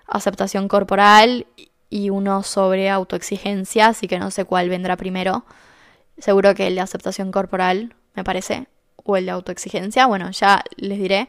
aceptación 0.08 0.68
corporal 0.68 1.46
y 1.94 2.10
uno 2.10 2.42
sobre 2.42 2.90
autoexigencia. 2.90 3.88
Así 3.88 4.08
que 4.08 4.18
no 4.18 4.32
sé 4.32 4.46
cuál 4.46 4.68
vendrá 4.68 4.98
primero. 4.98 5.46
Seguro 6.18 6.56
que 6.56 6.66
el 6.66 6.76
de 6.76 6.82
aceptación 6.82 7.32
corporal, 7.32 7.96
me 8.16 8.24
parece 8.24 8.68
o 9.04 9.16
el 9.16 9.26
de 9.26 9.32
autoexigencia, 9.32 10.08
bueno, 10.08 10.32
ya 10.32 10.64
les 10.76 10.98
diré, 10.98 11.28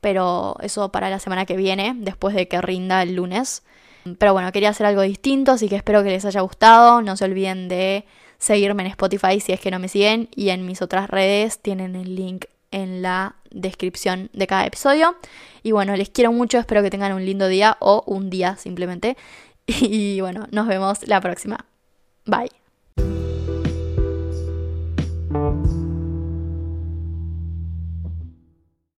pero 0.00 0.56
eso 0.62 0.90
para 0.90 1.10
la 1.10 1.18
semana 1.18 1.44
que 1.44 1.56
viene, 1.56 1.94
después 1.98 2.34
de 2.34 2.48
que 2.48 2.62
rinda 2.62 3.02
el 3.02 3.14
lunes. 3.14 3.62
Pero 4.18 4.32
bueno, 4.32 4.50
quería 4.52 4.70
hacer 4.70 4.86
algo 4.86 5.02
distinto, 5.02 5.52
así 5.52 5.68
que 5.68 5.76
espero 5.76 6.02
que 6.02 6.10
les 6.10 6.24
haya 6.24 6.40
gustado. 6.40 7.02
No 7.02 7.16
se 7.16 7.24
olviden 7.24 7.68
de 7.68 8.06
seguirme 8.38 8.84
en 8.84 8.90
Spotify 8.90 9.40
si 9.40 9.52
es 9.52 9.60
que 9.60 9.70
no 9.70 9.78
me 9.78 9.88
siguen 9.88 10.28
y 10.34 10.50
en 10.50 10.64
mis 10.64 10.80
otras 10.80 11.10
redes 11.10 11.60
tienen 11.60 11.94
el 11.96 12.14
link 12.14 12.46
en 12.70 13.02
la 13.02 13.36
descripción 13.50 14.30
de 14.32 14.46
cada 14.46 14.66
episodio. 14.66 15.16
Y 15.62 15.72
bueno, 15.72 15.96
les 15.96 16.10
quiero 16.10 16.30
mucho, 16.32 16.58
espero 16.58 16.82
que 16.82 16.90
tengan 16.90 17.12
un 17.12 17.24
lindo 17.24 17.48
día 17.48 17.76
o 17.80 18.04
un 18.06 18.30
día 18.30 18.56
simplemente. 18.56 19.16
Y 19.80 20.20
bueno, 20.20 20.46
nos 20.52 20.66
vemos 20.66 21.06
la 21.06 21.20
próxima. 21.20 21.66
Bye. 22.24 23.25